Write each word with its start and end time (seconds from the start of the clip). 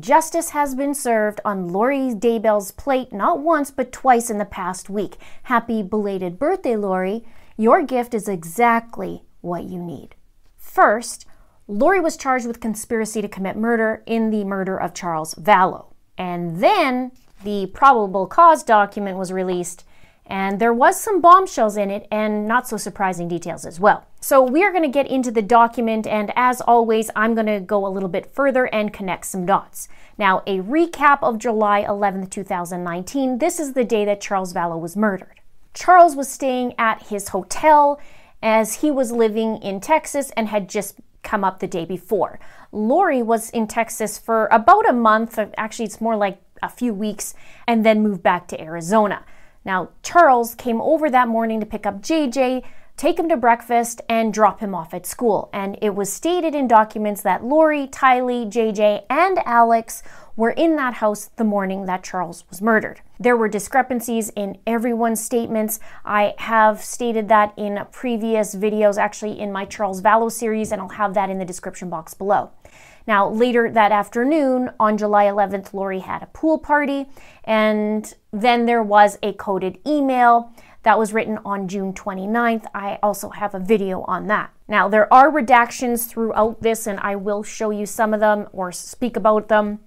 Justice 0.00 0.50
has 0.50 0.74
been 0.74 0.94
served 0.94 1.38
on 1.44 1.68
Lori 1.68 2.14
Daybell's 2.14 2.70
plate 2.70 3.12
not 3.12 3.40
once 3.40 3.70
but 3.70 3.92
twice 3.92 4.30
in 4.30 4.38
the 4.38 4.46
past 4.46 4.88
week. 4.88 5.18
Happy 5.42 5.82
belated 5.82 6.38
birthday, 6.38 6.76
Lori. 6.76 7.26
Your 7.58 7.82
gift 7.82 8.14
is 8.14 8.26
exactly 8.26 9.24
what 9.42 9.64
you 9.64 9.78
need. 9.78 10.14
First, 10.56 11.26
Lori 11.68 12.00
was 12.00 12.16
charged 12.16 12.46
with 12.46 12.58
conspiracy 12.58 13.20
to 13.20 13.28
commit 13.28 13.54
murder 13.54 14.02
in 14.06 14.30
the 14.30 14.44
murder 14.44 14.78
of 14.78 14.94
Charles 14.94 15.34
Vallow. 15.34 15.92
And 16.16 16.62
then 16.62 17.12
the 17.44 17.66
probable 17.66 18.26
cause 18.26 18.62
document 18.62 19.18
was 19.18 19.30
released, 19.30 19.84
and 20.32 20.58
there 20.58 20.72
was 20.72 20.98
some 20.98 21.20
bombshells 21.20 21.76
in 21.76 21.90
it 21.90 22.08
and 22.10 22.48
not 22.48 22.66
so 22.66 22.78
surprising 22.78 23.28
details 23.28 23.66
as 23.66 23.78
well. 23.78 24.06
So 24.18 24.42
we 24.42 24.64
are 24.64 24.72
going 24.72 24.82
to 24.82 24.88
get 24.88 25.06
into 25.06 25.30
the 25.30 25.42
document, 25.42 26.06
and 26.06 26.32
as 26.34 26.62
always, 26.62 27.10
I'm 27.14 27.34
going 27.34 27.48
to 27.48 27.60
go 27.60 27.86
a 27.86 27.92
little 27.92 28.08
bit 28.08 28.32
further 28.34 28.64
and 28.72 28.94
connect 28.94 29.26
some 29.26 29.44
dots. 29.44 29.88
Now, 30.16 30.42
a 30.46 30.60
recap 30.60 31.18
of 31.22 31.36
July 31.36 31.84
11th, 31.86 32.30
2019. 32.30 33.40
This 33.40 33.60
is 33.60 33.74
the 33.74 33.84
day 33.84 34.06
that 34.06 34.22
Charles 34.22 34.54
Vallow 34.54 34.80
was 34.80 34.96
murdered. 34.96 35.40
Charles 35.74 36.16
was 36.16 36.30
staying 36.30 36.74
at 36.78 37.08
his 37.08 37.28
hotel 37.28 38.00
as 38.42 38.76
he 38.76 38.90
was 38.90 39.12
living 39.12 39.58
in 39.58 39.80
Texas 39.80 40.30
and 40.34 40.48
had 40.48 40.66
just 40.66 40.98
come 41.22 41.44
up 41.44 41.60
the 41.60 41.66
day 41.66 41.84
before. 41.84 42.40
Lori 42.72 43.22
was 43.22 43.50
in 43.50 43.66
Texas 43.66 44.16
for 44.16 44.46
about 44.46 44.88
a 44.88 44.94
month, 44.94 45.38
actually, 45.58 45.84
it's 45.84 46.00
more 46.00 46.16
like 46.16 46.40
a 46.62 46.70
few 46.70 46.94
weeks, 46.94 47.34
and 47.66 47.84
then 47.84 48.02
moved 48.02 48.22
back 48.22 48.48
to 48.48 48.58
Arizona. 48.58 49.26
Now, 49.64 49.90
Charles 50.02 50.54
came 50.54 50.80
over 50.80 51.10
that 51.10 51.28
morning 51.28 51.60
to 51.60 51.66
pick 51.66 51.86
up 51.86 52.02
JJ, 52.02 52.64
take 52.96 53.18
him 53.18 53.28
to 53.28 53.36
breakfast, 53.36 54.00
and 54.08 54.34
drop 54.34 54.60
him 54.60 54.74
off 54.74 54.92
at 54.92 55.06
school. 55.06 55.48
And 55.52 55.78
it 55.80 55.94
was 55.94 56.12
stated 56.12 56.54
in 56.54 56.68
documents 56.68 57.22
that 57.22 57.44
Lori, 57.44 57.86
Tylee, 57.86 58.50
JJ, 58.50 59.04
and 59.08 59.38
Alex 59.46 60.02
were 60.34 60.50
in 60.50 60.76
that 60.76 60.94
house 60.94 61.30
the 61.36 61.44
morning 61.44 61.86
that 61.86 62.02
Charles 62.02 62.44
was 62.48 62.62
murdered. 62.62 63.00
There 63.20 63.36
were 63.36 63.48
discrepancies 63.48 64.30
in 64.30 64.58
everyone's 64.66 65.22
statements. 65.22 65.78
I 66.04 66.34
have 66.38 66.82
stated 66.82 67.28
that 67.28 67.52
in 67.56 67.78
previous 67.92 68.54
videos, 68.54 68.96
actually 68.96 69.38
in 69.38 69.52
my 69.52 69.64
Charles 69.64 70.00
Vallow 70.00 70.32
series, 70.32 70.72
and 70.72 70.80
I'll 70.80 70.88
have 70.88 71.14
that 71.14 71.30
in 71.30 71.38
the 71.38 71.44
description 71.44 71.90
box 71.90 72.14
below. 72.14 72.50
Now, 73.06 73.28
later 73.28 73.70
that 73.70 73.92
afternoon, 73.92 74.70
on 74.78 74.96
July 74.96 75.24
11th, 75.24 75.74
Lori 75.74 76.00
had 76.00 76.22
a 76.22 76.26
pool 76.26 76.58
party, 76.58 77.06
and 77.44 78.14
then 78.32 78.66
there 78.66 78.82
was 78.82 79.18
a 79.22 79.32
coded 79.34 79.78
email 79.86 80.52
that 80.82 80.98
was 80.98 81.12
written 81.12 81.38
on 81.44 81.68
June 81.68 81.92
29th. 81.92 82.66
I 82.74 82.98
also 83.02 83.30
have 83.30 83.54
a 83.54 83.60
video 83.60 84.02
on 84.02 84.26
that. 84.28 84.50
Now, 84.66 84.88
there 84.88 85.12
are 85.12 85.30
redactions 85.30 86.08
throughout 86.08 86.62
this, 86.62 86.86
and 86.86 86.98
I 87.00 87.14
will 87.14 87.42
show 87.42 87.70
you 87.70 87.86
some 87.86 88.14
of 88.14 88.20
them 88.20 88.48
or 88.52 88.72
speak 88.72 89.16
about 89.16 89.48
them, 89.48 89.80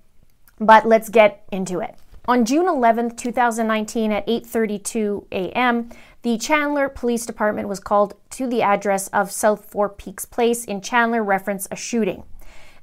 but 0.59 0.87
let's 0.87 1.09
get 1.09 1.43
into 1.51 1.79
it. 1.79 1.95
On 2.27 2.45
June 2.45 2.65
11th, 2.65 3.17
2019 3.17 4.11
at 4.11 4.25
8:32 4.27 5.25
a.m., 5.31 5.89
the 6.23 6.39
Chandler 6.39 6.89
Police 6.89 7.25
Department 7.25 7.67
was 7.67 7.79
called 7.79 8.15
to 8.31 8.47
the 8.47 8.63
address 8.63 9.09
of 9.09 9.31
South 9.31 9.65
Four 9.65 9.89
Peaks 9.89 10.25
Place 10.25 10.65
in 10.65 10.81
Chandler 10.81 11.23
reference 11.23 11.67
a 11.69 11.75
shooting. 11.75 12.23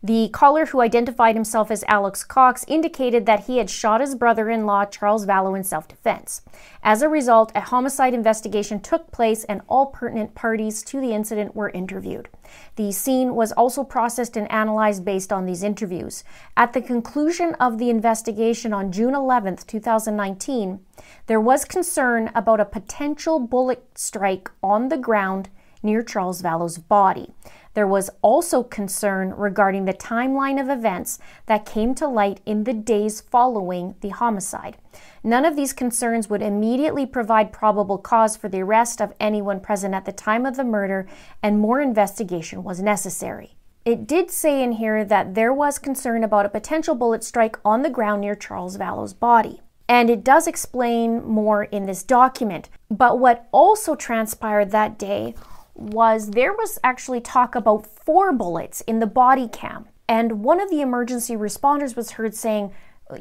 The 0.05 0.31
caller, 0.31 0.67
who 0.67 0.81
identified 0.81 1.36
himself 1.36 1.70
as 1.70 1.84
Alex 1.86 2.25
Cox, 2.25 2.64
indicated 2.67 3.25
that 3.27 3.45
he 3.45 3.58
had 3.58 3.70
shot 3.70 4.00
his 4.00 4.17
brother 4.17 4.50
in 4.50 4.67
law, 4.67 4.84
Charles 4.84 5.27
Vallow, 5.27 5.56
in 5.56 5.62
self 5.62 5.86
defense. 5.86 6.42
As 6.83 7.03
a 7.03 7.09
result, 7.09 7.53
a 7.55 7.61
homicide 7.61 8.12
investigation 8.12 8.81
took 8.81 9.12
place 9.12 9.44
and 9.44 9.61
all 9.69 9.86
pertinent 9.86 10.34
parties 10.34 10.83
to 10.84 11.00
the 11.00 11.12
incident 11.12 11.55
were 11.55 11.70
interviewed. 11.70 12.28
The 12.75 12.91
scene 12.91 13.36
was 13.36 13.53
also 13.53 13.84
processed 13.84 14.36
and 14.36 14.50
analyzed 14.50 15.05
based 15.05 15.33
on 15.33 15.47
these 15.47 15.62
interviews. 15.62 16.25
At 16.56 16.72
the 16.72 16.83
conclusion 16.83 17.55
of 17.61 17.78
the 17.78 17.89
investigation 17.89 18.72
on 18.72 18.91
June 18.91 19.14
11, 19.14 19.59
2019, 19.69 20.81
there 21.28 21.41
was 21.41 21.64
concern 21.64 22.33
about 22.34 22.59
a 22.59 22.64
potential 22.64 23.39
bullet 23.39 23.87
strike 23.94 24.50
on 24.64 24.89
the 24.89 24.98
ground 24.98 25.48
near 25.82 26.03
Charles 26.03 26.43
Vallow's 26.43 26.78
body. 26.78 27.31
There 27.75 27.87
was 27.87 28.10
also 28.21 28.62
concern 28.62 29.31
regarding 29.31 29.87
the 29.87 29.94
timeline 29.94 30.60
of 30.60 30.69
events 30.69 31.19
that 31.47 31.65
came 31.65 31.94
to 31.97 32.06
light 32.06 32.41
in 32.44 32.65
the 32.65 32.75
days 32.75 33.21
following 33.21 33.94
the 34.00 34.10
homicide. 34.10 34.77
None 35.25 35.44
of 35.44 35.56
these 35.56 35.72
concerns 35.72 36.28
would 36.28 36.43
immediately 36.43 37.06
provide 37.06 37.53
probable 37.53 37.99
cause 37.99 38.37
for 38.37 38.49
the 38.49 38.60
arrest 38.60 39.00
of 39.00 39.15
anyone 39.19 39.60
present 39.60 39.94
at 39.94 40.05
the 40.05 40.12
time 40.12 40.44
of 40.44 40.56
the 40.56 40.65
murder, 40.65 41.06
and 41.43 41.59
more 41.59 41.81
investigation 41.81 42.62
was 42.62 42.83
necessary. 42.83 43.56
It 43.84 44.06
did 44.06 44.31
say 44.31 44.62
in 44.62 44.72
here 44.72 45.04
that 45.04 45.34
there 45.34 45.53
was 45.53 45.78
concern 45.78 46.22
about 46.22 46.47
a 46.47 46.50
potential 46.50 46.94
bullet 46.94 47.25
strike 47.25 47.59
on 47.65 47.83
the 47.83 47.91
ground 47.91 48.21
near 48.21 48.34
Charles 48.34 48.77
Vallow's 48.77 49.15
body. 49.15 49.60
And 49.89 50.09
it 50.09 50.22
does 50.22 50.47
explain 50.47 51.25
more 51.25 51.65
in 51.65 51.87
this 51.87 52.03
document. 52.03 52.69
But 52.89 53.19
what 53.19 53.49
also 53.50 53.94
transpired 53.94 54.71
that 54.71 54.99
day 54.99 55.34
was 55.75 56.31
there 56.31 56.53
was 56.53 56.78
actually 56.84 57.21
talk 57.21 57.55
about 57.55 57.87
four 57.87 58.33
bullets 58.33 58.81
in 58.83 59.00
the 59.00 59.06
body 59.06 59.49
cam. 59.49 59.87
And 60.09 60.44
one 60.44 60.60
of 60.60 60.71
the 60.71 60.81
emergency 60.81 61.34
responders 61.34 61.97
was 61.97 62.12
heard 62.12 62.34
saying, 62.34 62.72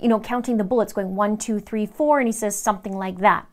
you 0.01 0.07
know, 0.07 0.19
counting 0.19 0.57
the 0.57 0.63
bullets, 0.63 0.93
going 0.93 1.15
one, 1.15 1.37
two, 1.37 1.59
three, 1.59 1.85
four, 1.85 2.19
and 2.19 2.27
he 2.27 2.33
says 2.33 2.57
something 2.57 2.93
like 2.93 3.19
that. 3.19 3.47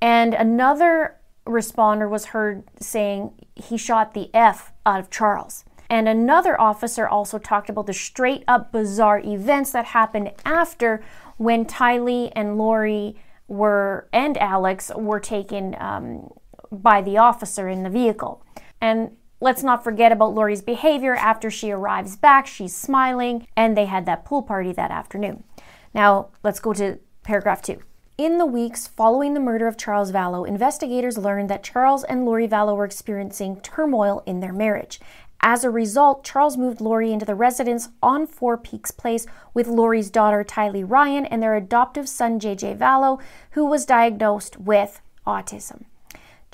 And 0.00 0.34
another 0.34 1.16
responder 1.46 2.08
was 2.08 2.26
heard 2.26 2.64
saying 2.80 3.32
he 3.54 3.76
shot 3.76 4.14
the 4.14 4.30
F 4.34 4.72
out 4.86 5.00
of 5.00 5.10
Charles. 5.10 5.64
And 5.90 6.08
another 6.08 6.58
officer 6.60 7.06
also 7.06 7.38
talked 7.38 7.68
about 7.68 7.86
the 7.86 7.92
straight 7.92 8.44
up 8.48 8.72
bizarre 8.72 9.20
events 9.20 9.72
that 9.72 9.86
happened 9.86 10.32
after 10.44 11.04
when 11.36 11.66
Tylee 11.66 12.32
and 12.34 12.56
Lori 12.56 13.16
were 13.46 14.08
and 14.12 14.38
Alex 14.38 14.90
were 14.96 15.20
taken 15.20 15.76
um, 15.78 16.32
by 16.70 17.00
the 17.02 17.18
officer 17.18 17.68
in 17.68 17.82
the 17.82 17.90
vehicle. 17.90 18.42
And 18.80 19.16
let's 19.40 19.62
not 19.62 19.84
forget 19.84 20.12
about 20.12 20.34
Lori's 20.34 20.62
behavior 20.62 21.14
after 21.14 21.50
she 21.50 21.70
arrives 21.70 22.16
back. 22.16 22.46
She's 22.46 22.74
smiling, 22.74 23.46
and 23.56 23.76
they 23.76 23.86
had 23.86 24.06
that 24.06 24.24
pool 24.24 24.42
party 24.42 24.72
that 24.72 24.90
afternoon. 24.90 25.44
Now, 25.92 26.28
let's 26.42 26.60
go 26.60 26.72
to 26.74 26.98
paragraph 27.22 27.62
two. 27.62 27.80
In 28.16 28.38
the 28.38 28.46
weeks 28.46 28.86
following 28.86 29.34
the 29.34 29.40
murder 29.40 29.66
of 29.66 29.76
Charles 29.76 30.12
Vallow, 30.12 30.46
investigators 30.46 31.18
learned 31.18 31.50
that 31.50 31.64
Charles 31.64 32.04
and 32.04 32.24
Lori 32.24 32.46
Vallow 32.46 32.76
were 32.76 32.84
experiencing 32.84 33.60
turmoil 33.60 34.22
in 34.24 34.38
their 34.38 34.52
marriage. 34.52 35.00
As 35.40 35.64
a 35.64 35.70
result, 35.70 36.24
Charles 36.24 36.56
moved 36.56 36.80
Lori 36.80 37.12
into 37.12 37.26
the 37.26 37.34
residence 37.34 37.88
on 38.02 38.26
Four 38.26 38.56
Peaks 38.56 38.90
Place 38.90 39.26
with 39.52 39.66
Lori's 39.66 40.10
daughter 40.10 40.44
Tylee 40.44 40.88
Ryan 40.88 41.26
and 41.26 41.42
their 41.42 41.54
adoptive 41.56 42.08
son 42.08 42.40
JJ 42.40 42.78
Vallow, 42.78 43.20
who 43.50 43.66
was 43.66 43.84
diagnosed 43.84 44.58
with 44.58 45.02
autism. 45.26 45.84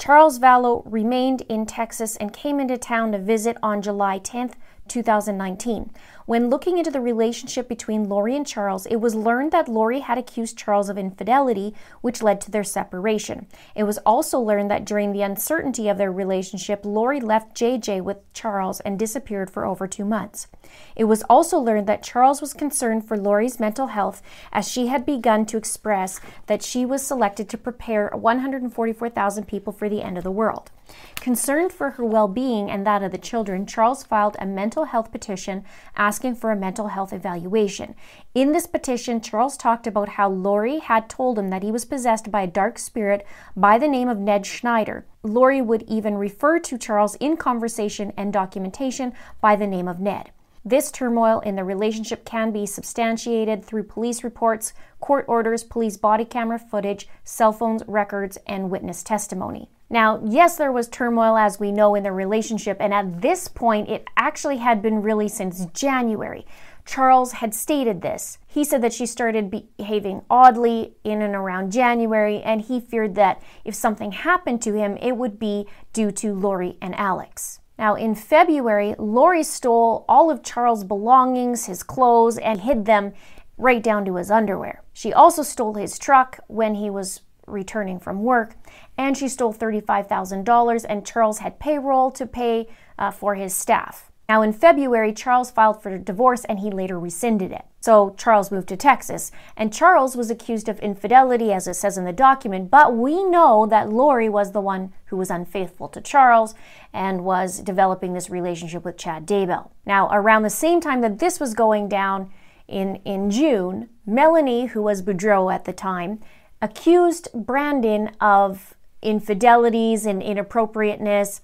Charles 0.00 0.38
Vallow 0.38 0.82
remained 0.86 1.42
in 1.42 1.66
Texas 1.66 2.16
and 2.16 2.32
came 2.32 2.58
into 2.58 2.78
town 2.78 3.12
to 3.12 3.18
visit 3.18 3.58
on 3.62 3.82
July 3.82 4.18
10th, 4.18 4.54
2019. 4.90 5.90
When 6.26 6.50
looking 6.50 6.78
into 6.78 6.90
the 6.90 7.00
relationship 7.00 7.68
between 7.68 8.08
Lori 8.08 8.36
and 8.36 8.46
Charles, 8.46 8.86
it 8.86 8.96
was 8.96 9.14
learned 9.14 9.52
that 9.52 9.68
Lori 9.68 10.00
had 10.00 10.18
accused 10.18 10.58
Charles 10.58 10.88
of 10.88 10.98
infidelity, 10.98 11.74
which 12.02 12.22
led 12.22 12.40
to 12.42 12.50
their 12.50 12.62
separation. 12.64 13.46
It 13.74 13.84
was 13.84 13.98
also 13.98 14.38
learned 14.38 14.70
that 14.70 14.84
during 14.84 15.12
the 15.12 15.22
uncertainty 15.22 15.88
of 15.88 15.96
their 15.96 16.12
relationship, 16.12 16.84
Lori 16.84 17.20
left 17.20 17.56
JJ 17.56 18.02
with 18.02 18.18
Charles 18.32 18.80
and 18.80 18.98
disappeared 18.98 19.50
for 19.50 19.64
over 19.64 19.86
two 19.86 20.04
months. 20.04 20.46
It 20.94 21.04
was 21.04 21.22
also 21.24 21.58
learned 21.58 21.86
that 21.86 22.02
Charles 22.02 22.40
was 22.40 22.54
concerned 22.54 23.06
for 23.06 23.16
Lori's 23.16 23.58
mental 23.58 23.88
health 23.88 24.22
as 24.52 24.68
she 24.68 24.88
had 24.88 25.06
begun 25.06 25.46
to 25.46 25.56
express 25.56 26.20
that 26.46 26.62
she 26.62 26.84
was 26.84 27.04
selected 27.04 27.48
to 27.48 27.58
prepare 27.58 28.10
144,000 28.12 29.48
people 29.48 29.72
for 29.72 29.88
the 29.88 30.02
end 30.02 30.18
of 30.18 30.24
the 30.24 30.30
world. 30.30 30.70
Concerned 31.16 31.72
for 31.72 31.90
her 31.90 32.04
well 32.04 32.28
being 32.28 32.70
and 32.70 32.86
that 32.86 33.02
of 33.02 33.12
the 33.12 33.18
children, 33.18 33.66
Charles 33.66 34.02
filed 34.02 34.36
a 34.38 34.46
mental 34.46 34.84
health 34.84 35.12
petition 35.12 35.64
asking 35.96 36.34
for 36.34 36.50
a 36.50 36.56
mental 36.56 36.88
health 36.88 37.12
evaluation. 37.12 37.94
In 38.34 38.52
this 38.52 38.66
petition, 38.66 39.20
Charles 39.20 39.56
talked 39.56 39.86
about 39.86 40.10
how 40.10 40.28
Lori 40.30 40.78
had 40.78 41.08
told 41.08 41.38
him 41.38 41.50
that 41.50 41.62
he 41.62 41.70
was 41.70 41.84
possessed 41.84 42.30
by 42.30 42.42
a 42.42 42.46
dark 42.46 42.78
spirit 42.78 43.26
by 43.56 43.78
the 43.78 43.88
name 43.88 44.08
of 44.08 44.18
Ned 44.18 44.46
Schneider. 44.46 45.04
Lori 45.22 45.60
would 45.60 45.82
even 45.82 46.16
refer 46.16 46.58
to 46.60 46.78
Charles 46.78 47.16
in 47.16 47.36
conversation 47.36 48.12
and 48.16 48.32
documentation 48.32 49.12
by 49.40 49.56
the 49.56 49.66
name 49.66 49.88
of 49.88 50.00
Ned. 50.00 50.30
This 50.64 50.90
turmoil 50.90 51.40
in 51.40 51.56
the 51.56 51.64
relationship 51.64 52.24
can 52.24 52.52
be 52.52 52.66
substantiated 52.66 53.64
through 53.64 53.84
police 53.84 54.22
reports, 54.22 54.74
court 55.00 55.24
orders, 55.26 55.64
police 55.64 55.96
body 55.96 56.24
camera 56.24 56.58
footage, 56.58 57.08
cell 57.24 57.52
phones, 57.52 57.82
records, 57.86 58.36
and 58.46 58.70
witness 58.70 59.02
testimony. 59.02 59.70
Now, 59.92 60.22
yes, 60.24 60.56
there 60.56 60.70
was 60.70 60.88
turmoil 60.88 61.36
as 61.36 61.58
we 61.58 61.72
know 61.72 61.96
in 61.96 62.04
the 62.04 62.12
relationship, 62.12 62.76
and 62.78 62.94
at 62.94 63.22
this 63.22 63.48
point, 63.48 63.88
it 63.88 64.06
actually 64.16 64.58
had 64.58 64.80
been 64.80 65.02
really 65.02 65.28
since 65.28 65.66
January. 65.66 66.46
Charles 66.86 67.32
had 67.32 67.54
stated 67.54 68.00
this. 68.00 68.38
He 68.46 68.64
said 68.64 68.82
that 68.82 68.92
she 68.92 69.04
started 69.04 69.50
behaving 69.76 70.22
oddly 70.30 70.94
in 71.02 71.22
and 71.22 71.34
around 71.34 71.72
January, 71.72 72.40
and 72.40 72.60
he 72.60 72.80
feared 72.80 73.16
that 73.16 73.42
if 73.64 73.74
something 73.74 74.12
happened 74.12 74.62
to 74.62 74.74
him, 74.74 74.96
it 75.02 75.16
would 75.16 75.40
be 75.40 75.66
due 75.92 76.12
to 76.12 76.34
Lori 76.34 76.78
and 76.80 76.94
Alex. 76.94 77.58
Now, 77.76 77.96
in 77.96 78.14
February, 78.14 78.94
Lori 78.96 79.42
stole 79.42 80.04
all 80.08 80.30
of 80.30 80.42
Charles' 80.44 80.84
belongings, 80.84 81.66
his 81.66 81.82
clothes, 81.82 82.38
and 82.38 82.60
hid 82.60 82.84
them 82.84 83.12
right 83.56 83.82
down 83.82 84.04
to 84.04 84.16
his 84.16 84.30
underwear. 84.30 84.82
She 84.92 85.12
also 85.12 85.42
stole 85.42 85.74
his 85.74 85.98
truck 85.98 86.38
when 86.46 86.74
he 86.74 86.90
was 86.90 87.22
returning 87.46 87.98
from 87.98 88.22
work, 88.22 88.54
and 89.00 89.16
she 89.16 89.28
stole 89.28 89.54
$35,000, 89.54 90.84
and 90.86 91.06
Charles 91.06 91.38
had 91.38 91.58
payroll 91.58 92.10
to 92.10 92.26
pay 92.26 92.68
uh, 92.98 93.10
for 93.10 93.34
his 93.34 93.54
staff. 93.54 94.12
Now, 94.28 94.42
in 94.42 94.52
February, 94.52 95.14
Charles 95.14 95.50
filed 95.50 95.82
for 95.82 95.96
divorce 95.96 96.44
and 96.44 96.58
he 96.58 96.70
later 96.70 97.00
rescinded 97.00 97.50
it. 97.50 97.64
So, 97.80 98.14
Charles 98.18 98.50
moved 98.52 98.68
to 98.68 98.76
Texas. 98.76 99.32
And 99.56 99.72
Charles 99.72 100.16
was 100.16 100.30
accused 100.30 100.68
of 100.68 100.78
infidelity, 100.80 101.50
as 101.50 101.66
it 101.66 101.74
says 101.74 101.96
in 101.96 102.04
the 102.04 102.12
document, 102.12 102.70
but 102.70 102.94
we 102.94 103.24
know 103.24 103.64
that 103.66 103.88
Lori 103.88 104.28
was 104.28 104.52
the 104.52 104.60
one 104.60 104.92
who 105.06 105.16
was 105.16 105.30
unfaithful 105.30 105.88
to 105.88 106.02
Charles 106.02 106.54
and 106.92 107.24
was 107.24 107.60
developing 107.60 108.12
this 108.12 108.28
relationship 108.28 108.84
with 108.84 108.98
Chad 108.98 109.26
Daybell. 109.26 109.70
Now, 109.86 110.10
around 110.12 110.42
the 110.42 110.50
same 110.50 110.82
time 110.82 111.00
that 111.00 111.20
this 111.20 111.40
was 111.40 111.54
going 111.54 111.88
down 111.88 112.30
in, 112.68 112.96
in 113.06 113.30
June, 113.30 113.88
Melanie, 114.04 114.66
who 114.66 114.82
was 114.82 115.02
Boudreaux 115.02 115.52
at 115.52 115.64
the 115.64 115.72
time, 115.72 116.20
accused 116.60 117.28
Brandon 117.32 118.10
of 118.20 118.76
infidelities 119.02 120.06
and 120.06 120.22
inappropriateness 120.22 121.40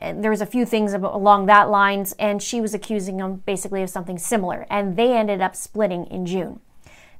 there 0.00 0.30
was 0.30 0.40
a 0.40 0.46
few 0.46 0.64
things 0.66 0.92
along 0.94 1.46
that 1.46 1.70
lines, 1.70 2.12
and 2.18 2.42
she 2.42 2.60
was 2.60 2.74
accusing 2.74 3.20
him 3.20 3.36
basically 3.46 3.82
of 3.82 3.90
something 3.90 4.18
similar, 4.18 4.66
and 4.68 4.96
they 4.96 5.16
ended 5.16 5.40
up 5.40 5.54
splitting 5.54 6.06
in 6.06 6.26
June. 6.26 6.60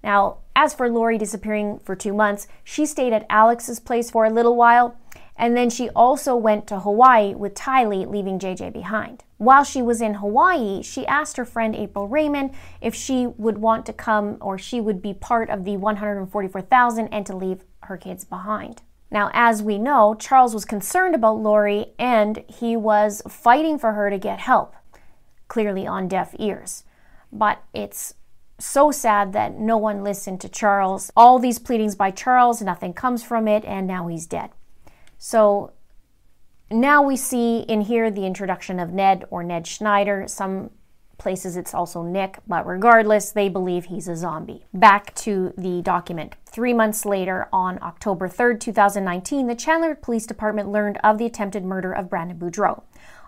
Now, 0.03 0.39
as 0.57 0.75
for 0.75 0.89
Lori 0.89 1.17
disappearing 1.17 1.79
for 1.79 1.95
two 1.95 2.13
months, 2.13 2.49
she 2.65 2.87
stayed 2.87 3.13
at 3.13 3.27
Alex's 3.31 3.79
place 3.79 4.11
for 4.11 4.25
a 4.25 4.31
little 4.31 4.57
while, 4.57 4.97
and 5.37 5.57
then 5.57 5.71
she 5.71 5.91
also 5.91 6.35
went 6.35 6.67
to 6.67 6.81
Hawaii 6.81 7.35
with 7.35 7.55
Tylee, 7.55 8.07
leaving 8.07 8.39
JJ 8.39 8.73
behind. 8.73 9.23
While 9.39 9.65
she 9.65 9.81
was 9.81 10.01
in 10.01 10.15
Hawaii, 10.15 10.83
she 10.83 11.07
asked 11.07 11.37
her 11.37 11.45
friend 11.45 11.75
April 11.75 12.09
Raymond 12.09 12.53
if 12.81 12.95
she 12.95 13.27
would 13.27 13.59
want 13.59 13.87
to 13.87 13.93
come 13.93 14.39
or 14.41 14.59
she 14.59 14.81
would 14.81 15.01
be 15.01 15.15
part 15.15 15.51
of 15.51 15.65
the 15.65 15.77
144,000 15.77 17.09
and 17.09 17.27
to 17.27 17.37
leave 17.37 17.65
her 17.85 17.97
kids 17.97 18.25
behind. 18.25 18.83
Now, 19.13 19.31
as 19.35 19.63
we 19.63 19.79
know, 19.79 20.15
Charles 20.15 20.55
was 20.55 20.65
concerned 20.65 21.15
about 21.15 21.37
Lori 21.37 21.93
and 21.99 22.43
he 22.49 22.79
was 22.79 23.21
fighting 23.29 23.79
for 23.79 23.93
her 23.93 24.09
to 24.09 24.17
get 24.17 24.39
help, 24.41 24.75
clearly 25.49 25.87
on 25.87 26.09
deaf 26.09 26.35
ears. 26.39 26.85
But 27.31 27.63
it's 27.75 28.15
so 28.59 28.91
sad 28.91 29.35
that 29.35 29.59
no 29.59 29.77
one 29.77 30.03
listened 30.03 30.41
to 30.41 30.49
Charles. 30.49 31.13
All 31.15 31.39
these 31.39 31.59
pleadings 31.59 31.95
by 31.95 32.11
Charles, 32.11 32.63
nothing 32.63 32.95
comes 32.95 33.23
from 33.23 33.47
it, 33.47 33.67
and 33.67 33.87
now 33.87 34.09
he's 34.09 34.27
dead. 34.27 34.49
So 35.19 35.73
now 36.71 37.03
we 37.03 37.17
see 37.17 37.61
in 37.61 37.83
here 37.83 38.11
the 38.11 38.25
introduction 38.25 38.81
of 38.81 38.95
Ned 38.95 39.27
or 39.31 39.43
Ned 39.43 39.67
Schneider. 39.67 40.25
Some 40.27 40.71
places 41.23 41.57
it's 41.57 41.73
also 41.73 42.03
Nick, 42.03 42.41
but 42.49 42.67
regardless, 42.67 43.31
they 43.31 43.49
believe 43.49 43.87
he's 43.87 44.09
a 44.09 44.17
zombie. 44.17 44.67
Back 44.75 45.15
to 45.15 45.55
the 45.57 45.81
document. 45.81 46.35
Three 46.45 46.75
months 46.75 47.07
later, 47.07 47.49
on 47.53 47.79
October 47.81 48.29
3rd, 48.29 48.59
2019, 48.61 49.47
the 49.47 49.55
Chandler 49.55 49.95
Police 49.95 50.27
Department 50.27 50.69
learned 50.69 50.99
of 51.05 51.19
the 51.19 51.25
attempted 51.25 51.65
murder 51.65 51.93
of 51.93 52.11
Brandon 52.11 52.37
Boudreaux. 52.37 52.83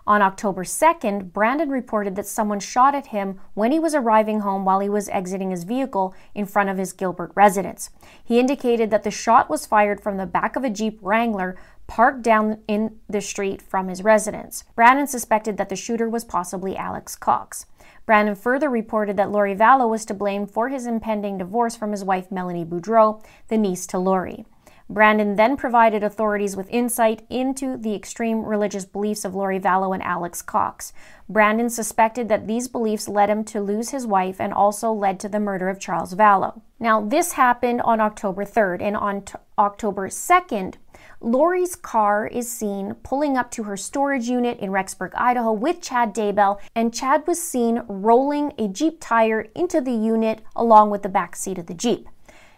On 0.07 0.21
October 0.21 0.63
2nd, 0.63 1.33
Brandon 1.33 1.69
reported 1.69 2.15
that 2.15 2.27
someone 2.27 2.59
shot 2.59 2.93
at 2.93 3.07
him 3.07 3.39
when 3.55 3.71
he 3.71 3.79
was 3.79 3.95
arriving 3.95 4.41
home 4.41 4.63
while 4.63 4.79
he 4.79 4.89
was 4.89 5.09
exiting 5.09 5.49
his 5.49 5.63
vehicle 5.63 6.13
in 6.35 6.45
front 6.45 6.69
of 6.69 6.77
his 6.77 6.93
Gilbert 6.93 7.31
residence. 7.33 7.89
He 8.23 8.39
indicated 8.39 8.91
that 8.91 9.03
the 9.03 9.09
shot 9.09 9.49
was 9.49 9.65
fired 9.65 9.99
from 9.99 10.17
the 10.17 10.27
back 10.27 10.55
of 10.55 10.63
a 10.63 10.69
Jeep 10.69 10.99
Wrangler 11.01 11.57
parked 11.87 12.21
down 12.21 12.59
in 12.67 12.99
the 13.09 13.21
street 13.21 13.61
from 13.61 13.87
his 13.87 14.03
residence. 14.03 14.63
Brandon 14.75 15.07
suspected 15.07 15.57
that 15.57 15.69
the 15.69 15.75
shooter 15.75 16.07
was 16.07 16.23
possibly 16.23 16.77
Alex 16.77 17.15
Cox. 17.15 17.65
Brandon 18.05 18.35
further 18.35 18.69
reported 18.69 19.17
that 19.17 19.31
Lori 19.31 19.55
Vallow 19.55 19.89
was 19.89 20.05
to 20.05 20.13
blame 20.13 20.45
for 20.45 20.69
his 20.69 20.85
impending 20.85 21.37
divorce 21.37 21.75
from 21.75 21.91
his 21.91 22.03
wife 22.03 22.31
Melanie 22.31 22.65
Boudreaux, 22.65 23.23
the 23.47 23.57
niece 23.57 23.87
to 23.87 23.97
Lori. 23.97 24.45
Brandon 24.87 25.35
then 25.35 25.57
provided 25.57 26.03
authorities 26.03 26.55
with 26.55 26.69
insight 26.69 27.25
into 27.27 27.75
the 27.75 27.95
extreme 27.95 28.45
religious 28.45 28.85
beliefs 28.85 29.25
of 29.25 29.33
Lori 29.33 29.59
Vallow 29.59 29.95
and 29.95 30.03
Alex 30.03 30.43
Cox. 30.43 30.93
Brandon 31.27 31.71
suspected 31.71 32.29
that 32.29 32.45
these 32.45 32.67
beliefs 32.67 33.07
led 33.07 33.31
him 33.31 33.43
to 33.45 33.61
lose 33.61 33.89
his 33.89 34.05
wife 34.05 34.39
and 34.39 34.53
also 34.53 34.91
led 34.91 35.19
to 35.19 35.29
the 35.29 35.39
murder 35.39 35.69
of 35.69 35.79
Charles 35.79 36.13
Vallow. 36.13 36.61
Now, 36.79 37.01
this 37.01 37.31
happened 37.31 37.81
on 37.81 37.99
October 37.99 38.45
3rd, 38.45 38.81
and 38.83 38.95
on 38.95 39.23
t- 39.23 39.33
October 39.57 40.07
2nd, 40.07 40.75
Lori's 41.21 41.75
car 41.75 42.27
is 42.27 42.51
seen 42.51 42.95
pulling 43.03 43.37
up 43.37 43.51
to 43.51 43.63
her 43.63 43.77
storage 43.77 44.27
unit 44.27 44.59
in 44.59 44.71
Rexburg, 44.71 45.11
Idaho 45.15 45.51
with 45.51 45.81
Chad 45.81 46.13
Daybell, 46.13 46.59
and 46.75 46.93
Chad 46.93 47.25
was 47.27 47.41
seen 47.41 47.83
rolling 47.87 48.53
a 48.57 48.67
Jeep 48.67 48.97
tire 48.99 49.47
into 49.55 49.81
the 49.81 49.93
unit 49.93 50.41
along 50.55 50.89
with 50.89 51.03
the 51.03 51.09
back 51.09 51.35
seat 51.35 51.57
of 51.57 51.67
the 51.67 51.73
Jeep. 51.73 52.07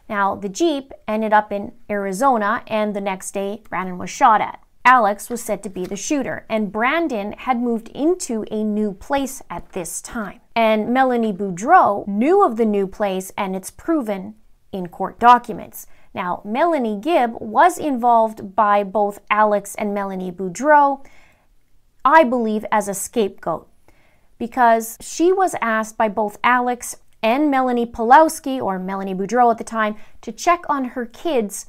Now, 0.10 0.36
the 0.36 0.50
Jeep 0.50 0.94
ended 1.08 1.34
up 1.34 1.52
in 1.52 1.74
Arizona, 1.90 2.64
and 2.68 2.96
the 2.96 3.02
next 3.02 3.32
day, 3.32 3.62
Brandon 3.70 3.98
was 3.98 4.10
shot 4.10 4.42
at. 4.42 4.62
Alex 4.86 5.30
was 5.30 5.44
said 5.44 5.62
to 5.64 5.70
be 5.70 5.86
the 5.86 5.98
shooter, 5.98 6.46
and 6.50 6.72
Brandon 6.72 7.34
had 7.34 7.60
moved 7.60 7.90
into 7.90 8.46
a 8.50 8.64
new 8.64 8.94
place 8.94 9.42
at 9.50 9.74
this 9.74 10.02
time. 10.02 10.40
And 10.56 10.94
Melanie 10.94 11.34
Boudreaux 11.34 12.08
knew 12.08 12.46
of 12.46 12.56
the 12.56 12.66
new 12.66 12.88
place, 12.88 13.32
and 13.38 13.54
it's 13.54 13.70
proven 13.70 14.36
in 14.72 14.88
court 14.88 15.20
documents. 15.20 15.88
Now, 16.18 16.42
Melanie 16.44 17.00
Gibb 17.00 17.36
was 17.40 17.78
involved 17.78 18.56
by 18.56 18.84
both 18.84 19.20
Alex 19.30 19.76
and 19.76 19.94
Melanie 19.94 20.32
Boudreaux, 20.32 21.06
I 22.04 22.24
believe, 22.24 22.66
as 22.72 22.88
a 22.88 22.96
scapegoat, 22.96 23.70
because 24.40 24.98
she 25.00 25.32
was 25.32 25.54
asked 25.62 25.96
by 25.96 26.10
both 26.10 26.40
Alex 26.44 26.96
and 27.22 27.52
Melanie 27.52 27.86
Pawlowski, 27.86 28.60
or 28.60 28.80
Melanie 28.80 29.14
Boudreaux 29.14 29.52
at 29.52 29.60
the 29.60 29.64
time, 29.64 29.96
to 30.22 30.32
check 30.32 30.64
on 30.68 30.86
her 30.86 31.06
kids 31.06 31.68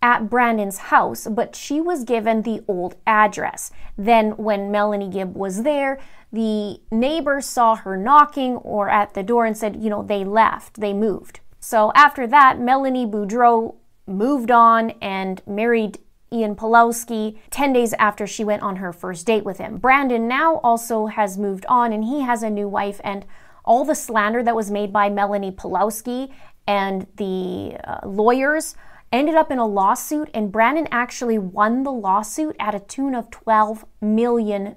at 0.00 0.30
Brandon's 0.30 0.78
house, 0.78 1.26
but 1.26 1.56
she 1.56 1.80
was 1.80 2.04
given 2.04 2.42
the 2.42 2.62
old 2.68 2.94
address. 3.04 3.72
Then, 3.96 4.36
when 4.36 4.70
Melanie 4.70 5.10
Gibb 5.10 5.34
was 5.34 5.64
there, 5.64 5.98
the 6.32 6.78
neighbors 6.92 7.46
saw 7.46 7.74
her 7.74 7.96
knocking 7.96 8.58
or 8.58 8.88
at 8.90 9.14
the 9.14 9.24
door 9.24 9.44
and 9.44 9.56
said, 9.56 9.82
you 9.82 9.90
know, 9.90 10.04
they 10.04 10.22
left, 10.22 10.78
they 10.78 10.92
moved. 10.92 11.40
So 11.58 11.90
after 11.96 12.28
that, 12.28 12.60
Melanie 12.60 13.04
Boudreaux 13.04 13.74
moved 14.08 14.50
on 14.50 14.90
and 15.02 15.42
married 15.46 15.98
Ian 16.32 16.56
Pawlowski 16.56 17.38
10 17.50 17.72
days 17.72 17.94
after 17.98 18.26
she 18.26 18.44
went 18.44 18.62
on 18.62 18.76
her 18.76 18.92
first 18.92 19.26
date 19.26 19.44
with 19.44 19.58
him. 19.58 19.78
Brandon 19.78 20.28
now 20.28 20.56
also 20.58 21.06
has 21.06 21.38
moved 21.38 21.64
on 21.68 21.92
and 21.92 22.04
he 22.04 22.22
has 22.22 22.42
a 22.42 22.50
new 22.50 22.68
wife, 22.68 23.00
and 23.04 23.24
all 23.64 23.84
the 23.84 23.94
slander 23.94 24.42
that 24.42 24.56
was 24.56 24.70
made 24.70 24.92
by 24.92 25.08
Melanie 25.08 25.52
Pawlowski 25.52 26.32
and 26.66 27.06
the 27.16 27.76
uh, 27.84 28.06
lawyers 28.06 28.74
ended 29.10 29.34
up 29.34 29.50
in 29.50 29.58
a 29.58 29.66
lawsuit, 29.66 30.28
and 30.34 30.52
Brandon 30.52 30.86
actually 30.90 31.38
won 31.38 31.82
the 31.82 31.92
lawsuit 31.92 32.54
at 32.60 32.74
a 32.74 32.80
tune 32.80 33.14
of 33.14 33.30
$12 33.30 33.84
million. 34.02 34.76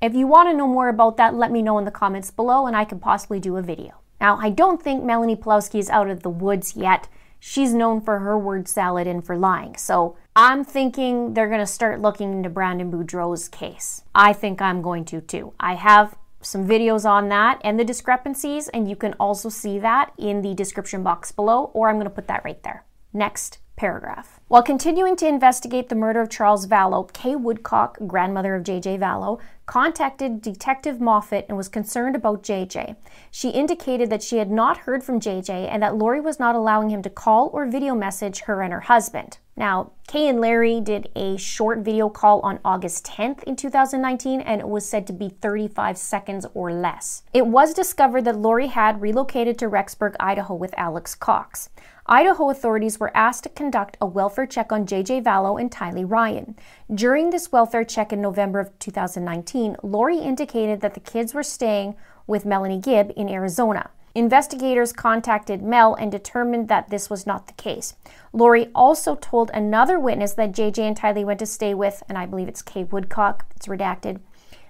If 0.00 0.14
you 0.14 0.26
want 0.26 0.48
to 0.48 0.56
know 0.56 0.66
more 0.66 0.88
about 0.88 1.16
that, 1.16 1.34
let 1.34 1.52
me 1.52 1.62
know 1.62 1.78
in 1.78 1.84
the 1.84 1.90
comments 1.90 2.30
below 2.30 2.66
and 2.66 2.76
I 2.76 2.84
could 2.84 3.00
possibly 3.00 3.40
do 3.40 3.56
a 3.56 3.62
video. 3.62 3.94
Now, 4.20 4.36
I 4.36 4.50
don't 4.50 4.82
think 4.82 5.04
Melanie 5.04 5.36
Pawlowski 5.36 5.78
is 5.78 5.90
out 5.90 6.10
of 6.10 6.22
the 6.22 6.30
woods 6.30 6.76
yet 6.76 7.08
she's 7.38 7.74
known 7.74 8.00
for 8.00 8.20
her 8.20 8.38
word 8.38 8.68
salad 8.68 9.06
and 9.06 9.24
for 9.24 9.36
lying. 9.36 9.76
So 9.76 10.16
I'm 10.34 10.64
thinking 10.64 11.34
they're 11.34 11.48
going 11.48 11.60
to 11.60 11.66
start 11.66 12.00
looking 12.00 12.32
into 12.32 12.48
Brandon 12.48 12.90
Boudreaux's 12.90 13.48
case. 13.48 14.02
I 14.14 14.32
think 14.32 14.60
I'm 14.60 14.82
going 14.82 15.04
to 15.06 15.20
too. 15.20 15.52
I 15.58 15.74
have 15.74 16.16
some 16.40 16.66
videos 16.66 17.04
on 17.04 17.28
that 17.28 17.60
and 17.64 17.78
the 17.78 17.84
discrepancies, 17.84 18.68
and 18.68 18.88
you 18.88 18.96
can 18.96 19.14
also 19.14 19.48
see 19.48 19.78
that 19.80 20.12
in 20.16 20.42
the 20.42 20.54
description 20.54 21.02
box 21.02 21.32
below, 21.32 21.70
or 21.74 21.88
I'm 21.88 21.96
going 21.96 22.04
to 22.04 22.10
put 22.10 22.28
that 22.28 22.44
right 22.44 22.62
there. 22.62 22.84
Next 23.12 23.58
paragraph. 23.78 24.40
While 24.48 24.62
continuing 24.62 25.16
to 25.16 25.26
investigate 25.26 25.88
the 25.88 25.94
murder 25.94 26.20
of 26.20 26.28
Charles 26.28 26.66
Vallow, 26.66 27.10
Kay 27.12 27.36
Woodcock, 27.36 27.96
grandmother 28.06 28.54
of 28.54 28.64
JJ 28.64 28.98
Vallow, 28.98 29.40
contacted 29.66 30.42
Detective 30.42 31.00
Moffat 31.00 31.46
and 31.48 31.56
was 31.56 31.68
concerned 31.68 32.16
about 32.16 32.42
JJ. 32.42 32.96
She 33.30 33.50
indicated 33.50 34.10
that 34.10 34.22
she 34.22 34.38
had 34.38 34.50
not 34.50 34.78
heard 34.78 35.04
from 35.04 35.20
JJ 35.20 35.68
and 35.70 35.82
that 35.82 35.96
Lori 35.96 36.20
was 36.20 36.38
not 36.40 36.54
allowing 36.54 36.90
him 36.90 37.02
to 37.02 37.10
call 37.10 37.50
or 37.52 37.66
video 37.66 37.94
message 37.94 38.40
her 38.40 38.62
and 38.62 38.72
her 38.72 38.80
husband. 38.80 39.38
Now, 39.58 39.90
Kay 40.06 40.28
and 40.28 40.40
Larry 40.40 40.80
did 40.80 41.08
a 41.16 41.36
short 41.36 41.80
video 41.80 42.08
call 42.08 42.38
on 42.42 42.60
August 42.64 43.04
10th 43.06 43.42
in 43.42 43.56
2019 43.56 44.40
and 44.40 44.60
it 44.60 44.68
was 44.68 44.88
said 44.88 45.04
to 45.08 45.12
be 45.12 45.30
35 45.30 45.98
seconds 45.98 46.46
or 46.54 46.72
less. 46.72 47.24
It 47.34 47.44
was 47.44 47.74
discovered 47.74 48.24
that 48.26 48.38
Lori 48.38 48.68
had 48.68 49.02
relocated 49.02 49.58
to 49.58 49.68
Rexburg, 49.68 50.14
Idaho 50.20 50.54
with 50.54 50.72
Alex 50.78 51.16
Cox. 51.16 51.70
Idaho 52.06 52.50
authorities 52.50 53.00
were 53.00 53.14
asked 53.16 53.42
to 53.42 53.48
conduct 53.48 53.96
a 54.00 54.06
welfare 54.06 54.46
check 54.46 54.70
on 54.70 54.86
JJ 54.86 55.24
Vallow 55.24 55.60
and 55.60 55.72
Tylee 55.72 56.08
Ryan. 56.08 56.54
During 56.94 57.30
this 57.30 57.50
welfare 57.50 57.84
check 57.84 58.12
in 58.12 58.22
November 58.22 58.60
of 58.60 58.78
2019, 58.78 59.76
Lori 59.82 60.18
indicated 60.18 60.82
that 60.82 60.94
the 60.94 61.00
kids 61.00 61.34
were 61.34 61.42
staying 61.42 61.96
with 62.28 62.46
Melanie 62.46 62.78
Gibb 62.78 63.10
in 63.16 63.28
Arizona. 63.28 63.90
Investigators 64.18 64.92
contacted 64.92 65.62
Mel 65.62 65.94
and 65.94 66.10
determined 66.10 66.66
that 66.66 66.90
this 66.90 67.08
was 67.08 67.24
not 67.24 67.46
the 67.46 67.52
case. 67.52 67.94
Lori 68.32 68.68
also 68.74 69.14
told 69.14 69.48
another 69.54 69.96
witness 69.96 70.32
that 70.32 70.50
JJ 70.50 70.78
and 70.80 70.98
Tylee 70.98 71.24
went 71.24 71.38
to 71.38 71.46
stay 71.46 71.72
with, 71.72 72.02
and 72.08 72.18
I 72.18 72.26
believe 72.26 72.48
it's 72.48 72.60
Kay 72.60 72.82
Woodcock, 72.82 73.46
it's 73.54 73.68
redacted, 73.68 74.18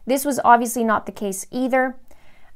This 0.05 0.27
was 0.27 0.39
obviously 0.45 0.85
not 0.85 1.07
the 1.07 1.13
case 1.13 1.47
either. 1.51 1.97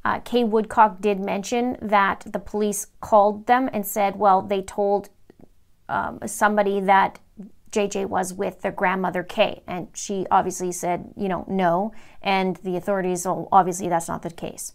Uh, 0.05 0.21
Kay 0.21 0.45
Woodcock 0.45 1.01
did 1.01 1.19
mention 1.19 1.79
that 1.81 2.25
the 2.27 2.39
police 2.39 2.89
called 3.01 3.47
them 3.47 3.71
and 3.73 3.87
said, 3.87 4.17
well, 4.17 4.43
they 4.43 4.61
told 4.61 5.09
um, 5.89 6.19
somebody 6.27 6.79
that 6.79 7.21
JJ 7.71 8.11
was 8.11 8.35
with 8.35 8.61
their 8.61 8.71
grandmother 8.71 9.23
Kay. 9.23 9.63
And 9.67 9.89
she 9.95 10.27
obviously 10.31 10.73
said, 10.73 11.15
you 11.17 11.31
know, 11.31 11.47
no. 11.49 11.95
And 12.21 12.57
the 12.57 12.77
authorities, 12.77 13.25
well, 13.25 13.49
obviously 13.51 13.89
that's 13.89 14.09
not 14.09 14.21
the 14.21 14.31
case. 14.31 14.75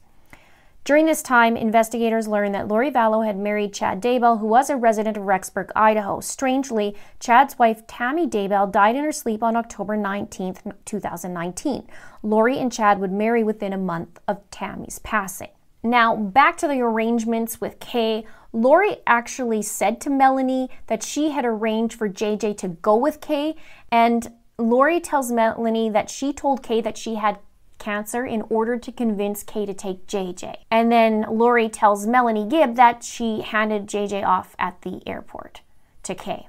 During 0.88 1.06
this 1.06 1.22
time, 1.22 1.58
investigators 1.58 2.30
learned 2.30 2.56
that 2.56 2.70
Lori 2.70 2.90
Vallow 2.90 3.26
had 3.26 3.38
married 3.38 3.74
Chad 3.74 4.02
Daybell, 4.02 4.40
who 4.40 4.48
was 4.48 4.70
a 4.70 4.78
resident 4.78 5.18
of 5.18 5.24
Rexburg, 5.24 5.70
Idaho. 5.76 6.22
Strangely, 6.22 6.96
Chad's 7.20 7.60
wife, 7.60 7.86
Tammy 7.88 8.26
Daybell, 8.26 8.72
died 8.72 8.96
in 8.96 9.04
her 9.04 9.12
sleep 9.12 9.44
on 9.44 9.58
October 9.58 9.98
19, 9.98 10.56
2019. 10.86 11.88
Lori 12.24 12.58
and 12.58 12.72
Chad 12.72 13.00
would 13.02 13.12
marry 13.12 13.44
within 13.44 13.74
a 13.74 13.78
month 13.78 14.22
of 14.30 14.50
Tammy's 14.50 15.00
passing. 15.00 15.50
Now, 15.84 16.16
back 16.16 16.56
to 16.60 16.70
the 16.70 16.80
arrangements 16.80 17.60
with 17.60 17.82
Kay. 17.82 18.26
Lori 18.54 19.00
actually 19.06 19.64
said 19.64 20.00
to 20.00 20.10
Melanie 20.10 20.70
that 20.86 21.04
she 21.04 21.32
had 21.32 21.44
arranged 21.44 21.96
for 21.96 22.08
JJ 22.08 22.56
to 22.60 22.70
go 22.70 22.96
with 22.96 23.20
Kay, 23.20 23.58
and 23.92 24.32
Lori 24.58 25.02
tells 25.02 25.34
Melanie 25.34 25.90
that 25.90 26.10
she 26.10 26.32
told 26.32 26.64
Kay 26.64 26.80
that 26.80 26.98
she 26.98 27.16
had 27.16 27.40
cancer 27.78 28.26
in 28.26 28.44
order 28.44 28.78
to 28.78 28.92
convince 28.92 29.44
Kay 29.44 29.66
to 29.66 29.74
take 29.74 30.08
JJ. 30.08 30.58
And 30.70 30.92
then 30.92 31.26
Lori 31.30 31.70
tells 31.70 32.08
Melanie 32.08 32.48
Gibb 32.48 32.76
that 32.76 33.04
she 33.04 33.42
handed 33.42 33.88
JJ 33.88 34.26
off 34.26 34.56
at 34.60 34.82
the 34.82 35.02
airport 35.08 35.62
to 36.04 36.16
Kay. 36.16 36.48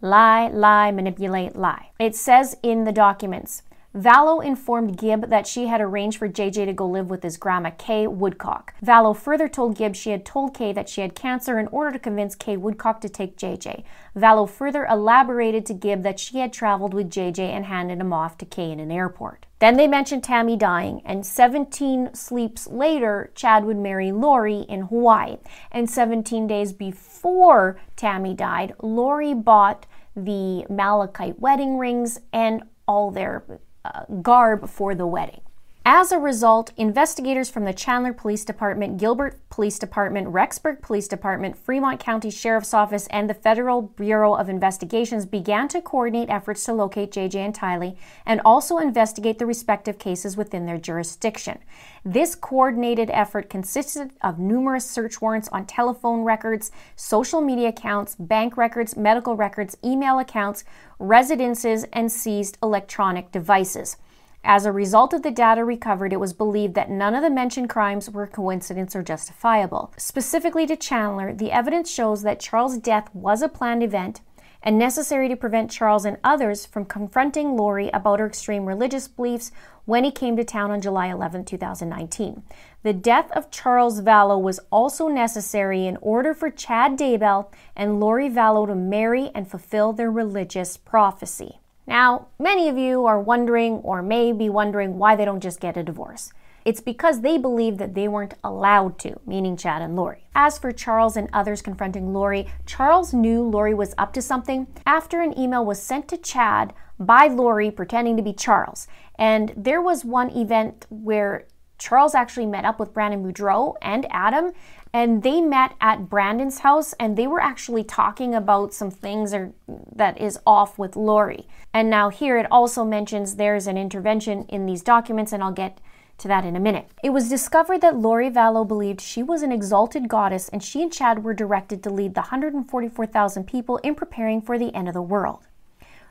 Lie, 0.00 0.48
lie, 0.48 0.90
manipulate, 0.90 1.54
lie. 1.54 1.90
It 1.98 2.16
says 2.16 2.56
in 2.62 2.84
the 2.84 2.92
documents 2.92 3.62
Vallow 3.94 4.42
informed 4.42 4.96
Gibb 4.96 5.28
that 5.28 5.46
she 5.46 5.66
had 5.66 5.82
arranged 5.82 6.16
for 6.16 6.26
JJ 6.26 6.64
to 6.64 6.72
go 6.72 6.86
live 6.86 7.10
with 7.10 7.22
his 7.22 7.36
grandma, 7.36 7.70
Kay 7.76 8.06
Woodcock. 8.06 8.72
Vallow 8.82 9.14
further 9.14 9.48
told 9.48 9.76
Gibb 9.76 9.94
she 9.94 10.10
had 10.10 10.24
told 10.24 10.54
Kay 10.54 10.72
that 10.72 10.88
she 10.88 11.02
had 11.02 11.14
cancer 11.14 11.58
in 11.58 11.66
order 11.66 11.92
to 11.92 11.98
convince 11.98 12.34
Kay 12.34 12.56
Woodcock 12.56 13.02
to 13.02 13.10
take 13.10 13.36
JJ. 13.36 13.84
Vallow 14.16 14.48
further 14.48 14.86
elaborated 14.86 15.66
to 15.66 15.74
Gibb 15.74 16.02
that 16.04 16.18
she 16.18 16.38
had 16.38 16.54
traveled 16.54 16.94
with 16.94 17.10
JJ 17.10 17.40
and 17.40 17.66
handed 17.66 18.00
him 18.00 18.14
off 18.14 18.38
to 18.38 18.46
Kay 18.46 18.70
in 18.70 18.80
an 18.80 18.90
airport. 18.90 19.44
Then 19.58 19.76
they 19.76 19.86
mentioned 19.86 20.24
Tammy 20.24 20.56
dying, 20.56 21.02
and 21.04 21.26
17 21.26 22.14
sleeps 22.14 22.66
later, 22.66 23.30
Chad 23.34 23.66
would 23.66 23.76
marry 23.76 24.10
Lori 24.10 24.60
in 24.70 24.82
Hawaii. 24.82 25.36
And 25.70 25.88
17 25.88 26.46
days 26.46 26.72
before 26.72 27.78
Tammy 27.94 28.32
died, 28.32 28.74
Lori 28.82 29.34
bought 29.34 29.84
the 30.16 30.64
malachite 30.70 31.38
wedding 31.38 31.76
rings 31.76 32.20
and 32.32 32.62
all 32.88 33.10
their 33.10 33.44
uh, 33.84 34.04
garb 34.22 34.68
for 34.68 34.94
the 34.94 35.06
wedding. 35.06 35.40
As 35.84 36.12
a 36.12 36.18
result, 36.18 36.70
investigators 36.76 37.50
from 37.50 37.64
the 37.64 37.72
Chandler 37.72 38.12
Police 38.12 38.44
Department, 38.44 38.98
Gilbert 38.98 39.40
Police 39.50 39.80
Department, 39.80 40.28
Rexburg 40.28 40.80
Police 40.80 41.08
Department, 41.08 41.58
Fremont 41.58 41.98
County 41.98 42.30
Sheriff's 42.30 42.72
Office, 42.72 43.08
and 43.08 43.28
the 43.28 43.34
Federal 43.34 43.82
Bureau 43.82 44.34
of 44.34 44.48
Investigations 44.48 45.26
began 45.26 45.66
to 45.66 45.82
coordinate 45.82 46.30
efforts 46.30 46.62
to 46.64 46.72
locate 46.72 47.10
JJ 47.10 47.34
and 47.34 47.52
Tylee 47.54 47.96
and 48.24 48.40
also 48.44 48.78
investigate 48.78 49.40
the 49.40 49.46
respective 49.46 49.98
cases 49.98 50.36
within 50.36 50.66
their 50.66 50.78
jurisdiction. 50.78 51.58
This 52.04 52.36
coordinated 52.36 53.10
effort 53.10 53.50
consisted 53.50 54.12
of 54.20 54.38
numerous 54.38 54.88
search 54.88 55.20
warrants 55.20 55.48
on 55.48 55.66
telephone 55.66 56.22
records, 56.22 56.70
social 56.94 57.40
media 57.40 57.70
accounts, 57.70 58.14
bank 58.14 58.56
records, 58.56 58.96
medical 58.96 59.34
records, 59.34 59.76
email 59.84 60.20
accounts, 60.20 60.62
residences, 61.00 61.82
and 61.92 62.12
seized 62.12 62.56
electronic 62.62 63.32
devices. 63.32 63.96
As 64.44 64.66
a 64.66 64.72
result 64.72 65.12
of 65.12 65.22
the 65.22 65.30
data 65.30 65.64
recovered, 65.64 66.12
it 66.12 66.18
was 66.18 66.32
believed 66.32 66.74
that 66.74 66.90
none 66.90 67.14
of 67.14 67.22
the 67.22 67.30
mentioned 67.30 67.70
crimes 67.70 68.10
were 68.10 68.26
coincidence 68.26 68.96
or 68.96 69.02
justifiable. 69.02 69.92
Specifically 69.96 70.66
to 70.66 70.74
Chandler, 70.74 71.32
the 71.32 71.52
evidence 71.52 71.88
shows 71.88 72.22
that 72.22 72.40
Charles' 72.40 72.76
death 72.76 73.08
was 73.14 73.40
a 73.40 73.48
planned 73.48 73.84
event 73.84 74.20
and 74.60 74.78
necessary 74.78 75.28
to 75.28 75.36
prevent 75.36 75.70
Charles 75.70 76.04
and 76.04 76.16
others 76.24 76.66
from 76.66 76.84
confronting 76.84 77.56
Lori 77.56 77.88
about 77.94 78.18
her 78.18 78.26
extreme 78.26 78.66
religious 78.66 79.08
beliefs 79.08 79.52
when 79.84 80.04
he 80.04 80.10
came 80.10 80.36
to 80.36 80.44
town 80.44 80.70
on 80.70 80.80
July 80.80 81.06
11, 81.08 81.44
2019. 81.44 82.42
The 82.82 82.92
death 82.92 83.30
of 83.32 83.50
Charles 83.50 84.00
Vallow 84.00 84.40
was 84.40 84.60
also 84.70 85.08
necessary 85.08 85.86
in 85.86 85.98
order 86.00 86.34
for 86.34 86.50
Chad 86.50 86.98
Daybell 86.98 87.52
and 87.76 88.00
Lori 88.00 88.28
Vallow 88.28 88.66
to 88.66 88.74
marry 88.74 89.30
and 89.34 89.48
fulfill 89.48 89.92
their 89.92 90.10
religious 90.10 90.76
prophecy. 90.76 91.60
Now, 91.86 92.28
many 92.38 92.68
of 92.68 92.78
you 92.78 93.06
are 93.06 93.20
wondering 93.20 93.74
or 93.78 94.02
may 94.02 94.32
be 94.32 94.48
wondering 94.48 94.98
why 94.98 95.16
they 95.16 95.24
don't 95.24 95.42
just 95.42 95.60
get 95.60 95.76
a 95.76 95.82
divorce. 95.82 96.32
It's 96.64 96.80
because 96.80 97.20
they 97.20 97.38
believe 97.38 97.78
that 97.78 97.94
they 97.94 98.06
weren't 98.06 98.34
allowed 98.44 98.98
to, 99.00 99.18
meaning 99.26 99.56
Chad 99.56 99.82
and 99.82 99.96
Lori. 99.96 100.28
As 100.34 100.58
for 100.58 100.70
Charles 100.70 101.16
and 101.16 101.28
others 101.32 101.60
confronting 101.60 102.12
Lori, 102.12 102.46
Charles 102.66 103.12
knew 103.12 103.42
Lori 103.42 103.74
was 103.74 103.94
up 103.98 104.12
to 104.12 104.22
something 104.22 104.68
after 104.86 105.20
an 105.20 105.36
email 105.36 105.64
was 105.64 105.82
sent 105.82 106.06
to 106.08 106.16
Chad 106.16 106.72
by 107.00 107.26
Lori 107.26 107.72
pretending 107.72 108.16
to 108.16 108.22
be 108.22 108.32
Charles. 108.32 108.86
And 109.18 109.52
there 109.56 109.82
was 109.82 110.04
one 110.04 110.30
event 110.30 110.86
where 110.88 111.48
Charles 111.78 112.14
actually 112.14 112.46
met 112.46 112.64
up 112.64 112.78
with 112.78 112.94
Brandon 112.94 113.24
Boudreaux 113.24 113.74
and 113.82 114.06
Adam, 114.10 114.52
and 114.92 115.22
they 115.22 115.40
met 115.40 115.74
at 115.80 116.08
Brandon's 116.08 116.58
house 116.58 116.92
and 117.00 117.16
they 117.16 117.26
were 117.26 117.40
actually 117.40 117.82
talking 117.82 118.34
about 118.34 118.74
some 118.74 118.90
things 118.90 119.32
are, 119.32 119.52
that 119.94 120.20
is 120.20 120.38
off 120.46 120.78
with 120.78 120.96
Lori. 120.96 121.46
And 121.72 121.88
now 121.88 122.10
here 122.10 122.36
it 122.36 122.46
also 122.50 122.84
mentions 122.84 123.36
there's 123.36 123.66
an 123.66 123.78
intervention 123.78 124.44
in 124.48 124.66
these 124.66 124.82
documents, 124.82 125.32
and 125.32 125.42
I'll 125.42 125.52
get 125.52 125.80
to 126.18 126.28
that 126.28 126.44
in 126.44 126.56
a 126.56 126.60
minute. 126.60 126.88
It 127.02 127.10
was 127.10 127.28
discovered 127.28 127.80
that 127.80 127.96
Lori 127.96 128.30
Vallow 128.30 128.68
believed 128.68 129.00
she 129.00 129.22
was 129.22 129.42
an 129.42 129.50
exalted 129.50 130.08
goddess 130.08 130.48
and 130.50 130.62
she 130.62 130.82
and 130.82 130.92
Chad 130.92 131.24
were 131.24 131.34
directed 131.34 131.82
to 131.82 131.90
lead 131.90 132.14
the 132.14 132.20
144,000 132.20 133.46
people 133.46 133.78
in 133.78 133.94
preparing 133.94 134.40
for 134.40 134.58
the 134.58 134.74
end 134.74 134.88
of 134.88 134.94
the 134.94 135.02
world. 135.02 135.46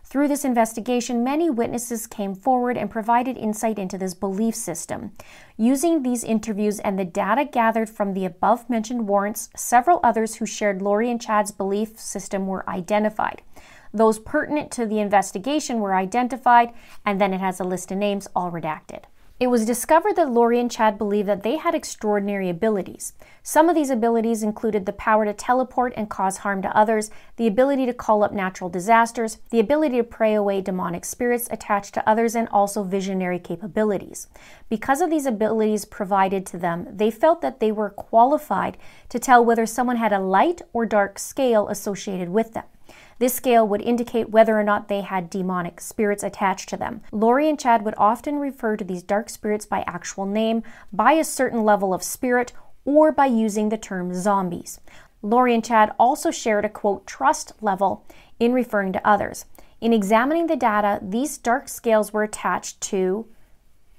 Through 0.03 0.27
this 0.27 0.43
investigation, 0.43 1.24
many 1.24 1.50
witnesses 1.50 2.05
came 2.05 2.36
forward 2.36 2.77
and 2.77 2.89
provided 2.89 3.38
insight 3.38 3.79
into 3.79 3.98
this 3.98 4.13
belief 4.13 4.55
system. 4.55 5.12
Using 5.55 6.03
these 6.03 6.24
interviews 6.24 6.79
and 6.79 7.00
the 7.00 7.05
data 7.05 7.46
gathered 7.46 7.89
from 7.89 8.13
the 8.13 8.25
above 8.25 8.70
mentioned 8.70 9.08
warrants, 9.08 9.50
several 9.55 10.01
others 10.03 10.36
who 10.36 10.46
shared 10.46 10.81
Lori 10.81 11.10
and 11.10 11.22
Chad's 11.22 11.51
belief 11.51 11.98
system 11.98 12.48
were 12.48 12.70
identified. 12.70 13.41
Those 13.93 14.20
pertinent 14.20 14.72
to 14.72 14.86
the 14.86 15.00
investigation 15.00 15.79
were 15.79 15.96
identified, 15.96 16.74
and 17.05 17.20
then 17.20 17.34
it 17.34 17.39
has 17.39 17.60
a 17.60 17.65
list 17.65 17.91
of 17.91 17.98
names 17.98 18.27
all 18.36 18.51
redacted. 18.51 19.03
It 19.41 19.50
was 19.50 19.65
discovered 19.65 20.17
that 20.17 20.29
Lori 20.29 20.60
and 20.60 20.69
Chad 20.69 21.00
believed 21.00 21.27
that 21.27 21.41
they 21.41 21.55
had 21.55 21.74
extraordinary 21.74 22.48
abilities. 22.48 23.13
Some 23.41 23.69
of 23.69 23.74
these 23.74 23.89
abilities 23.89 24.43
included 24.43 24.86
the 24.86 24.93
power 24.93 25.25
to 25.25 25.33
teleport 25.33 25.95
and 25.98 26.07
cause 26.07 26.38
harm 26.38 26.62
to 26.62 26.77
others, 26.77 27.10
the 27.38 27.48
ability 27.48 27.88
to 27.88 27.93
call 27.93 28.24
up 28.24 28.31
natural 28.31 28.69
disasters, 28.69 29.39
the 29.50 29.60
ability 29.60 29.98
to 29.98 30.03
pray 30.03 30.36
away 30.36 30.62
demonic 30.62 31.05
spirits 31.05 31.48
attached 31.50 31.95
to 31.95 32.07
others, 32.07 32.36
and 32.36 32.50
also 32.50 32.83
visionary 32.83 33.39
capabilities. 33.39 34.27
Because 34.69 35.01
of 35.01 35.10
these 35.10 35.25
abilities 35.25 35.86
provided 35.86 36.45
to 36.45 36.60
them, 36.60 36.86
they 36.91 37.10
felt 37.10 37.41
that 37.41 37.60
they 37.60 37.71
were 37.71 37.89
qualified 37.89 38.77
to 39.10 39.17
tell 39.17 39.43
whether 39.43 39.65
someone 39.65 39.98
had 39.98 40.13
a 40.13 40.19
light 40.19 40.62
or 40.71 40.86
dark 40.86 41.17
scale 41.17 41.67
associated 41.67 42.29
with 42.29 42.53
them. 42.53 42.65
This 43.21 43.35
scale 43.35 43.67
would 43.67 43.83
indicate 43.83 44.31
whether 44.31 44.59
or 44.59 44.63
not 44.63 44.87
they 44.87 45.01
had 45.01 45.29
demonic 45.29 45.79
spirits 45.79 46.23
attached 46.23 46.69
to 46.69 46.75
them. 46.75 47.01
Lori 47.11 47.47
and 47.47 47.59
Chad 47.59 47.85
would 47.85 47.93
often 47.95 48.39
refer 48.39 48.75
to 48.75 48.83
these 48.83 49.03
dark 49.03 49.29
spirits 49.29 49.63
by 49.63 49.83
actual 49.85 50.25
name, 50.25 50.63
by 50.91 51.11
a 51.11 51.23
certain 51.23 51.63
level 51.63 51.93
of 51.93 52.01
spirit, 52.01 52.51
or 52.83 53.11
by 53.11 53.27
using 53.27 53.69
the 53.69 53.77
term 53.77 54.11
zombies. 54.15 54.79
Lori 55.21 55.53
and 55.53 55.63
Chad 55.63 55.93
also 55.99 56.31
shared 56.31 56.65
a 56.65 56.69
quote 56.69 57.05
trust 57.05 57.53
level 57.61 58.03
in 58.39 58.53
referring 58.53 58.91
to 58.93 59.07
others. 59.07 59.45
In 59.81 59.93
examining 59.93 60.47
the 60.47 60.55
data, 60.55 60.97
these 60.99 61.37
dark 61.37 61.69
scales 61.69 62.11
were 62.11 62.23
attached 62.23 62.81
to 62.81 63.27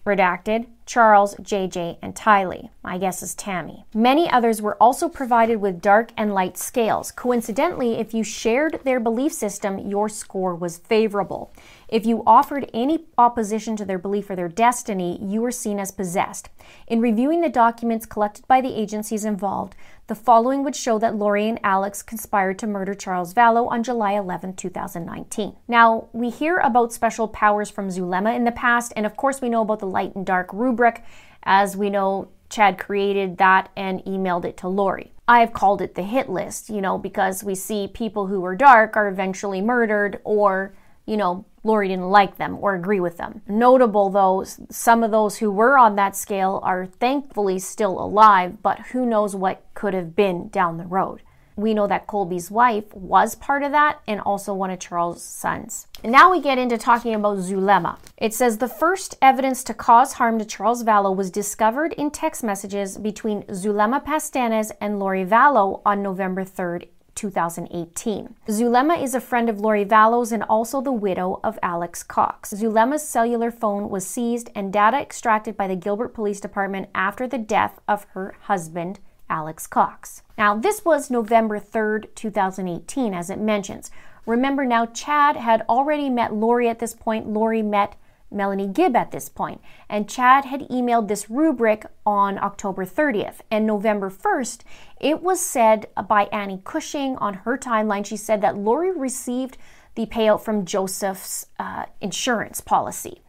redacted 0.04 0.66
Charles, 0.86 1.34
JJ, 1.36 1.98
and 2.02 2.14
Tylee. 2.14 2.70
My 2.82 2.98
guess 2.98 3.22
is 3.22 3.34
Tammy. 3.34 3.84
Many 3.94 4.30
others 4.30 4.60
were 4.60 4.76
also 4.80 5.08
provided 5.08 5.56
with 5.56 5.80
dark 5.80 6.10
and 6.16 6.34
light 6.34 6.58
scales. 6.58 7.12
Coincidentally, 7.12 7.94
if 7.94 8.12
you 8.12 8.24
shared 8.24 8.80
their 8.84 9.00
belief 9.00 9.32
system, 9.32 9.78
your 9.78 10.08
score 10.08 10.54
was 10.54 10.78
favorable. 10.78 11.52
If 11.88 12.06
you 12.06 12.22
offered 12.26 12.70
any 12.72 13.04
opposition 13.18 13.76
to 13.76 13.84
their 13.84 13.98
belief 13.98 14.30
or 14.30 14.36
their 14.36 14.48
destiny, 14.48 15.18
you 15.22 15.42
were 15.42 15.50
seen 15.50 15.78
as 15.78 15.90
possessed. 15.90 16.48
In 16.86 17.00
reviewing 17.00 17.40
the 17.42 17.48
documents 17.48 18.06
collected 18.06 18.48
by 18.48 18.60
the 18.60 18.74
agencies 18.78 19.24
involved, 19.24 19.74
the 20.08 20.14
following 20.14 20.64
would 20.64 20.74
show 20.74 20.98
that 20.98 21.14
Lori 21.14 21.48
and 21.48 21.60
Alex 21.62 22.02
conspired 22.02 22.58
to 22.58 22.66
murder 22.66 22.94
Charles 22.94 23.32
Vallow 23.32 23.70
on 23.70 23.82
July 23.82 24.12
11, 24.12 24.54
2019. 24.56 25.56
Now, 25.68 26.08
we 26.12 26.28
hear 26.28 26.58
about 26.58 26.92
special 26.92 27.28
powers 27.28 27.70
from 27.70 27.88
Zulema 27.88 28.34
in 28.34 28.44
the 28.44 28.52
past, 28.52 28.92
and 28.96 29.06
of 29.06 29.16
course, 29.16 29.40
we 29.40 29.48
know 29.48 29.62
about 29.62 29.78
the 29.78 29.86
light 29.86 30.14
and 30.14 30.26
dark 30.26 30.52
rubric. 30.52 31.04
As 31.44 31.76
we 31.76 31.88
know, 31.88 32.28
Chad 32.50 32.78
created 32.78 33.38
that 33.38 33.70
and 33.76 34.04
emailed 34.04 34.44
it 34.44 34.56
to 34.58 34.68
Lori. 34.68 35.12
I've 35.28 35.52
called 35.52 35.80
it 35.80 35.94
the 35.94 36.02
hit 36.02 36.28
list, 36.28 36.68
you 36.68 36.80
know, 36.80 36.98
because 36.98 37.44
we 37.44 37.54
see 37.54 37.88
people 37.88 38.26
who 38.26 38.44
are 38.44 38.56
dark 38.56 38.96
are 38.96 39.08
eventually 39.08 39.62
murdered 39.62 40.20
or, 40.24 40.74
you 41.06 41.16
know, 41.16 41.46
Lori 41.64 41.88
didn't 41.88 42.10
like 42.10 42.36
them 42.36 42.58
or 42.60 42.74
agree 42.74 43.00
with 43.00 43.16
them. 43.16 43.42
Notable 43.46 44.10
though, 44.10 44.44
some 44.70 45.02
of 45.02 45.10
those 45.10 45.38
who 45.38 45.50
were 45.50 45.78
on 45.78 45.96
that 45.96 46.16
scale 46.16 46.60
are 46.62 46.86
thankfully 46.86 47.58
still 47.58 48.00
alive, 48.00 48.62
but 48.62 48.78
who 48.92 49.06
knows 49.06 49.36
what 49.36 49.64
could 49.74 49.94
have 49.94 50.16
been 50.16 50.48
down 50.48 50.78
the 50.78 50.86
road. 50.86 51.22
We 51.54 51.74
know 51.74 51.86
that 51.86 52.06
Colby's 52.06 52.50
wife 52.50 52.92
was 52.94 53.34
part 53.34 53.62
of 53.62 53.72
that 53.72 54.00
and 54.08 54.20
also 54.20 54.54
one 54.54 54.70
of 54.70 54.78
Charles' 54.78 55.22
sons. 55.22 55.86
And 56.02 56.10
now 56.10 56.30
we 56.30 56.40
get 56.40 56.58
into 56.58 56.78
talking 56.78 57.14
about 57.14 57.38
Zulema. 57.38 57.98
It 58.16 58.32
says 58.32 58.56
the 58.58 58.68
first 58.68 59.16
evidence 59.20 59.62
to 59.64 59.74
cause 59.74 60.14
harm 60.14 60.38
to 60.38 60.44
Charles 60.46 60.82
Vallow 60.82 61.14
was 61.14 61.30
discovered 61.30 61.92
in 61.92 62.10
text 62.10 62.42
messages 62.42 62.96
between 62.96 63.42
Zulema 63.44 64.02
Pastenes 64.02 64.72
and 64.80 64.98
Lori 64.98 65.26
Vallow 65.26 65.82
on 65.84 66.02
November 66.02 66.44
3rd, 66.44 66.88
2018. 67.14 68.34
Zulema 68.48 69.02
is 69.02 69.14
a 69.14 69.20
friend 69.20 69.48
of 69.48 69.60
Lori 69.60 69.84
Vallow's 69.84 70.32
and 70.32 70.42
also 70.44 70.80
the 70.80 70.92
widow 70.92 71.40
of 71.44 71.58
Alex 71.62 72.02
Cox. 72.02 72.52
Zulema's 72.52 73.06
cellular 73.06 73.50
phone 73.50 73.88
was 73.88 74.06
seized 74.06 74.50
and 74.54 74.72
data 74.72 74.98
extracted 74.98 75.56
by 75.56 75.66
the 75.66 75.76
Gilbert 75.76 76.14
Police 76.14 76.40
Department 76.40 76.88
after 76.94 77.26
the 77.26 77.38
death 77.38 77.80
of 77.86 78.04
her 78.12 78.34
husband, 78.42 79.00
Alex 79.28 79.66
Cox. 79.66 80.22
Now, 80.36 80.56
this 80.56 80.84
was 80.84 81.10
November 81.10 81.58
3rd, 81.58 82.14
2018, 82.14 83.14
as 83.14 83.30
it 83.30 83.38
mentions. 83.38 83.90
Remember 84.26 84.64
now, 84.64 84.86
Chad 84.86 85.36
had 85.36 85.62
already 85.68 86.08
met 86.08 86.34
Lori 86.34 86.68
at 86.68 86.78
this 86.78 86.94
point. 86.94 87.26
Lori 87.26 87.62
met 87.62 87.96
Melanie 88.32 88.66
Gibb 88.66 88.96
at 88.96 89.10
this 89.10 89.28
point, 89.28 89.60
and 89.88 90.08
Chad 90.08 90.44
had 90.44 90.68
emailed 90.68 91.08
this 91.08 91.30
rubric 91.30 91.86
on 92.06 92.38
October 92.38 92.84
30th. 92.84 93.40
And 93.50 93.66
November 93.66 94.10
1st, 94.10 94.62
it 95.00 95.22
was 95.22 95.40
said 95.40 95.86
by 96.08 96.24
Annie 96.24 96.62
Cushing 96.64 97.16
on 97.16 97.34
her 97.34 97.56
timeline, 97.58 98.06
she 98.06 98.16
said 98.16 98.40
that 98.40 98.56
Lori 98.56 98.90
received 98.90 99.58
the 99.94 100.06
payout 100.06 100.40
from 100.40 100.64
Joseph's 100.64 101.46
uh, 101.58 101.86
insurance 102.00 102.60
policy. 102.60 103.20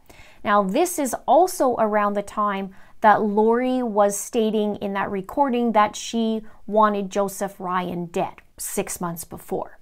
Now, 0.42 0.62
this 0.62 0.98
is 0.98 1.14
also 1.26 1.74
around 1.76 2.14
the 2.14 2.22
time 2.22 2.74
that 3.00 3.22
Lori 3.22 3.82
was 3.82 4.18
stating 4.18 4.76
in 4.76 4.94
that 4.94 5.10
recording 5.10 5.72
that 5.72 5.94
she 5.94 6.42
wanted 6.66 7.10
Joseph 7.10 7.58
Ryan 7.58 8.06
dead 8.06 8.34
six 8.56 9.00
months 9.00 9.24
before. 9.24 9.78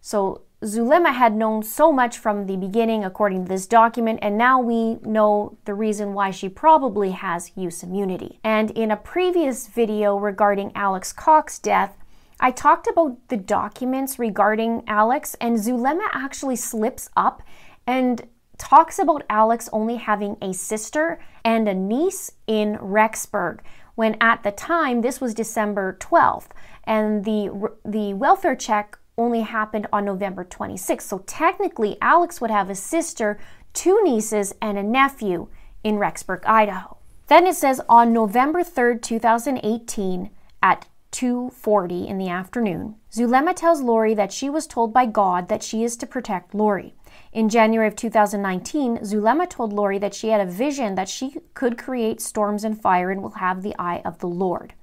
So 0.00 0.42
Zulema 0.64 1.12
had 1.12 1.36
known 1.36 1.62
so 1.62 1.92
much 1.92 2.18
from 2.18 2.46
the 2.46 2.56
beginning, 2.56 3.04
according 3.04 3.44
to 3.44 3.48
this 3.48 3.66
document, 3.66 4.18
and 4.22 4.36
now 4.36 4.60
we 4.60 4.96
know 4.96 5.56
the 5.66 5.74
reason 5.74 6.14
why 6.14 6.32
she 6.32 6.48
probably 6.48 7.12
has 7.12 7.52
use 7.54 7.84
immunity. 7.84 8.40
And 8.42 8.72
in 8.72 8.90
a 8.90 8.96
previous 8.96 9.68
video 9.68 10.16
regarding 10.16 10.72
Alex 10.74 11.12
Cox's 11.12 11.60
death, 11.60 11.96
I 12.40 12.50
talked 12.50 12.88
about 12.88 13.16
the 13.28 13.36
documents 13.36 14.18
regarding 14.18 14.82
Alex, 14.88 15.36
and 15.40 15.58
Zulema 15.58 16.08
actually 16.12 16.56
slips 16.56 17.08
up 17.16 17.42
and 17.86 18.26
talks 18.58 18.98
about 18.98 19.22
Alex 19.30 19.68
only 19.72 19.96
having 19.96 20.36
a 20.42 20.52
sister 20.52 21.20
and 21.44 21.68
a 21.68 21.74
niece 21.74 22.32
in 22.48 22.76
Rexburg, 22.78 23.60
when 23.94 24.16
at 24.20 24.42
the 24.42 24.50
time, 24.50 25.02
this 25.02 25.20
was 25.20 25.34
December 25.34 25.96
12th, 26.00 26.48
and 26.82 27.24
the, 27.24 27.70
the 27.84 28.14
welfare 28.14 28.56
check 28.56 28.97
only 29.18 29.42
happened 29.42 29.86
on 29.92 30.04
November 30.04 30.44
26th. 30.44 31.02
So 31.02 31.18
technically, 31.26 31.98
Alex 32.00 32.40
would 32.40 32.50
have 32.50 32.70
a 32.70 32.74
sister, 32.74 33.38
two 33.74 34.00
nieces, 34.02 34.54
and 34.62 34.78
a 34.78 34.82
nephew 34.82 35.48
in 35.84 35.96
Rexburg, 35.96 36.46
Idaho. 36.46 36.96
Then 37.26 37.46
it 37.46 37.56
says 37.56 37.80
on 37.88 38.12
November 38.12 38.62
3rd, 38.62 39.02
2018, 39.02 40.30
at 40.62 40.86
2:40 41.10 42.06
in 42.06 42.18
the 42.18 42.28
afternoon, 42.28 42.96
Zulema 43.12 43.54
tells 43.54 43.80
Lori 43.80 44.14
that 44.14 44.32
she 44.32 44.50
was 44.50 44.66
told 44.66 44.92
by 44.92 45.06
God 45.06 45.48
that 45.48 45.62
she 45.62 45.82
is 45.82 45.96
to 45.96 46.06
protect 46.06 46.54
Lori. 46.54 46.94
In 47.32 47.48
January 47.48 47.88
of 47.88 47.96
2019, 47.96 49.04
Zulema 49.04 49.46
told 49.46 49.72
Lori 49.72 49.98
that 49.98 50.14
she 50.14 50.28
had 50.28 50.40
a 50.40 50.50
vision 50.50 50.94
that 50.94 51.08
she 51.08 51.36
could 51.54 51.78
create 51.78 52.20
storms 52.20 52.64
and 52.64 52.80
fire 52.80 53.10
and 53.10 53.22
will 53.22 53.30
have 53.30 53.62
the 53.62 53.74
eye 53.78 54.02
of 54.04 54.18
the 54.18 54.28
Lord. 54.28 54.74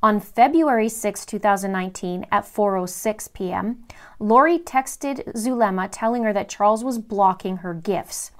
On 0.00 0.20
February 0.20 0.88
6, 0.88 1.26
2019, 1.26 2.24
at 2.30 2.44
4:06 2.44 3.32
p.m., 3.32 3.84
Lori 4.20 4.56
texted 4.56 5.24
Zulema 5.34 5.88
telling 5.90 6.22
her 6.22 6.32
that 6.32 6.48
Charles 6.48 6.84
was 6.84 7.00
blocking 7.00 7.58
her 7.58 7.74
gifts. 7.74 8.30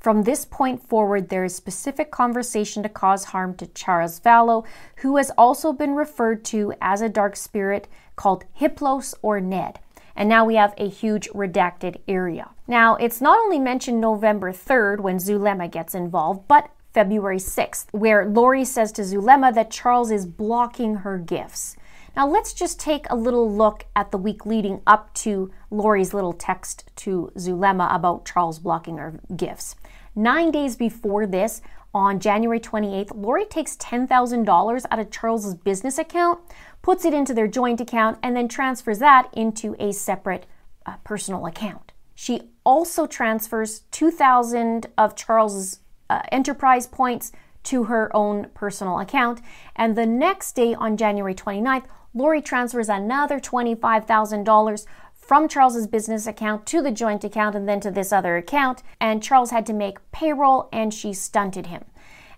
From 0.00 0.24
this 0.24 0.44
point 0.44 0.82
forward, 0.88 1.28
there 1.28 1.44
is 1.44 1.54
specific 1.54 2.10
conversation 2.10 2.82
to 2.82 2.88
cause 2.88 3.26
harm 3.26 3.54
to 3.58 3.68
Charles 3.68 4.18
Vallow, 4.18 4.66
who 4.96 5.16
has 5.16 5.30
also 5.38 5.72
been 5.72 5.94
referred 5.94 6.44
to 6.46 6.74
as 6.80 7.00
a 7.00 7.08
dark 7.08 7.36
spirit 7.36 7.86
called 8.16 8.44
Hiplos 8.58 9.14
or 9.22 9.40
Ned 9.40 9.78
and 10.16 10.28
now 10.28 10.44
we 10.44 10.54
have 10.56 10.74
a 10.76 10.88
huge 10.88 11.28
redacted 11.30 11.96
area. 12.06 12.50
Now, 12.66 12.96
it's 12.96 13.20
not 13.20 13.38
only 13.38 13.58
mentioned 13.58 14.00
November 14.00 14.52
3rd 14.52 15.00
when 15.00 15.18
Zulema 15.18 15.68
gets 15.68 15.94
involved, 15.94 16.46
but 16.48 16.70
February 16.94 17.38
6th, 17.38 17.86
where 17.90 18.24
Lori 18.24 18.64
says 18.64 18.92
to 18.92 19.02
Zulema 19.02 19.52
that 19.52 19.70
Charles 19.70 20.10
is 20.10 20.24
blocking 20.24 20.96
her 20.96 21.18
gifts. 21.18 21.76
Now, 22.16 22.28
let's 22.28 22.52
just 22.52 22.78
take 22.78 23.06
a 23.10 23.16
little 23.16 23.52
look 23.52 23.86
at 23.96 24.12
the 24.12 24.18
week 24.18 24.46
leading 24.46 24.80
up 24.86 25.12
to 25.14 25.50
Lori's 25.70 26.14
little 26.14 26.32
text 26.32 26.84
to 26.96 27.32
Zulema 27.36 27.92
about 27.92 28.24
Charles 28.24 28.60
blocking 28.60 28.98
her 28.98 29.18
gifts. 29.34 29.74
Nine 30.14 30.52
days 30.52 30.76
before 30.76 31.26
this, 31.26 31.60
on 31.92 32.18
January 32.20 32.58
28th, 32.60 33.12
Lori 33.14 33.44
takes 33.44 33.76
$10,000 33.76 34.86
out 34.90 34.98
of 34.98 35.10
Charles's 35.10 35.54
business 35.54 35.98
account, 35.98 36.40
puts 36.82 37.04
it 37.04 37.14
into 37.14 37.34
their 37.34 37.46
joint 37.48 37.80
account, 37.80 38.18
and 38.22 38.36
then 38.36 38.48
transfers 38.48 38.98
that 38.98 39.28
into 39.32 39.76
a 39.78 39.92
separate 39.92 40.46
uh, 40.86 40.96
personal 41.04 41.46
account. 41.46 41.92
She 42.14 42.50
also 42.64 43.06
transfers 43.06 43.80
2,000 43.90 44.86
of 44.96 45.16
Charles's 45.16 45.80
uh, 46.10 46.22
enterprise 46.30 46.86
points 46.86 47.32
to 47.64 47.84
her 47.84 48.14
own 48.14 48.48
personal 48.54 49.00
account. 49.00 49.40
And 49.74 49.96
the 49.96 50.06
next 50.06 50.52
day, 50.52 50.74
on 50.74 50.96
January 50.96 51.34
29th, 51.34 51.86
Lori 52.12 52.40
transfers 52.40 52.88
another 52.88 53.40
$25,000 53.40 54.86
from 55.14 55.48
Charles's 55.48 55.86
business 55.86 56.26
account 56.26 56.66
to 56.66 56.82
the 56.82 56.90
joint 56.90 57.24
account 57.24 57.56
and 57.56 57.68
then 57.68 57.80
to 57.80 57.90
this 57.90 58.12
other 58.12 58.36
account. 58.36 58.82
And 59.00 59.22
Charles 59.22 59.50
had 59.50 59.66
to 59.66 59.72
make 59.72 60.12
payroll 60.12 60.68
and 60.72 60.92
she 60.92 61.12
stunted 61.12 61.66
him. 61.66 61.84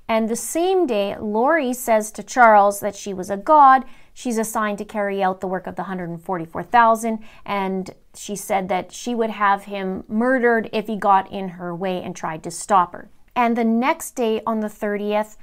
And 0.09 0.29
the 0.29 0.37
same 0.37 0.87
day, 0.87 1.17
Lori 1.19 1.73
says 1.73 2.13
to 2.13 2.23
Charles 2.23 2.79
that 2.79 2.95
she 2.95 3.13
was 3.13 3.29
a 3.29 3.37
god. 3.37 3.85
She's 4.15 4.39
assigned 4.39 4.79
to 4.79 4.85
carry 4.85 5.21
out 5.21 5.41
the 5.41 5.49
work 5.49 5.67
of 5.67 5.75
the 5.75 5.83
144,000. 5.83 7.19
And 7.45 7.91
she 8.15 8.37
said 8.37 8.69
that 8.69 8.93
she 8.93 9.17
would 9.17 9.31
have 9.31 9.65
him 9.65 10.05
murdered 10.07 10.71
if 10.73 10.87
he 10.87 10.97
got 10.97 11.31
in 11.33 11.51
her 11.51 11.75
way 11.75 12.01
and 12.01 12.15
tried 12.15 12.45
to 12.45 12.53
stop 12.53 12.93
her. 12.93 13.11
And 13.37 13.57
the 13.57 13.65
next 13.65 14.13
day, 14.13 14.41
on 14.47 14.61
the 14.61 14.69
30th, 14.69 15.37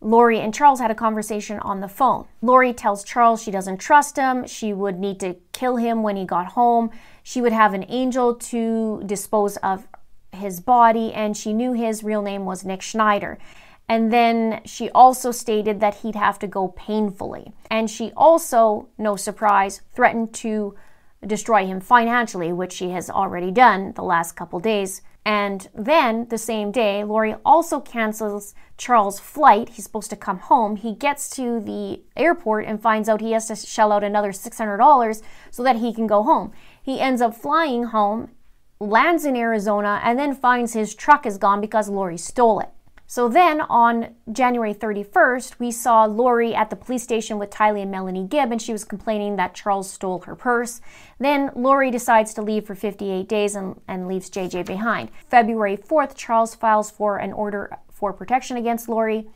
Lori 0.00 0.40
and 0.40 0.52
Charles 0.52 0.80
had 0.80 0.90
a 0.90 0.94
conversation 0.94 1.58
on 1.60 1.80
the 1.80 1.88
phone. 1.88 2.26
Lori 2.42 2.72
tells 2.72 3.04
Charles 3.04 3.42
she 3.42 3.50
doesn't 3.50 3.78
trust 3.78 4.16
him. 4.16 4.46
She 4.46 4.72
would 4.72 4.98
need 4.98 5.20
to 5.20 5.36
kill 5.52 5.76
him 5.76 6.02
when 6.02 6.16
he 6.16 6.24
got 6.24 6.46
home. 6.52 6.90
She 7.22 7.40
would 7.40 7.52
have 7.52 7.74
an 7.74 7.84
angel 7.88 8.34
to 8.34 9.02
dispose 9.06 9.56
of 9.58 9.86
his 10.32 10.60
body, 10.60 11.12
and 11.12 11.36
she 11.36 11.52
knew 11.52 11.72
his 11.72 12.02
real 12.02 12.22
name 12.22 12.44
was 12.44 12.64
Nick 12.64 12.82
Schneider. 12.82 13.38
And 13.88 14.12
then 14.12 14.62
she 14.64 14.90
also 14.90 15.30
stated 15.30 15.80
that 15.80 15.96
he'd 15.96 16.16
have 16.16 16.38
to 16.40 16.46
go 16.46 16.68
painfully. 16.68 17.52
And 17.70 17.90
she 17.90 18.12
also, 18.16 18.88
no 18.96 19.16
surprise, 19.16 19.82
threatened 19.94 20.32
to 20.34 20.74
destroy 21.26 21.66
him 21.66 21.80
financially, 21.80 22.52
which 22.52 22.72
she 22.72 22.90
has 22.90 23.10
already 23.10 23.50
done 23.50 23.92
the 23.92 24.02
last 24.02 24.32
couple 24.32 24.60
days. 24.60 25.02
And 25.26 25.68
then 25.74 26.28
the 26.28 26.36
same 26.36 26.70
day, 26.70 27.02
Lori 27.02 27.34
also 27.46 27.80
cancels 27.80 28.54
Charles' 28.76 29.18
flight. 29.18 29.70
He's 29.70 29.84
supposed 29.84 30.10
to 30.10 30.16
come 30.16 30.38
home. 30.38 30.76
He 30.76 30.94
gets 30.94 31.30
to 31.36 31.60
the 31.60 32.02
airport 32.14 32.66
and 32.66 32.82
finds 32.82 33.08
out 33.08 33.22
he 33.22 33.32
has 33.32 33.48
to 33.48 33.56
shell 33.56 33.90
out 33.90 34.04
another 34.04 34.32
$600 34.32 35.22
so 35.50 35.62
that 35.62 35.76
he 35.76 35.94
can 35.94 36.06
go 36.06 36.22
home. 36.22 36.52
He 36.82 37.00
ends 37.00 37.22
up 37.22 37.34
flying 37.34 37.84
home, 37.84 38.32
lands 38.78 39.24
in 39.24 39.34
Arizona, 39.34 40.00
and 40.04 40.18
then 40.18 40.34
finds 40.34 40.74
his 40.74 40.94
truck 40.94 41.24
is 41.24 41.38
gone 41.38 41.62
because 41.62 41.88
Lori 41.88 42.18
stole 42.18 42.60
it. 42.60 42.73
So 43.14 43.28
then 43.28 43.60
on 43.60 44.16
January 44.32 44.74
31st, 44.74 45.60
we 45.60 45.70
saw 45.70 46.04
Lori 46.04 46.52
at 46.52 46.68
the 46.68 46.74
police 46.74 47.04
station 47.04 47.38
with 47.38 47.48
Tylee 47.48 47.82
and 47.82 47.90
Melanie 47.92 48.26
Gibb, 48.26 48.50
and 48.50 48.60
she 48.60 48.72
was 48.72 48.82
complaining 48.82 49.36
that 49.36 49.54
Charles 49.54 49.88
stole 49.88 50.18
her 50.22 50.34
purse. 50.34 50.80
Then 51.20 51.52
Lori 51.54 51.92
decides 51.92 52.34
to 52.34 52.42
leave 52.42 52.66
for 52.66 52.74
58 52.74 53.28
days 53.28 53.54
and, 53.54 53.80
and 53.86 54.08
leaves 54.08 54.28
JJ 54.30 54.66
behind. 54.66 55.10
February 55.28 55.76
4th, 55.76 56.16
Charles 56.16 56.56
files 56.56 56.90
for 56.90 57.18
an 57.18 57.32
order 57.32 57.78
for 57.88 58.12
protection 58.12 58.56
against 58.56 58.88
Lori. 58.88 59.28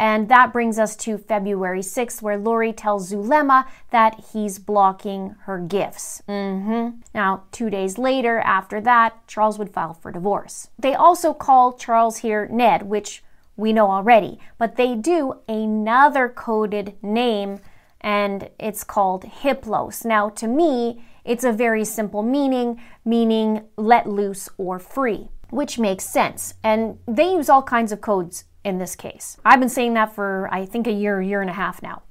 And 0.00 0.30
that 0.30 0.50
brings 0.50 0.78
us 0.78 0.96
to 0.96 1.18
February 1.18 1.82
6th, 1.82 2.22
where 2.22 2.38
Lori 2.38 2.72
tells 2.72 3.12
Zulema 3.12 3.66
that 3.90 4.24
he's 4.32 4.58
blocking 4.58 5.36
her 5.40 5.58
gifts. 5.58 6.22
Mm-hmm. 6.26 7.00
Now, 7.14 7.42
two 7.52 7.68
days 7.68 7.98
later, 7.98 8.38
after 8.38 8.80
that, 8.80 9.26
Charles 9.26 9.58
would 9.58 9.74
file 9.74 9.92
for 9.92 10.10
divorce. 10.10 10.70
They 10.78 10.94
also 10.94 11.34
call 11.34 11.74
Charles 11.74 12.16
here 12.18 12.48
Ned, 12.50 12.84
which 12.84 13.22
we 13.58 13.74
know 13.74 13.90
already, 13.90 14.38
but 14.56 14.76
they 14.76 14.94
do 14.94 15.34
another 15.46 16.30
coded 16.30 16.94
name, 17.02 17.60
and 18.00 18.48
it's 18.58 18.84
called 18.84 19.24
Hiplos. 19.24 20.06
Now, 20.06 20.30
to 20.30 20.48
me, 20.48 21.04
it's 21.26 21.44
a 21.44 21.52
very 21.52 21.84
simple 21.84 22.22
meaning, 22.22 22.80
meaning 23.04 23.64
let 23.76 24.08
loose 24.08 24.48
or 24.56 24.78
free. 24.78 25.28
which 25.50 25.78
makes 25.78 26.04
sense. 26.04 26.54
And 26.62 26.98
they 27.06 27.32
use 27.32 27.48
all 27.48 27.62
kinds 27.62 27.92
of 27.92 28.00
codes 28.00 28.44
in 28.64 28.78
this 28.78 28.96
case. 28.96 29.36
I've 29.44 29.60
been 29.60 29.68
saying 29.68 29.94
that 29.94 30.14
for, 30.14 30.48
I 30.52 30.66
think, 30.66 30.86
a 30.86 30.92
year, 30.92 31.20
year 31.20 31.40
and 31.40 31.50
a 31.50 31.54
half 31.54 31.82
now. 31.82 32.02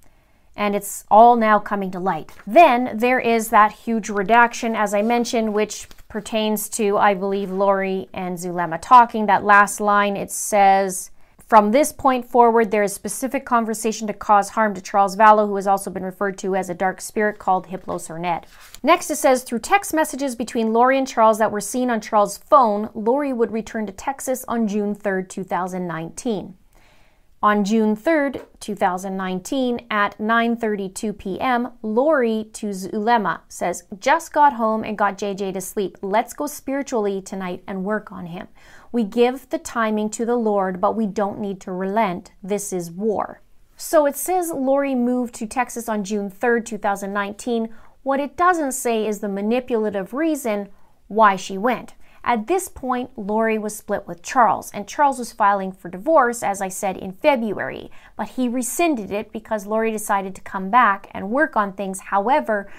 And 0.56 0.76
it's 0.76 1.06
all 1.10 1.36
now 1.36 1.60
coming 1.60 1.92
to 1.92 2.00
light. 2.00 2.32
Then 2.46 2.98
there 2.98 3.20
is 3.20 3.50
that 3.50 3.72
huge 3.72 4.10
redaction, 4.10 4.76
as 4.76 4.94
I 4.94 5.02
mentioned, 5.02 5.54
which 5.54 5.88
pertains 6.10 6.68
to, 6.70 6.98
I 6.98 7.14
believe, 7.14 7.50
Lori 7.50 8.10
and 8.14 8.38
Zulema 8.38 8.80
talking. 8.82 9.26
That 9.28 9.46
last 9.46 9.80
line, 9.80 10.18
it 10.18 10.32
says, 10.32 11.12
from 11.50 11.72
this 11.72 11.92
point 11.92 12.30
forward, 12.30 12.70
there 12.70 12.84
is 12.84 12.94
specific 12.94 13.44
conversation 13.44 14.06
to 14.06 14.14
cause 14.14 14.50
harm 14.50 14.76
to 14.76 14.82
Charles 14.82 15.16
Vallow, 15.16 15.48
who 15.48 15.56
has 15.56 15.66
also 15.66 15.90
been 15.90 16.04
referred 16.04 16.38
to 16.38 16.56
as 16.56 16.70
a 16.70 16.76
dark 16.76 17.02
spirit 17.02 17.40
called 17.40 17.70
Hiplos 17.70 18.08
or 18.08 18.20
Ned. 18.20 18.46
Next, 18.84 19.10
it 19.10 19.16
says 19.16 19.42
through 19.42 19.58
text 19.58 19.92
messages 19.92 20.36
between 20.36 20.74
Lori 20.74 20.96
and 20.96 21.08
Charles 21.08 21.40
that 21.40 21.52
were 21.52 21.60
seen 21.60 21.90
on 21.90 22.02
Charles' 22.02 22.38
phone, 22.38 22.92
Lori 22.94 23.34
would 23.34 23.52
return 23.52 23.88
to 23.88 23.92
Texas 23.92 24.46
on 24.48 24.68
June 24.68 24.94
3, 24.94 25.24
2019. 25.26 26.54
On 27.42 27.64
June 27.64 27.96
3, 27.96 28.34
2019, 28.60 29.88
at 29.90 30.18
9:32 30.20 31.18
p.m., 31.18 31.72
Lori 31.82 32.50
to 32.54 32.74
Zulema 32.74 33.40
says, 33.48 33.86
"Just 33.98 34.34
got 34.34 34.54
home 34.54 34.84
and 34.84 34.98
got 34.98 35.18
JJ 35.18 35.54
to 35.54 35.62
sleep. 35.62 35.98
Let's 36.02 36.34
go 36.34 36.46
spiritually 36.48 37.22
tonight 37.22 37.64
and 37.66 37.86
work 37.86 38.12
on 38.12 38.26
him." 38.26 38.50
We 38.92 39.04
give 39.04 39.50
the 39.50 39.60
timing 39.60 40.10
to 40.12 40.26
the 40.26 40.36
Lord, 40.36 40.82
but 40.82 40.96
we 40.96 41.06
don't 41.06 41.40
need 41.40 41.62
to 41.62 41.72
relent. 41.72 42.32
This 42.42 42.74
is 42.74 42.92
war. 42.92 43.42
So 43.78 44.06
it 44.06 44.16
says 44.18 44.52
Lori 44.52 44.96
moved 44.96 45.36
to 45.36 45.46
Texas 45.46 45.88
on 45.88 46.04
June 46.04 46.30
3rd, 46.30 46.66
2019. 46.66 47.70
What 48.04 48.20
it 48.20 48.36
doesn't 48.36 48.74
say 48.74 49.08
is 49.08 49.20
the 49.20 49.30
manipulative 49.30 50.14
reason 50.14 50.70
why 51.08 51.36
she 51.36 51.58
went. 51.58 51.94
At 52.24 52.48
this 52.48 52.68
point, 52.68 53.18
Lori 53.18 53.58
was 53.58 53.78
split 53.78 54.06
with 54.06 54.22
Charles, 54.22 54.72
and 54.72 54.88
Charles 54.88 55.20
was 55.20 55.32
filing 55.32 55.72
for 55.72 55.90
divorce, 55.90 56.44
as 56.44 56.62
I 56.62 56.68
said, 56.68 56.98
in 56.98 57.14
February. 57.14 57.90
But 58.18 58.30
he 58.30 58.50
rescinded 58.50 59.12
it 59.12 59.32
because 59.32 59.66
Lori 59.66 59.92
decided 59.92 60.36
to 60.36 60.42
come 60.42 60.70
back 60.70 61.08
and 61.12 61.32
work 61.32 61.56
on 61.56 61.74
things. 61.74 62.02
However, 62.02 62.70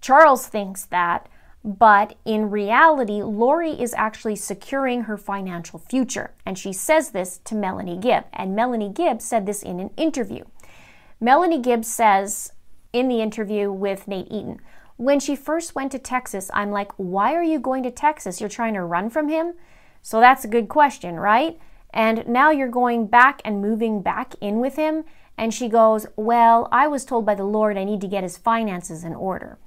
Charles 0.00 0.46
thinks 0.46 0.84
that 0.86 1.28
but 1.64 2.16
in 2.26 2.50
reality, 2.50 3.22
Lori 3.22 3.72
is 3.72 3.94
actually 3.94 4.36
securing 4.36 5.02
her 5.02 5.16
financial 5.16 5.78
future. 5.78 6.32
And 6.44 6.58
she 6.58 6.74
says 6.74 7.10
this 7.10 7.38
to 7.44 7.54
Melanie 7.54 7.96
Gibb. 7.96 8.24
And 8.34 8.54
Melanie 8.54 8.90
Gibb 8.90 9.22
said 9.22 9.46
this 9.46 9.62
in 9.62 9.80
an 9.80 9.90
interview. 9.96 10.44
Melanie 11.20 11.62
Gibb 11.62 11.86
says 11.86 12.52
in 12.92 13.08
the 13.08 13.22
interview 13.22 13.72
with 13.72 14.06
Nate 14.06 14.30
Eaton, 14.30 14.60
when 14.96 15.18
she 15.18 15.34
first 15.34 15.74
went 15.74 15.90
to 15.92 15.98
Texas, 15.98 16.50
I'm 16.52 16.70
like, 16.70 16.92
why 16.96 17.34
are 17.34 17.42
you 17.42 17.58
going 17.58 17.82
to 17.84 17.90
Texas? 17.90 18.40
You're 18.40 18.50
trying 18.50 18.74
to 18.74 18.84
run 18.84 19.08
from 19.08 19.28
him? 19.28 19.54
So 20.02 20.20
that's 20.20 20.44
a 20.44 20.48
good 20.48 20.68
question, 20.68 21.16
right? 21.16 21.58
And 21.94 22.26
now 22.28 22.50
you're 22.50 22.68
going 22.68 23.06
back 23.06 23.40
and 23.44 23.62
moving 23.62 24.02
back 24.02 24.34
in 24.40 24.60
with 24.60 24.76
him. 24.76 25.04
And 25.38 25.52
she 25.52 25.68
goes, 25.68 26.06
Well, 26.14 26.68
I 26.70 26.86
was 26.86 27.04
told 27.04 27.26
by 27.26 27.34
the 27.34 27.44
Lord 27.44 27.76
I 27.76 27.84
need 27.84 28.00
to 28.02 28.08
get 28.08 28.22
his 28.22 28.36
finances 28.36 29.02
in 29.02 29.14
order. 29.14 29.58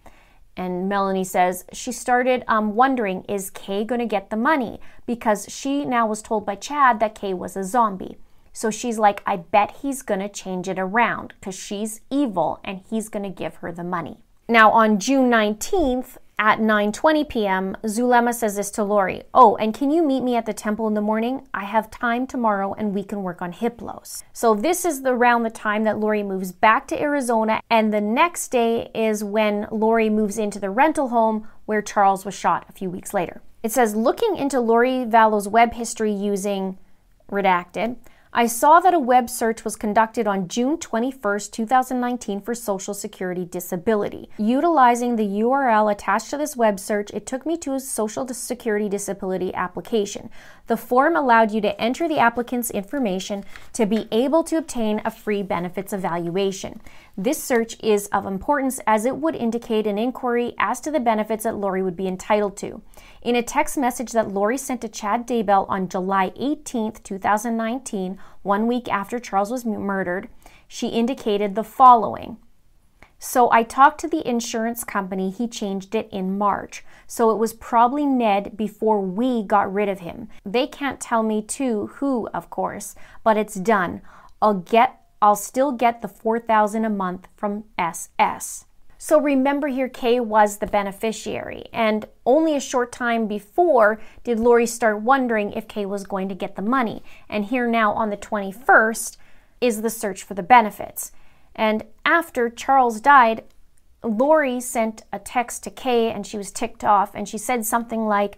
And 0.58 0.90
Melanie 0.90 1.24
says 1.24 1.66
she 1.72 1.92
started 1.92 2.44
um, 2.48 2.76
wondering, 2.76 3.24
is 3.30 3.52
Kay 3.52 3.86
going 3.86 4.02
to 4.02 4.08
get 4.08 4.32
the 4.32 4.36
money? 4.36 4.82
Because 5.06 5.46
she 5.48 5.86
now 5.86 6.08
was 6.08 6.24
told 6.24 6.46
by 6.46 6.56
Chad 6.56 7.00
that 7.00 7.16
Kay 7.16 7.34
was 7.36 7.56
a 7.56 7.64
zombie. 7.64 8.18
So 8.52 8.72
she's 8.72 8.98
like, 8.98 9.22
I 9.28 9.38
bet 9.38 9.78
he's 9.84 10.02
going 10.02 10.20
to 10.20 10.28
change 10.28 10.68
it 10.68 10.80
around 10.80 11.36
because 11.40 11.54
she's 11.54 12.02
evil 12.10 12.60
and 12.64 12.82
he's 12.90 13.08
going 13.08 13.22
to 13.22 13.30
give 13.30 13.58
her 13.58 13.72
the 13.72 13.84
money. 13.84 14.18
Now, 14.50 14.72
on 14.72 14.98
June 14.98 15.30
19th, 15.30 16.18
at 16.40 16.60
9:20 16.60 17.28
p.m., 17.28 17.76
Zulema 17.84 18.34
says 18.34 18.56
this 18.56 18.70
to 18.72 18.84
Lori. 18.84 19.24
"Oh, 19.34 19.56
and 19.56 19.74
can 19.74 19.92
you 19.92 20.04
meet 20.04 20.22
me 20.22 20.36
at 20.36 20.46
the 20.46 20.54
temple 20.54 20.88
in 20.88 20.94
the 20.94 21.02
morning? 21.02 21.48
I 21.54 21.66
have 21.66 21.90
time 21.90 22.28
tomorrow 22.28 22.74
and 22.74 22.94
we 22.94 23.04
can 23.04 23.24
work 23.24 23.42
on 23.42 23.54
Hiplos." 23.54 24.24
So 24.34 24.54
this 24.54 24.86
is 24.86 25.02
the, 25.02 25.12
around 25.12 25.44
the 25.44 25.50
time 25.50 25.84
that 25.84 26.00
Lori 26.00 26.24
moves 26.24 26.52
back 26.52 26.88
to 26.88 27.02
Arizona 27.02 27.62
and 27.70 27.94
the 27.94 28.02
next 28.02 28.50
day 28.50 28.92
is 28.94 29.24
when 29.24 29.68
Lori 29.72 30.10
moves 30.10 30.38
into 30.38 30.60
the 30.60 30.70
rental 30.70 31.10
home 31.10 31.48
where 31.66 31.82
Charles 31.82 32.26
was 32.26 32.36
shot 32.36 32.66
a 32.70 32.74
few 32.74 32.90
weeks 32.90 33.14
later. 33.14 33.42
It 33.64 33.72
says 33.72 33.96
looking 33.96 34.38
into 34.38 34.60
Lori 34.60 35.06
Vallow's 35.06 35.48
web 35.48 35.74
history 35.74 36.12
using 36.12 36.78
redacted, 37.32 37.98
I 38.40 38.46
saw 38.46 38.80
that 38.82 38.94
a 38.94 39.00
web 39.00 39.32
search 39.32 39.66
was 39.66 39.76
conducted 39.76 40.28
on 40.28 40.48
June 40.48 40.78
21, 40.78 41.40
2019 41.52 42.40
for 42.40 42.54
Social 42.54 42.94
Security 42.94 43.46
Disability. 43.46 44.30
Utilizing 44.38 45.16
the 45.16 45.26
URL 45.42 45.92
attached 45.92 46.30
to 46.30 46.38
this 46.38 46.56
web 46.56 46.80
search, 46.80 47.10
it 47.16 47.26
took 47.26 47.48
me 47.48 47.58
to 47.58 47.74
a 47.74 47.80
Social 47.80 48.28
Security 48.28 48.88
Disability 48.90 49.52
application. 49.56 50.30
The 50.68 50.78
form 50.78 51.16
allowed 51.16 51.50
you 51.50 51.62
to 51.62 51.82
enter 51.82 52.08
the 52.08 52.20
applicant's 52.20 52.70
information 52.70 53.44
to 53.74 53.88
be 53.88 54.08
able 54.12 54.44
to 54.44 54.58
obtain 54.58 55.02
a 55.04 55.10
free 55.10 55.42
benefits 55.42 55.92
evaluation. 55.92 56.80
This 57.20 57.44
search 57.44 57.76
is 57.82 58.06
of 58.08 58.28
importance 58.28 58.80
as 58.86 59.04
it 59.04 59.18
would 59.18 59.36
indicate 59.36 59.88
an 59.88 59.98
inquiry 59.98 60.54
as 60.60 60.80
to 60.82 60.92
the 60.92 61.00
benefits 61.00 61.46
that 61.46 61.58
Lori 61.58 61.82
would 61.82 61.98
be 61.98 62.08
entitled 62.08 62.56
to. 62.58 62.84
In 63.24 63.36
a 63.36 63.42
text 63.42 63.76
message 63.76 64.12
that 64.12 64.32
Lori 64.32 64.56
sent 64.56 64.82
to 64.82 64.88
Chad 64.88 65.28
Daybell 65.28 65.68
on 65.68 65.90
July 65.90 66.32
18, 66.36 66.92
2019, 67.04 68.20
one 68.44 68.68
week 68.68 68.88
after 68.88 69.18
Charles 69.18 69.50
was 69.50 69.66
murdered, 69.66 70.30
she 70.68 70.90
indicated 70.90 71.56
the 71.56 71.64
following. 71.64 72.38
So 73.18 73.52
I 73.52 73.64
talked 73.64 74.00
to 74.02 74.08
the 74.08 74.28
insurance 74.28 74.84
company. 74.84 75.32
He 75.32 75.48
changed 75.48 75.96
it 75.96 76.08
in 76.12 76.38
March. 76.38 76.86
So 77.08 77.32
it 77.32 77.40
was 77.40 77.52
probably 77.52 78.06
Ned 78.06 78.56
before 78.56 79.02
we 79.02 79.42
got 79.42 79.74
rid 79.74 79.90
of 79.90 80.02
him. 80.02 80.30
They 80.46 80.68
can't 80.68 81.02
tell 81.02 81.24
me 81.24 81.42
to 81.42 81.88
who, 81.96 82.28
of 82.32 82.52
course, 82.52 82.94
but 83.24 83.38
it's 83.38 83.56
done. 83.56 84.02
I'll 84.40 84.54
get 84.54 84.97
I'll 85.22 85.36
still 85.36 85.72
get 85.72 86.02
the 86.02 86.08
4000 86.08 86.86
a 86.86 86.90
month 86.90 87.28
from 87.36 87.66
SS. 87.78 88.66
So 89.00 89.22
remember 89.22 89.68
here, 89.68 89.90
Kay 89.90 90.20
was 90.20 90.58
the 90.58 90.68
beneficiary, 90.68 91.66
and 91.72 92.06
only 92.26 92.56
a 92.56 92.60
short 92.60 92.92
time 92.92 93.28
before 93.28 94.00
did 94.24 94.40
Lori 94.40 94.66
start 94.66 95.02
wondering 95.02 95.54
if 95.54 95.68
Kay 95.68 95.86
was 95.86 96.04
going 96.04 96.30
to 96.30 96.36
get 96.36 96.56
the 96.56 96.62
money. 96.64 97.04
And 97.30 97.46
here 97.46 97.68
now 97.68 97.94
on 97.94 98.10
the 98.10 98.18
21st 98.18 99.18
is 99.62 99.82
the 99.82 99.90
search 99.90 100.24
for 100.24 100.34
the 100.34 100.44
benefits. 100.44 101.12
And 101.56 101.84
after 102.06 102.50
Charles 102.50 103.00
died, 103.00 103.44
Lori 104.04 104.60
sent 104.60 105.04
a 105.12 105.20
text 105.20 105.64
to 105.64 105.72
Kay 105.72 106.12
and 106.12 106.26
she 106.26 106.38
was 106.38 106.52
ticked 106.52 106.84
off 106.84 107.14
and 107.14 107.28
she 107.28 107.38
said 107.38 107.66
something 107.66 108.08
like, 108.08 108.38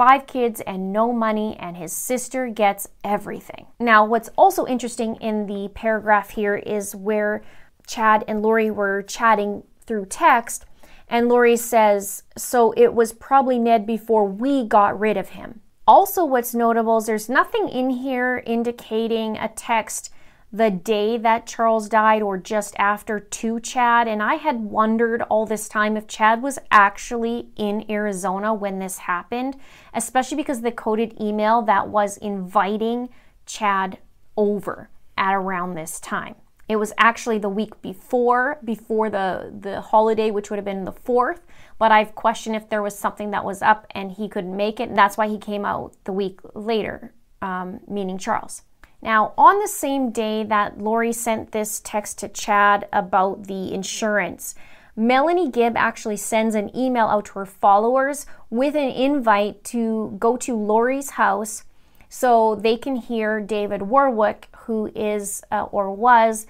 five 0.00 0.26
kids 0.26 0.62
and 0.62 0.94
no 0.94 1.12
money, 1.12 1.54
and 1.60 1.76
his 1.76 1.92
sister 1.92 2.48
gets 2.48 2.88
everything. 3.04 3.66
Now, 3.78 4.02
what's 4.02 4.30
also 4.34 4.66
interesting 4.66 5.16
in 5.16 5.44
the 5.44 5.68
paragraph 5.74 6.30
here 6.30 6.56
is 6.56 6.96
where 6.96 7.42
Chad 7.86 8.24
and 8.26 8.40
Lori 8.40 8.70
were 8.70 9.02
chatting 9.02 9.62
through 9.84 10.06
text. 10.06 10.64
And 11.06 11.28
Lori 11.28 11.54
says, 11.54 12.22
So 12.34 12.72
it 12.78 12.94
was 12.94 13.12
probably 13.12 13.58
Ned 13.58 13.86
before 13.86 14.24
we 14.24 14.64
got 14.64 14.98
rid 14.98 15.18
of 15.18 15.30
him. 15.30 15.60
Also, 15.86 16.24
what's 16.24 16.54
notable 16.54 16.96
is 16.96 17.04
there's 17.04 17.28
nothing 17.28 17.68
in 17.68 17.90
here 17.90 18.42
indicating 18.46 19.36
a 19.36 19.48
text 19.48 20.10
the 20.52 20.70
day 20.70 21.16
that 21.16 21.46
Charles 21.46 21.88
died 21.88 22.22
or 22.22 22.36
just 22.36 22.74
after 22.76 23.20
to 23.20 23.60
Chad. 23.60 24.08
And 24.08 24.22
I 24.22 24.34
had 24.34 24.60
wondered 24.60 25.22
all 25.22 25.46
this 25.46 25.68
time 25.68 25.96
if 25.96 26.08
Chad 26.08 26.42
was 26.42 26.58
actually 26.70 27.48
in 27.56 27.84
Arizona 27.88 28.52
when 28.52 28.80
this 28.80 28.98
happened, 28.98 29.56
especially 29.94 30.36
because 30.36 30.62
the 30.62 30.72
coded 30.72 31.20
email 31.20 31.62
that 31.62 31.88
was 31.88 32.16
inviting 32.16 33.10
Chad 33.46 33.98
over 34.36 34.90
at 35.16 35.34
around 35.34 35.74
this 35.74 36.00
time. 36.00 36.34
It 36.68 36.76
was 36.76 36.92
actually 36.98 37.38
the 37.38 37.48
week 37.48 37.82
before, 37.82 38.58
before 38.64 39.10
the, 39.10 39.52
the 39.58 39.80
holiday, 39.80 40.30
which 40.30 40.50
would 40.50 40.56
have 40.56 40.64
been 40.64 40.84
the 40.84 40.92
4th. 40.92 41.40
But 41.78 41.90
I've 41.90 42.14
questioned 42.14 42.54
if 42.54 42.68
there 42.68 42.82
was 42.82 42.96
something 42.96 43.32
that 43.32 43.44
was 43.44 43.60
up 43.60 43.86
and 43.90 44.12
he 44.12 44.28
couldn't 44.28 44.56
make 44.56 44.78
it. 44.78 44.88
And 44.88 44.96
that's 44.96 45.16
why 45.16 45.26
he 45.26 45.38
came 45.38 45.64
out 45.64 45.96
the 46.04 46.12
week 46.12 46.38
later, 46.54 47.12
um, 47.42 47.80
meaning 47.88 48.18
Charles. 48.18 48.62
Now, 49.02 49.32
on 49.38 49.60
the 49.60 49.68
same 49.68 50.10
day 50.10 50.44
that 50.44 50.78
Lori 50.78 51.12
sent 51.12 51.52
this 51.52 51.80
text 51.82 52.18
to 52.18 52.28
Chad 52.28 52.86
about 52.92 53.44
the 53.44 53.72
insurance, 53.72 54.54
Melanie 54.94 55.50
Gibb 55.50 55.76
actually 55.76 56.18
sends 56.18 56.54
an 56.54 56.74
email 56.76 57.06
out 57.06 57.26
to 57.26 57.32
her 57.38 57.46
followers 57.46 58.26
with 58.50 58.74
an 58.74 58.90
invite 58.90 59.64
to 59.64 60.16
go 60.18 60.36
to 60.36 60.54
Lori's 60.54 61.10
house 61.10 61.64
so 62.10 62.56
they 62.56 62.76
can 62.76 62.96
hear 62.96 63.40
David 63.40 63.82
Warwick, 63.82 64.48
who 64.64 64.90
is 64.94 65.42
uh, 65.50 65.62
or 65.70 65.90
was 65.92 66.46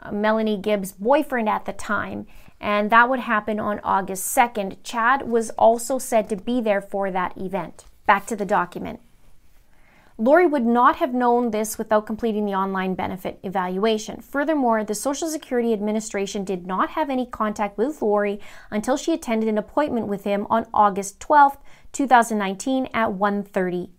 uh, 0.00 0.12
Melanie 0.12 0.58
Gibb's 0.58 0.92
boyfriend 0.92 1.48
at 1.48 1.64
the 1.64 1.72
time. 1.72 2.26
And 2.60 2.90
that 2.90 3.08
would 3.08 3.20
happen 3.20 3.60
on 3.60 3.80
August 3.84 4.36
2nd. 4.36 4.78
Chad 4.82 5.28
was 5.28 5.50
also 5.50 5.98
said 5.98 6.28
to 6.28 6.36
be 6.36 6.60
there 6.60 6.80
for 6.80 7.10
that 7.10 7.36
event. 7.38 7.84
Back 8.06 8.26
to 8.26 8.36
the 8.36 8.44
document. 8.44 9.00
Lori 10.16 10.46
would 10.46 10.64
not 10.64 10.96
have 10.96 11.12
known 11.12 11.50
this 11.50 11.76
without 11.76 12.06
completing 12.06 12.44
the 12.44 12.54
online 12.54 12.94
benefit 12.94 13.40
evaluation. 13.42 14.20
Furthermore, 14.20 14.84
the 14.84 14.94
Social 14.94 15.28
Security 15.28 15.72
Administration 15.72 16.44
did 16.44 16.68
not 16.68 16.90
have 16.90 17.10
any 17.10 17.26
contact 17.26 17.76
with 17.76 18.00
Lori 18.00 18.38
until 18.70 18.96
she 18.96 19.12
attended 19.12 19.48
an 19.48 19.58
appointment 19.58 20.06
with 20.06 20.22
him 20.22 20.46
on 20.48 20.68
August 20.72 21.18
12, 21.18 21.58
2019 21.90 22.88
at 22.94 23.08
1:30 23.08 23.90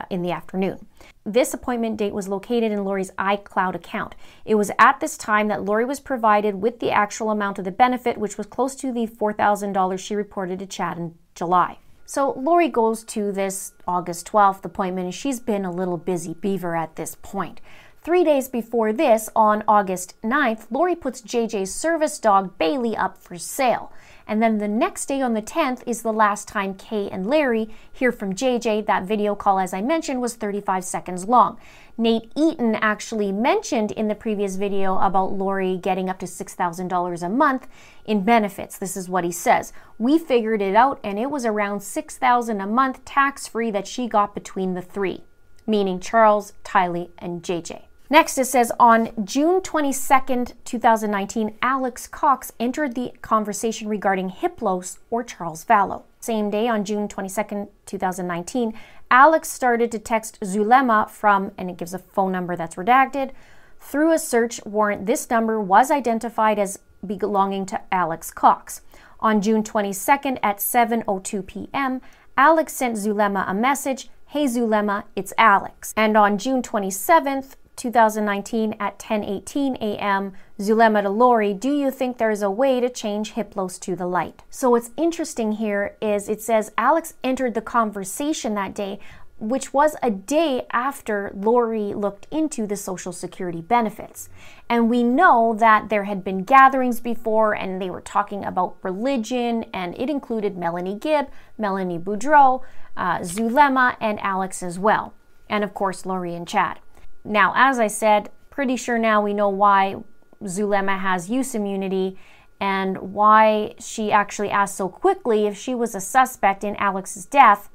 uh, 0.00 0.04
in 0.08 0.22
the 0.22 0.32
afternoon. 0.32 0.86
This 1.26 1.52
appointment 1.52 1.98
date 1.98 2.14
was 2.14 2.26
located 2.26 2.72
in 2.72 2.82
Lori's 2.82 3.10
iCloud 3.18 3.74
account. 3.74 4.14
It 4.46 4.54
was 4.54 4.70
at 4.78 5.00
this 5.00 5.18
time 5.18 5.48
that 5.48 5.66
Lori 5.66 5.84
was 5.84 6.00
provided 6.00 6.54
with 6.54 6.80
the 6.80 6.90
actual 6.90 7.30
amount 7.30 7.58
of 7.58 7.66
the 7.66 7.70
benefit, 7.70 8.16
which 8.16 8.38
was 8.38 8.46
close 8.46 8.74
to 8.76 8.92
the 8.92 9.06
$4,000 9.06 9.98
she 9.98 10.16
reported 10.16 10.58
to 10.60 10.66
Chad 10.66 10.96
in 10.96 11.16
July. 11.34 11.76
So 12.12 12.32
Lori 12.32 12.68
goes 12.68 13.04
to 13.04 13.30
this 13.30 13.72
August 13.86 14.32
12th 14.32 14.64
appointment 14.64 15.04
and 15.04 15.14
she's 15.14 15.38
been 15.38 15.64
a 15.64 15.70
little 15.70 15.96
busy 15.96 16.34
beaver 16.34 16.74
at 16.74 16.96
this 16.96 17.14
point. 17.22 17.60
Three 18.02 18.24
days 18.24 18.48
before 18.48 18.92
this, 18.92 19.30
on 19.36 19.62
August 19.68 20.20
9th, 20.20 20.66
Lori 20.72 20.96
puts 20.96 21.22
JJ's 21.22 21.72
service 21.72 22.18
dog 22.18 22.58
Bailey 22.58 22.96
up 22.96 23.16
for 23.16 23.38
sale. 23.38 23.92
And 24.30 24.40
then 24.40 24.58
the 24.58 24.68
next 24.68 25.06
day 25.06 25.20
on 25.22 25.34
the 25.34 25.42
10th 25.42 25.82
is 25.88 26.02
the 26.02 26.12
last 26.12 26.46
time 26.46 26.74
Kay 26.74 27.10
and 27.10 27.26
Larry 27.26 27.68
hear 27.92 28.12
from 28.12 28.32
JJ. 28.32 28.86
That 28.86 29.02
video 29.02 29.34
call, 29.34 29.58
as 29.58 29.74
I 29.74 29.82
mentioned, 29.82 30.20
was 30.20 30.36
35 30.36 30.84
seconds 30.84 31.24
long. 31.26 31.58
Nate 31.98 32.30
Eaton 32.36 32.76
actually 32.76 33.32
mentioned 33.32 33.90
in 33.90 34.06
the 34.06 34.14
previous 34.14 34.54
video 34.54 34.98
about 34.98 35.32
Lori 35.32 35.76
getting 35.78 36.08
up 36.08 36.20
to 36.20 36.26
$6,000 36.26 37.22
a 37.24 37.28
month 37.28 37.66
in 38.04 38.22
benefits. 38.22 38.78
This 38.78 38.96
is 38.96 39.08
what 39.08 39.24
he 39.24 39.32
says. 39.32 39.72
We 39.98 40.16
figured 40.16 40.62
it 40.62 40.76
out 40.76 41.00
and 41.02 41.18
it 41.18 41.28
was 41.28 41.44
around 41.44 41.80
6,000 41.80 42.60
a 42.60 42.68
month 42.68 43.04
tax 43.04 43.48
free 43.48 43.72
that 43.72 43.88
she 43.88 44.06
got 44.06 44.32
between 44.32 44.74
the 44.74 44.82
three, 44.82 45.24
meaning 45.66 45.98
Charles, 45.98 46.52
Tylee, 46.62 47.10
and 47.18 47.42
JJ. 47.42 47.89
Next, 48.12 48.36
it 48.38 48.46
says 48.46 48.72
on 48.80 49.10
June 49.24 49.60
22nd, 49.60 50.54
2019, 50.64 51.54
Alex 51.62 52.08
Cox 52.08 52.52
entered 52.58 52.96
the 52.96 53.12
conversation 53.22 53.86
regarding 53.86 54.30
Hiplos 54.30 54.98
or 55.10 55.22
Charles 55.22 55.64
Vallow. 55.64 56.02
Same 56.18 56.50
day, 56.50 56.66
on 56.66 56.84
June 56.84 57.06
22nd, 57.06 57.68
2019, 57.86 58.74
Alex 59.12 59.48
started 59.48 59.92
to 59.92 60.00
text 60.00 60.40
Zulema 60.40 61.08
from, 61.08 61.52
and 61.56 61.70
it 61.70 61.76
gives 61.76 61.94
a 61.94 62.00
phone 62.00 62.32
number 62.32 62.56
that's 62.56 62.74
redacted. 62.74 63.30
Through 63.78 64.10
a 64.10 64.18
search 64.18 64.60
warrant, 64.66 65.06
this 65.06 65.30
number 65.30 65.60
was 65.60 65.92
identified 65.92 66.58
as 66.58 66.80
belonging 67.06 67.64
to 67.66 67.80
Alex 67.92 68.32
Cox. 68.32 68.82
On 69.20 69.40
June 69.40 69.62
22nd 69.62 70.40
at 70.42 70.58
7:02 70.58 71.46
p.m., 71.46 72.00
Alex 72.36 72.72
sent 72.72 72.96
Zulema 72.96 73.44
a 73.48 73.54
message, 73.54 74.10
"Hey 74.26 74.46
Zulema, 74.46 75.04
it's 75.14 75.32
Alex." 75.38 75.94
And 75.96 76.16
on 76.16 76.38
June 76.38 76.60
27th, 76.60 77.54
2019 77.80 78.74
at 78.78 78.98
10:18 78.98 79.76
a.m. 79.80 80.34
Zulema 80.60 81.00
to 81.00 81.08
Lori, 81.08 81.54
do 81.54 81.72
you 81.72 81.90
think 81.90 82.18
there's 82.18 82.42
a 82.42 82.50
way 82.50 82.78
to 82.78 82.90
change 82.90 83.32
Hiplos 83.32 83.80
to 83.80 83.96
the 83.96 84.06
light? 84.06 84.42
So 84.50 84.68
what's 84.68 84.90
interesting 84.98 85.52
here 85.52 85.96
is 86.02 86.28
it 86.28 86.42
says 86.42 86.72
Alex 86.76 87.14
entered 87.24 87.54
the 87.54 87.62
conversation 87.62 88.54
that 88.54 88.74
day, 88.74 89.00
which 89.38 89.72
was 89.72 89.96
a 90.02 90.10
day 90.10 90.66
after 90.72 91.32
Lori 91.34 91.94
looked 91.94 92.26
into 92.30 92.66
the 92.66 92.76
Social 92.76 93.12
Security 93.12 93.62
benefits. 93.62 94.28
And 94.68 94.90
we 94.90 95.02
know 95.02 95.56
that 95.58 95.88
there 95.88 96.04
had 96.04 96.22
been 96.22 96.44
gatherings 96.44 97.00
before 97.00 97.54
and 97.54 97.80
they 97.80 97.88
were 97.88 98.02
talking 98.02 98.44
about 98.44 98.76
religion, 98.82 99.64
and 99.72 99.98
it 99.98 100.10
included 100.10 100.58
Melanie 100.58 100.96
Gibb, 100.96 101.28
Melanie 101.56 101.98
Boudreaux, 101.98 102.60
uh, 102.98 103.20
Zulema, 103.20 103.96
and 104.02 104.20
Alex 104.20 104.62
as 104.62 104.78
well. 104.78 105.14
And 105.48 105.64
of 105.64 105.72
course, 105.72 106.04
Lori 106.04 106.34
and 106.34 106.46
Chad. 106.46 106.78
Now, 107.24 107.52
as 107.54 107.78
I 107.78 107.86
said, 107.86 108.30
pretty 108.50 108.76
sure 108.76 108.98
now 108.98 109.22
we 109.22 109.34
know 109.34 109.48
why 109.48 109.96
Zulema 110.44 110.98
has 110.98 111.30
use 111.30 111.54
immunity 111.54 112.18
and 112.60 112.98
why 112.98 113.74
she 113.78 114.12
actually 114.12 114.50
asked 114.50 114.76
so 114.76 114.88
quickly 114.88 115.46
if 115.46 115.56
she 115.56 115.74
was 115.74 115.94
a 115.94 116.00
suspect 116.00 116.62
in 116.62 116.76
Alex's 116.76 117.24
death 117.24 117.70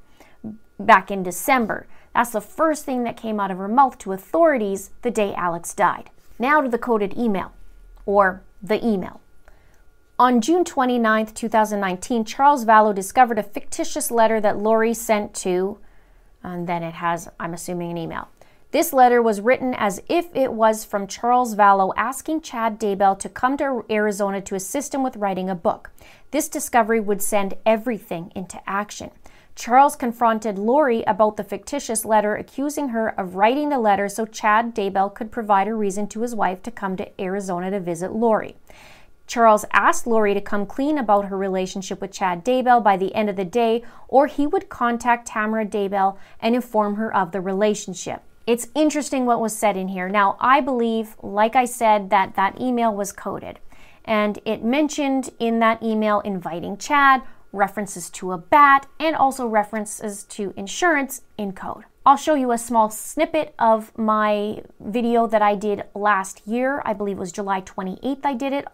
back 0.79 1.09
in 1.09 1.23
December. 1.23 1.87
That's 2.13 2.31
the 2.31 2.41
first 2.41 2.85
thing 2.85 3.03
that 3.03 3.17
came 3.17 3.39
out 3.39 3.51
of 3.51 3.57
her 3.57 3.67
mouth 3.67 3.97
to 3.99 4.13
authorities 4.13 4.91
the 5.01 5.11
day 5.11 5.33
Alex 5.33 5.73
died. 5.73 6.09
Now 6.37 6.61
to 6.61 6.69
the 6.69 6.77
coded 6.77 7.17
email, 7.17 7.53
or 8.05 8.43
the 8.61 8.85
email. 8.85 9.21
On 10.17 10.39
June 10.39 10.63
29, 10.63 11.27
2019, 11.27 12.23
Charles 12.23 12.63
Vallow 12.63 12.95
discovered 12.95 13.37
a 13.37 13.43
fictitious 13.43 14.11
letter 14.11 14.39
that 14.39 14.57
Lori 14.57 14.93
sent 14.93 15.33
to, 15.35 15.77
and 16.41 16.67
then 16.67 16.83
it 16.83 16.93
has, 16.93 17.27
I'm 17.39 17.53
assuming, 17.53 17.91
an 17.91 17.97
email. 17.97 18.29
This 18.75 18.91
letter 18.91 19.21
was 19.21 19.39
written 19.39 19.73
as 19.73 20.01
if 20.09 20.35
it 20.35 20.51
was 20.51 20.83
from 20.83 21.07
Charles 21.07 21.55
Vallow 21.55 21.93
asking 21.95 22.41
Chad 22.41 22.77
Daybell 22.77 23.17
to 23.19 23.29
come 23.29 23.55
to 23.55 23.85
Arizona 23.89 24.41
to 24.41 24.55
assist 24.55 24.93
him 24.93 25.01
with 25.01 25.15
writing 25.15 25.49
a 25.49 25.55
book. 25.55 25.91
This 26.31 26.49
discovery 26.49 26.99
would 26.99 27.21
send 27.21 27.53
everything 27.65 28.33
into 28.35 28.59
action. 28.67 29.11
Charles 29.55 29.95
confronted 29.95 30.59
Lori 30.59 31.03
about 31.03 31.37
the 31.37 31.43
fictitious 31.45 32.03
letter, 32.03 32.35
accusing 32.35 32.89
her 32.89 33.17
of 33.17 33.37
writing 33.37 33.69
the 33.69 33.79
letter 33.79 34.09
so 34.09 34.25
Chad 34.25 34.75
Daybell 34.75 35.15
could 35.15 35.31
provide 35.31 35.69
a 35.69 35.73
reason 35.73 36.05
to 36.07 36.19
his 36.19 36.35
wife 36.35 36.61
to 36.63 36.69
come 36.69 36.97
to 36.97 37.21
Arizona 37.21 37.71
to 37.71 37.79
visit 37.79 38.11
Lori. 38.11 38.57
Charles 39.25 39.63
asked 39.71 40.05
Lori 40.05 40.33
to 40.33 40.41
come 40.41 40.65
clean 40.65 40.97
about 40.97 41.27
her 41.27 41.37
relationship 41.37 42.01
with 42.01 42.11
Chad 42.11 42.43
Daybell 42.43 42.83
by 42.83 42.97
the 42.97 43.15
end 43.15 43.29
of 43.29 43.37
the 43.37 43.45
day, 43.45 43.83
or 44.09 44.27
he 44.27 44.45
would 44.45 44.67
contact 44.67 45.29
Tamara 45.29 45.65
Daybell 45.65 46.17
and 46.41 46.55
inform 46.55 46.95
her 46.95 47.15
of 47.15 47.31
the 47.31 47.39
relationship. 47.39 48.21
It's 48.47 48.67
interesting 48.75 49.25
what 49.25 49.41
was 49.41 49.57
said 49.57 49.75
in 49.75 49.87
here. 49.87 50.07
Now, 50.07 50.37
I 50.39 50.61
believe, 50.61 51.15
like 51.23 51.55
I 51.55 51.65
said, 51.65 52.11
that 52.11 52.35
that 52.35 52.61
email 52.61 52.93
was 52.93 53.11
coded. 53.11 53.59
And 54.03 54.37
it 54.45 54.63
mentioned 54.63 55.31
in 55.39 55.59
that 55.59 55.81
email 55.81 56.19
inviting 56.19 56.77
Chad, 56.77 57.23
references 57.51 58.09
to 58.11 58.33
a 58.33 58.37
bat, 58.37 58.85
and 58.99 59.15
also 59.15 59.47
references 59.47 60.23
to 60.25 60.53
insurance 60.55 61.23
in 61.39 61.53
code. 61.53 61.85
I'll 62.05 62.17
show 62.17 62.35
you 62.35 62.51
a 62.51 62.57
small 62.59 62.91
snippet 62.91 63.55
of 63.57 63.97
my 63.97 64.61
video 64.79 65.25
that 65.25 65.41
I 65.41 65.55
did 65.55 65.85
last 65.95 66.45
year. 66.45 66.83
I 66.85 66.93
believe 66.93 67.17
it 67.17 67.21
was 67.21 67.31
July 67.31 67.61
28th 67.61 68.25
I 68.25 68.35
did 68.35 68.53
it. 68.53 68.67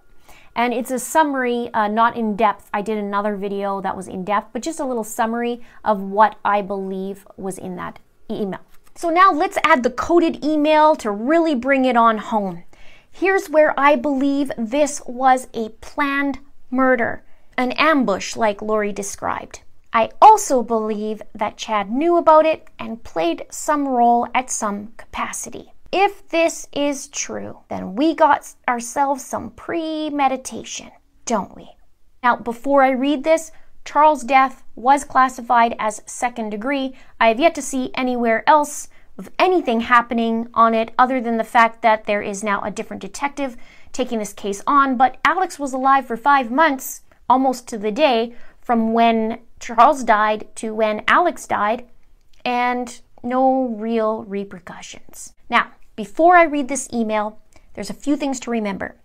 And 0.54 0.74
it's 0.74 0.92
a 0.92 1.00
summary, 1.00 1.74
uh, 1.74 1.88
not 1.88 2.18
in 2.18 2.36
depth. 2.36 2.70
I 2.74 2.82
did 2.82 2.98
another 2.98 3.38
video 3.38 3.80
that 3.80 3.96
was 3.96 4.10
in 4.10 4.26
depth, 4.26 4.50
but 4.52 4.62
just 4.62 4.82
a 4.82 4.86
little 4.86 5.06
summary 5.06 5.62
of 5.86 6.02
what 6.02 6.36
I 6.44 6.62
believe 6.62 7.26
was 7.38 7.58
in 7.58 7.78
that 7.78 8.00
email. 8.30 8.60
So 8.96 9.10
now 9.10 9.32
let's 9.32 9.58
add 9.64 9.84
the 9.84 9.90
coded 9.90 10.44
email 10.44 10.96
to 10.98 11.12
really 11.12 11.56
bring 11.56 11.86
it 11.86 11.96
on 11.96 12.18
home. 12.18 12.64
Here's 13.12 13.50
where 13.50 13.78
I 13.80 13.96
believe 13.96 14.52
this 14.58 15.02
was 15.06 15.48
a 15.54 15.70
planned 15.82 16.40
murder, 16.70 17.24
an 17.58 17.72
ambush 17.74 18.36
like 18.36 18.62
Lori 18.62 18.94
described. 18.94 19.62
I 19.94 20.12
also 20.22 20.64
believe 20.64 21.22
that 21.36 21.58
Chad 21.58 21.92
knew 21.92 22.16
about 22.16 22.46
it 22.46 22.68
and 22.80 23.04
played 23.04 23.46
some 23.52 23.88
role 23.88 24.28
at 24.34 24.50
some 24.50 24.94
capacity. 24.96 25.74
If 25.92 26.30
this 26.30 26.70
is 26.72 27.10
true, 27.10 27.60
then 27.70 27.96
we 27.96 28.16
got 28.16 28.54
ourselves 28.70 29.26
some 29.26 29.52
premeditation, 29.52 30.92
don't 31.26 31.54
we? 31.56 31.72
Now, 32.24 32.38
before 32.38 32.84
I 32.84 32.92
read 32.92 33.26
this, 33.26 33.52
Charles' 33.86 34.24
death 34.24 34.64
was 34.76 35.04
classified 35.04 35.76
as 35.80 36.02
second 36.06 36.50
degree. 36.50 36.96
I 37.20 37.28
have 37.28 37.40
yet 37.40 37.56
to 37.56 37.62
see 37.62 37.92
anywhere 37.94 38.44
else 38.48 38.88
of 39.18 39.30
anything 39.38 39.82
happening 39.82 40.48
on 40.54 40.74
it 40.74 40.94
other 40.98 41.20
than 41.20 41.38
the 41.38 41.44
fact 41.44 41.82
that 41.82 42.06
there 42.06 42.22
is 42.22 42.44
now 42.44 42.62
a 42.62 42.72
different 42.72 43.02
detective 43.02 43.58
taking 43.92 44.20
this 44.20 44.34
case 44.34 44.64
on. 44.66 44.98
But 44.98 45.18
Alex 45.26 45.60
was 45.60 45.74
alive 45.74 46.06
for 46.06 46.18
five 46.18 46.50
months, 46.52 47.02
almost 47.30 47.68
to 47.68 47.78
the 47.78 47.92
day, 47.92 48.34
from 48.62 48.94
when 48.94 49.40
Charles 49.60 50.04
died 50.04 50.48
to 50.56 50.74
when 50.74 51.04
Alex 51.08 51.46
died, 51.48 51.88
and 52.46 53.02
no 53.24 53.68
real 53.68 54.24
repercussions. 54.24 55.34
Now, 55.50 55.72
before 55.96 56.36
I 56.36 56.44
read 56.44 56.68
this 56.68 56.90
email, 56.94 57.40
there's 57.74 57.90
a 57.90 57.94
few 57.94 58.16
things 58.16 58.40
to 58.42 58.52
remember. 58.52 58.96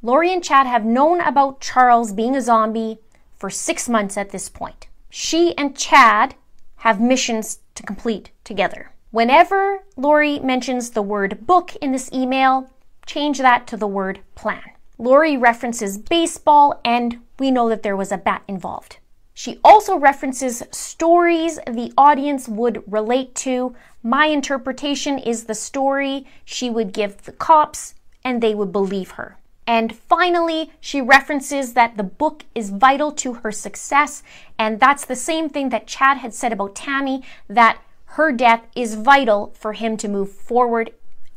Lori 0.00 0.32
and 0.32 0.44
Chad 0.44 0.66
have 0.66 0.84
known 0.84 1.20
about 1.20 1.60
Charles 1.60 2.12
being 2.12 2.36
a 2.36 2.40
zombie 2.40 3.00
for 3.38 3.50
six 3.50 3.88
months 3.88 4.16
at 4.16 4.30
this 4.30 4.48
point. 4.48 4.88
She 5.10 5.56
and 5.56 5.76
Chad 5.76 6.34
have 6.76 7.00
missions 7.00 7.60
to 7.74 7.82
complete 7.82 8.30
together. 8.44 8.92
Whenever 9.10 9.84
Lori 9.96 10.38
mentions 10.38 10.90
the 10.90 11.02
word 11.02 11.46
book 11.46 11.74
in 11.76 11.92
this 11.92 12.12
email, 12.12 12.70
change 13.06 13.38
that 13.38 13.66
to 13.68 13.76
the 13.76 13.86
word 13.86 14.20
plan. 14.34 14.62
Lori 14.98 15.36
references 15.36 15.96
baseball, 15.96 16.80
and 16.84 17.18
we 17.38 17.50
know 17.50 17.68
that 17.68 17.82
there 17.82 17.96
was 17.96 18.12
a 18.12 18.18
bat 18.18 18.42
involved. 18.46 18.98
She 19.32 19.60
also 19.62 19.96
references 19.96 20.62
stories 20.72 21.60
the 21.66 21.92
audience 21.96 22.48
would 22.48 22.82
relate 22.86 23.34
to. 23.36 23.74
My 24.02 24.26
interpretation 24.26 25.18
is 25.18 25.44
the 25.44 25.54
story 25.54 26.26
she 26.44 26.68
would 26.68 26.92
give 26.92 27.22
the 27.22 27.32
cops, 27.32 27.94
and 28.24 28.42
they 28.42 28.54
would 28.54 28.72
believe 28.72 29.12
her. 29.12 29.37
And 29.68 29.94
finally, 29.94 30.70
she 30.80 31.02
references 31.02 31.74
that 31.74 31.98
the 31.98 32.02
book 32.02 32.46
is 32.54 32.70
vital 32.70 33.12
to 33.12 33.34
her 33.34 33.52
success. 33.52 34.22
And 34.58 34.80
that's 34.80 35.04
the 35.04 35.14
same 35.14 35.50
thing 35.50 35.68
that 35.68 35.86
Chad 35.86 36.16
had 36.16 36.32
said 36.32 36.54
about 36.54 36.74
Tammy, 36.74 37.22
that 37.48 37.78
her 38.16 38.32
death 38.32 38.66
is 38.74 38.94
vital 38.94 39.52
for 39.54 39.74
him 39.74 39.98
to 39.98 40.08
move 40.08 40.32
forward 40.32 40.92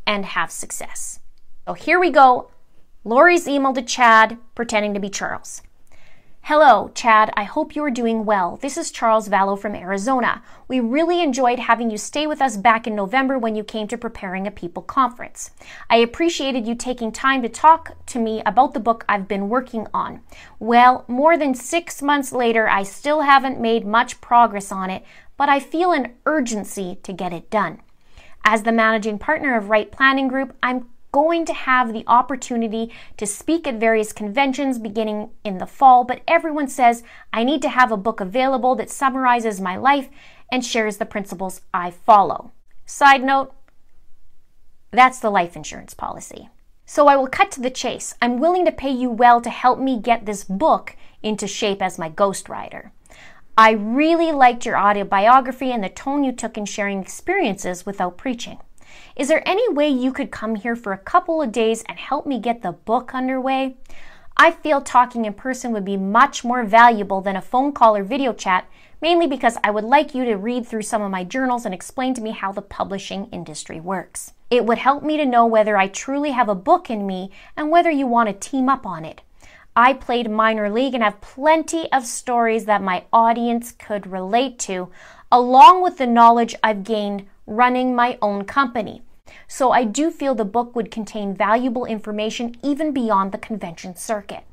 and 0.07 0.23
have 0.25 0.49
success. 0.49 1.19
So 1.67 1.73
here 1.73 1.99
we 1.99 2.09
go. 2.09 2.49
Lori's 3.03 3.49
email 3.49 3.73
to 3.73 3.81
Chad 3.81 4.37
pretending 4.55 4.93
to 4.93 5.01
be 5.01 5.09
Charles. 5.09 5.61
Hello, 6.45 6.89
Chad. 6.95 7.31
I 7.37 7.43
hope 7.43 7.75
you're 7.75 7.91
doing 7.91 8.25
well. 8.25 8.57
This 8.57 8.75
is 8.75 8.89
Charles 8.89 9.29
Vallow 9.29 9.57
from 9.57 9.75
Arizona. 9.75 10.41
We 10.67 10.79
really 10.79 11.21
enjoyed 11.21 11.59
having 11.59 11.91
you 11.91 11.99
stay 11.99 12.25
with 12.25 12.41
us 12.41 12.57
back 12.57 12.87
in 12.87 12.95
November 12.95 13.37
when 13.37 13.55
you 13.55 13.63
came 13.63 13.87
to 13.89 13.97
Preparing 13.97 14.47
a 14.47 14.51
People 14.51 14.81
conference. 14.81 15.51
I 15.87 15.97
appreciated 15.97 16.65
you 16.65 16.73
taking 16.73 17.11
time 17.11 17.43
to 17.43 17.47
talk 17.47 17.95
to 18.07 18.19
me 18.19 18.41
about 18.43 18.73
the 18.73 18.79
book 18.79 19.05
I've 19.07 19.27
been 19.27 19.49
working 19.49 19.85
on. 19.93 20.21
Well, 20.57 21.05
more 21.07 21.37
than 21.37 21.53
six 21.53 22.01
months 22.01 22.31
later, 22.31 22.67
I 22.67 22.83
still 22.83 23.21
haven't 23.21 23.61
made 23.61 23.85
much 23.85 24.19
progress 24.19 24.71
on 24.71 24.89
it, 24.89 25.03
but 25.37 25.47
I 25.47 25.59
feel 25.59 25.91
an 25.91 26.15
urgency 26.25 26.97
to 27.03 27.13
get 27.13 27.33
it 27.33 27.51
done. 27.51 27.81
As 28.43 28.63
the 28.63 28.71
managing 28.71 29.19
partner 29.19 29.55
of 29.55 29.69
Right 29.69 29.91
Planning 29.91 30.27
Group, 30.27 30.57
I'm 30.63 30.89
going 31.11 31.45
to 31.45 31.53
have 31.53 31.93
the 31.93 32.03
opportunity 32.07 32.91
to 33.17 33.25
speak 33.25 33.67
at 33.67 33.79
various 33.79 34.13
conventions 34.13 34.79
beginning 34.79 35.29
in 35.43 35.57
the 35.57 35.65
fall, 35.65 36.03
but 36.03 36.21
everyone 36.27 36.67
says 36.67 37.03
I 37.33 37.43
need 37.43 37.61
to 37.63 37.69
have 37.69 37.91
a 37.91 37.97
book 37.97 38.19
available 38.19 38.75
that 38.75 38.89
summarizes 38.89 39.59
my 39.59 39.75
life 39.75 40.09
and 40.51 40.65
shares 40.65 40.97
the 40.97 41.05
principles 41.05 41.61
I 41.73 41.91
follow. 41.91 42.51
Side 42.85 43.23
note, 43.23 43.53
that's 44.91 45.19
the 45.19 45.29
life 45.29 45.55
insurance 45.55 45.93
policy. 45.93 46.49
So 46.85 47.07
I 47.07 47.15
will 47.15 47.27
cut 47.27 47.51
to 47.51 47.61
the 47.61 47.69
chase. 47.69 48.15
I'm 48.21 48.39
willing 48.39 48.65
to 48.65 48.71
pay 48.71 48.91
you 48.91 49.09
well 49.09 49.39
to 49.41 49.49
help 49.49 49.79
me 49.79 49.97
get 49.99 50.25
this 50.25 50.43
book 50.43 50.97
into 51.23 51.47
shape 51.47 51.81
as 51.81 51.97
my 51.97 52.09
ghostwriter. 52.09 52.91
I 53.57 53.71
really 53.71 54.31
liked 54.31 54.65
your 54.65 54.77
autobiography 54.77 55.71
and 55.71 55.83
the 55.83 55.89
tone 55.89 56.23
you 56.23 56.31
took 56.31 56.57
in 56.57 56.65
sharing 56.65 57.01
experiences 57.01 57.85
without 57.85 58.17
preaching. 58.17 58.59
Is 59.15 59.27
there 59.27 59.47
any 59.47 59.67
way 59.73 59.89
you 59.89 60.13
could 60.13 60.31
come 60.31 60.55
here 60.55 60.75
for 60.75 60.93
a 60.93 60.97
couple 60.97 61.41
of 61.41 61.51
days 61.51 61.83
and 61.87 61.99
help 61.99 62.25
me 62.25 62.39
get 62.39 62.61
the 62.61 62.71
book 62.71 63.13
underway? 63.13 63.75
I 64.37 64.51
feel 64.51 64.81
talking 64.81 65.25
in 65.25 65.33
person 65.33 65.73
would 65.73 65.83
be 65.83 65.97
much 65.97 66.45
more 66.45 66.63
valuable 66.63 67.19
than 67.19 67.35
a 67.35 67.41
phone 67.41 67.73
call 67.73 67.97
or 67.97 68.03
video 68.03 68.31
chat, 68.31 68.67
mainly 69.01 69.27
because 69.27 69.57
I 69.63 69.71
would 69.71 69.83
like 69.83 70.15
you 70.15 70.23
to 70.23 70.35
read 70.35 70.65
through 70.65 70.83
some 70.83 71.01
of 71.01 71.11
my 71.11 71.25
journals 71.25 71.65
and 71.65 71.73
explain 71.73 72.13
to 72.13 72.21
me 72.21 72.31
how 72.31 72.53
the 72.53 72.61
publishing 72.61 73.25
industry 73.31 73.81
works. 73.81 74.31
It 74.49 74.65
would 74.65 74.77
help 74.77 75.03
me 75.03 75.17
to 75.17 75.25
know 75.25 75.45
whether 75.45 75.75
I 75.75 75.87
truly 75.87 76.31
have 76.31 76.47
a 76.47 76.55
book 76.55 76.89
in 76.89 77.05
me 77.05 77.31
and 77.57 77.69
whether 77.69 77.91
you 77.91 78.07
want 78.07 78.29
to 78.29 78.49
team 78.49 78.69
up 78.69 78.85
on 78.85 79.03
it. 79.03 79.21
I 79.75 79.93
played 79.93 80.29
minor 80.29 80.69
league 80.69 80.93
and 80.93 81.03
have 81.03 81.21
plenty 81.21 81.91
of 81.91 82.05
stories 82.05 82.65
that 82.65 82.81
my 82.81 83.03
audience 83.11 83.73
could 83.73 84.07
relate 84.07 84.57
to, 84.59 84.89
along 85.31 85.83
with 85.83 85.97
the 85.97 86.07
knowledge 86.07 86.55
I've 86.63 86.83
gained 86.83 87.25
running 87.51 87.93
my 87.93 88.17
own 88.21 88.45
company. 88.45 89.01
So 89.47 89.71
I 89.71 89.83
do 89.83 90.09
feel 90.09 90.33
the 90.33 90.45
book 90.45 90.75
would 90.75 90.91
contain 90.91 91.35
valuable 91.35 91.85
information 91.85 92.55
even 92.63 92.91
beyond 92.91 93.31
the 93.31 93.37
convention 93.37 93.95
circuit. 93.95 94.43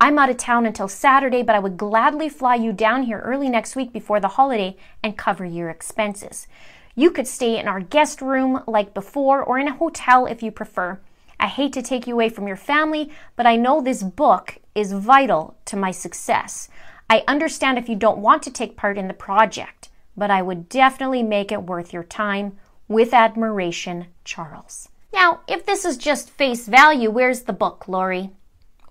I'm 0.00 0.18
out 0.18 0.30
of 0.30 0.36
town 0.36 0.66
until 0.66 0.88
Saturday, 0.88 1.42
but 1.42 1.54
I 1.54 1.58
would 1.58 1.76
gladly 1.76 2.28
fly 2.28 2.54
you 2.54 2.72
down 2.72 3.04
here 3.04 3.20
early 3.20 3.48
next 3.48 3.76
week 3.76 3.92
before 3.92 4.20
the 4.20 4.28
holiday 4.28 4.76
and 5.02 5.16
cover 5.16 5.44
your 5.44 5.68
expenses. 5.68 6.46
You 6.94 7.10
could 7.10 7.26
stay 7.26 7.58
in 7.58 7.68
our 7.68 7.80
guest 7.80 8.22
room 8.22 8.62
like 8.66 8.94
before 8.94 9.42
or 9.42 9.58
in 9.58 9.68
a 9.68 9.74
hotel 9.74 10.26
if 10.26 10.42
you 10.42 10.50
prefer. 10.50 10.98
I 11.38 11.48
hate 11.48 11.74
to 11.74 11.82
take 11.82 12.06
you 12.06 12.14
away 12.14 12.30
from 12.30 12.46
your 12.46 12.56
family, 12.56 13.10
but 13.36 13.46
I 13.46 13.56
know 13.56 13.82
this 13.82 14.02
book 14.02 14.58
is 14.74 14.92
vital 14.92 15.56
to 15.66 15.76
my 15.76 15.90
success. 15.90 16.70
I 17.10 17.22
understand 17.28 17.76
if 17.76 17.88
you 17.88 17.96
don't 17.96 18.18
want 18.18 18.42
to 18.44 18.50
take 18.50 18.76
part 18.76 18.96
in 18.96 19.08
the 19.08 19.14
project 19.14 19.90
but 20.16 20.30
I 20.30 20.42
would 20.42 20.68
definitely 20.68 21.22
make 21.22 21.52
it 21.52 21.62
worth 21.62 21.92
your 21.92 22.04
time. 22.04 22.56
With 22.88 23.12
admiration, 23.12 24.06
Charles. 24.24 24.88
Now, 25.12 25.40
if 25.48 25.66
this 25.66 25.84
is 25.84 25.96
just 25.96 26.30
face 26.30 26.68
value, 26.68 27.10
where's 27.10 27.42
the 27.42 27.52
book, 27.52 27.88
Lori? 27.88 28.30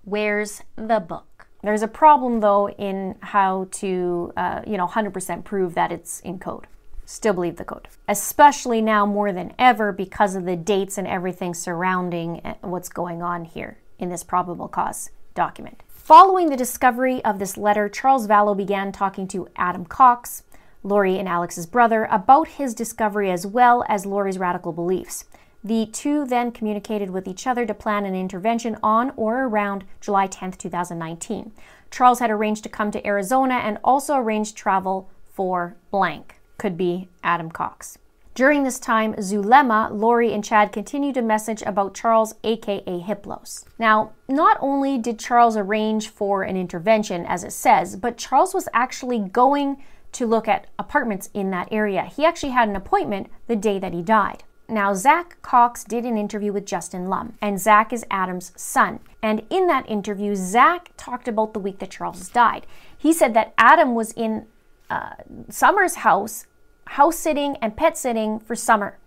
Where's 0.04 0.62
the 0.76 1.00
book? 1.00 1.48
There's 1.62 1.82
a 1.82 1.88
problem, 1.88 2.40
though, 2.40 2.68
in 2.68 3.16
how 3.20 3.68
to, 3.72 4.32
uh, 4.36 4.62
you 4.66 4.76
know, 4.76 4.86
100% 4.86 5.44
prove 5.44 5.74
that 5.74 5.92
it's 5.92 6.20
in 6.20 6.38
code. 6.38 6.66
Still 7.06 7.34
believe 7.34 7.56
the 7.56 7.64
code. 7.64 7.88
Especially 8.08 8.82
now 8.82 9.06
more 9.06 9.32
than 9.32 9.54
ever 9.58 9.92
because 9.92 10.34
of 10.34 10.44
the 10.44 10.56
dates 10.56 10.98
and 10.98 11.06
everything 11.06 11.54
surrounding 11.54 12.40
uh, 12.44 12.54
what's 12.60 12.88
going 12.88 13.22
on 13.22 13.44
here 13.44 13.78
in 13.98 14.10
this 14.10 14.24
probable 14.24 14.68
cause 14.68 15.10
document. 15.34 15.82
Following 15.88 16.50
the 16.50 16.56
discovery 16.56 17.24
of 17.24 17.38
this 17.38 17.56
letter, 17.56 17.88
Charles 17.88 18.26
Vallow 18.26 18.56
began 18.56 18.92
talking 18.92 19.26
to 19.28 19.48
Adam 19.56 19.84
Cox, 19.84 20.42
Lori 20.86 21.18
and 21.18 21.28
Alex's 21.28 21.66
brother, 21.66 22.08
about 22.10 22.48
his 22.48 22.72
discovery 22.72 23.30
as 23.30 23.46
well 23.46 23.84
as 23.88 24.06
Lori's 24.06 24.38
radical 24.38 24.72
beliefs. 24.72 25.24
The 25.64 25.86
two 25.86 26.24
then 26.24 26.52
communicated 26.52 27.10
with 27.10 27.26
each 27.26 27.44
other 27.44 27.66
to 27.66 27.74
plan 27.74 28.04
an 28.04 28.14
intervention 28.14 28.78
on 28.84 29.12
or 29.16 29.44
around 29.44 29.84
July 30.00 30.28
10, 30.28 30.52
2019. 30.52 31.50
Charles 31.90 32.20
had 32.20 32.30
arranged 32.30 32.62
to 32.62 32.68
come 32.68 32.92
to 32.92 33.04
Arizona 33.04 33.54
and 33.54 33.78
also 33.82 34.14
arranged 34.16 34.56
travel 34.56 35.10
for 35.28 35.76
blank, 35.90 36.40
could 36.56 36.76
be 36.76 37.08
Adam 37.24 37.50
Cox. 37.50 37.98
During 38.36 38.64
this 38.64 38.78
time, 38.78 39.14
Zulema, 39.14 39.88
Lori, 39.90 40.32
and 40.32 40.44
Chad 40.44 40.70
continued 40.70 41.14
to 41.14 41.22
message 41.22 41.62
about 41.62 41.94
Charles, 41.94 42.34
aka 42.44 42.82
Hiplos. 42.84 43.64
Now, 43.78 44.12
not 44.28 44.58
only 44.60 44.98
did 44.98 45.18
Charles 45.18 45.56
arrange 45.56 46.10
for 46.10 46.42
an 46.42 46.54
intervention, 46.56 47.24
as 47.24 47.44
it 47.44 47.52
says, 47.52 47.96
but 47.96 48.18
Charles 48.18 48.52
was 48.52 48.68
actually 48.74 49.18
going 49.18 49.82
to 50.16 50.26
look 50.26 50.48
at 50.48 50.66
apartments 50.78 51.28
in 51.34 51.50
that 51.50 51.68
area. 51.70 52.04
He 52.04 52.24
actually 52.24 52.52
had 52.52 52.70
an 52.70 52.76
appointment 52.76 53.30
the 53.48 53.56
day 53.56 53.78
that 53.78 53.92
he 53.92 54.00
died. 54.00 54.44
Now, 54.66 54.94
Zach 54.94 55.40
Cox 55.42 55.84
did 55.84 56.04
an 56.04 56.16
interview 56.16 56.52
with 56.52 56.64
Justin 56.64 57.08
Lum, 57.08 57.34
and 57.42 57.60
Zach 57.60 57.92
is 57.92 58.04
Adam's 58.10 58.52
son. 58.56 59.00
And 59.22 59.44
in 59.50 59.66
that 59.66 59.88
interview, 59.88 60.34
Zach 60.34 60.90
talked 60.96 61.28
about 61.28 61.52
the 61.52 61.60
week 61.60 61.78
that 61.80 61.90
Charles 61.90 62.30
died. 62.30 62.66
He 62.96 63.12
said 63.12 63.34
that 63.34 63.52
Adam 63.58 63.94
was 63.94 64.12
in 64.12 64.46
uh, 64.88 65.16
Summer's 65.50 65.96
house, 65.96 66.46
house 66.86 67.18
sitting 67.18 67.56
and 67.58 67.76
pet 67.76 67.98
sitting 67.98 68.40
for 68.40 68.56
Summer, 68.56 68.98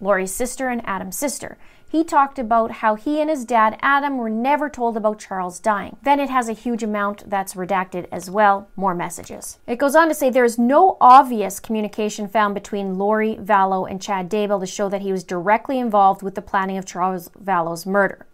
Lori's 0.00 0.32
sister 0.32 0.68
and 0.68 0.80
Adam's 0.86 1.16
sister 1.16 1.58
he 1.94 2.02
talked 2.02 2.40
about 2.40 2.72
how 2.72 2.96
he 2.96 3.20
and 3.20 3.30
his 3.30 3.44
dad, 3.44 3.78
Adam, 3.80 4.18
were 4.18 4.28
never 4.28 4.68
told 4.68 4.96
about 4.96 5.20
Charles 5.20 5.60
dying. 5.60 5.96
Then 6.02 6.18
it 6.18 6.28
has 6.28 6.48
a 6.48 6.52
huge 6.52 6.82
amount 6.82 7.30
that's 7.30 7.54
redacted 7.54 8.08
as 8.10 8.28
well, 8.28 8.68
more 8.74 8.96
messages. 8.96 9.60
It 9.68 9.78
goes 9.78 9.94
on 9.94 10.08
to 10.08 10.14
say 10.14 10.28
there 10.28 10.44
is 10.44 10.58
no 10.58 10.96
obvious 11.00 11.60
communication 11.60 12.26
found 12.26 12.52
between 12.52 12.98
Lori 12.98 13.36
Vallow 13.36 13.88
and 13.88 14.02
Chad 14.02 14.28
Daybell 14.28 14.58
to 14.58 14.66
show 14.66 14.88
that 14.88 15.02
he 15.02 15.12
was 15.12 15.22
directly 15.22 15.78
involved 15.78 16.20
with 16.20 16.34
the 16.34 16.42
planning 16.42 16.78
of 16.78 16.84
Charles 16.84 17.28
Vallow's 17.40 17.86
murder. 17.86 18.26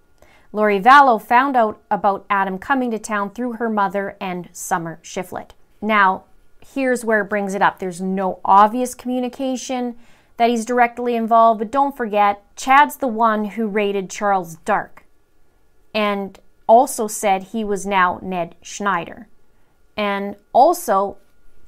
Lori 0.52 0.80
Vallow 0.80 1.20
found 1.20 1.54
out 1.54 1.82
about 1.90 2.24
Adam 2.30 2.56
coming 2.56 2.90
to 2.90 2.98
town 2.98 3.28
through 3.28 3.52
her 3.52 3.68
mother 3.68 4.16
and 4.22 4.48
Summer 4.52 5.00
Shiflett. 5.02 5.50
Now, 5.82 6.24
here's 6.74 7.04
where 7.04 7.20
it 7.20 7.28
brings 7.28 7.52
it 7.52 7.60
up. 7.60 7.78
There's 7.78 8.00
no 8.00 8.40
obvious 8.42 8.94
communication 8.94 9.96
that 10.40 10.48
he's 10.48 10.64
directly 10.64 11.16
involved, 11.16 11.58
but 11.58 11.70
don't 11.70 11.94
forget, 11.94 12.42
Chad's 12.56 12.96
the 12.96 13.06
one 13.06 13.44
who 13.44 13.66
rated 13.66 14.08
Charles 14.08 14.56
Dark 14.64 15.04
and 15.92 16.38
also 16.66 17.06
said 17.06 17.42
he 17.42 17.62
was 17.62 17.84
now 17.84 18.18
Ned 18.22 18.54
Schneider 18.62 19.28
and 19.98 20.36
also 20.54 21.18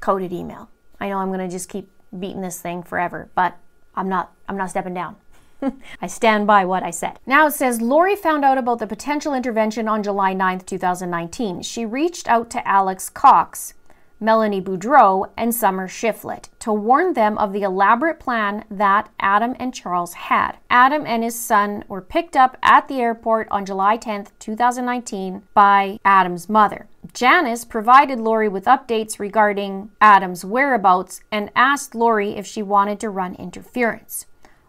coded 0.00 0.32
email. 0.32 0.70
I 0.98 1.10
know 1.10 1.18
I'm 1.18 1.28
going 1.28 1.46
to 1.46 1.54
just 1.54 1.68
keep 1.68 1.90
beating 2.18 2.40
this 2.40 2.62
thing 2.62 2.82
forever, 2.82 3.28
but 3.34 3.58
I'm 3.94 4.08
not 4.08 4.32
I'm 4.48 4.56
not 4.56 4.70
stepping 4.70 4.94
down. 4.94 5.16
I 6.00 6.06
stand 6.06 6.46
by 6.46 6.64
what 6.64 6.82
I 6.82 6.92
said. 6.92 7.18
Now 7.26 7.48
it 7.48 7.52
says 7.52 7.82
Lori 7.82 8.16
found 8.16 8.42
out 8.42 8.56
about 8.56 8.78
the 8.78 8.86
potential 8.86 9.34
intervention 9.34 9.86
on 9.86 10.02
July 10.02 10.34
9th, 10.34 10.64
2019. 10.64 11.60
She 11.60 11.84
reached 11.84 12.26
out 12.26 12.48
to 12.48 12.66
Alex 12.66 13.10
Cox, 13.10 13.74
Melanie 14.22 14.62
Boudreaux, 14.62 15.28
and 15.36 15.52
Summer 15.52 15.88
Shiflett 15.88 16.48
to 16.60 16.72
warn 16.72 17.14
them 17.14 17.36
of 17.38 17.52
the 17.52 17.62
elaborate 17.62 18.20
plan 18.20 18.64
that 18.70 19.10
Adam 19.18 19.56
and 19.58 19.74
Charles 19.74 20.14
had. 20.14 20.52
Adam 20.70 21.04
and 21.04 21.24
his 21.24 21.38
son 21.38 21.84
were 21.88 22.00
picked 22.00 22.36
up 22.36 22.56
at 22.62 22.86
the 22.86 23.00
airport 23.00 23.48
on 23.50 23.66
July 23.66 23.96
10, 23.96 24.28
2019, 24.38 25.42
by 25.54 25.98
Adam's 26.04 26.48
mother. 26.48 26.86
Janice 27.12 27.64
provided 27.64 28.20
Lori 28.20 28.48
with 28.48 28.66
updates 28.66 29.18
regarding 29.18 29.90
Adam's 30.00 30.44
whereabouts 30.44 31.20
and 31.32 31.50
asked 31.56 31.96
Lori 31.96 32.36
if 32.36 32.46
she 32.46 32.62
wanted 32.62 33.00
to 33.00 33.10
run 33.10 33.34
interference. 33.34 34.26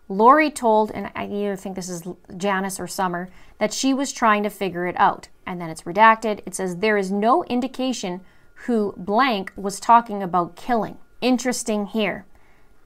Lori 0.09 0.49
told, 0.51 0.91
and 0.91 1.11
I 1.15 1.25
either 1.27 1.55
think 1.55 1.75
this 1.75 1.89
is 1.89 2.03
Janice 2.35 2.79
or 2.79 2.87
Summer, 2.87 3.29
that 3.59 3.73
she 3.73 3.93
was 3.93 4.11
trying 4.11 4.43
to 4.43 4.49
figure 4.49 4.87
it 4.87 4.95
out. 4.97 5.29
And 5.45 5.61
then 5.61 5.69
it's 5.69 5.83
redacted. 5.83 6.41
It 6.45 6.55
says 6.55 6.77
there 6.77 6.97
is 6.97 7.11
no 7.11 7.43
indication 7.45 8.21
who 8.65 8.93
blank 8.97 9.51
was 9.55 9.79
talking 9.79 10.23
about 10.23 10.55
killing. 10.55 10.97
Interesting 11.21 11.85
here. 11.87 12.25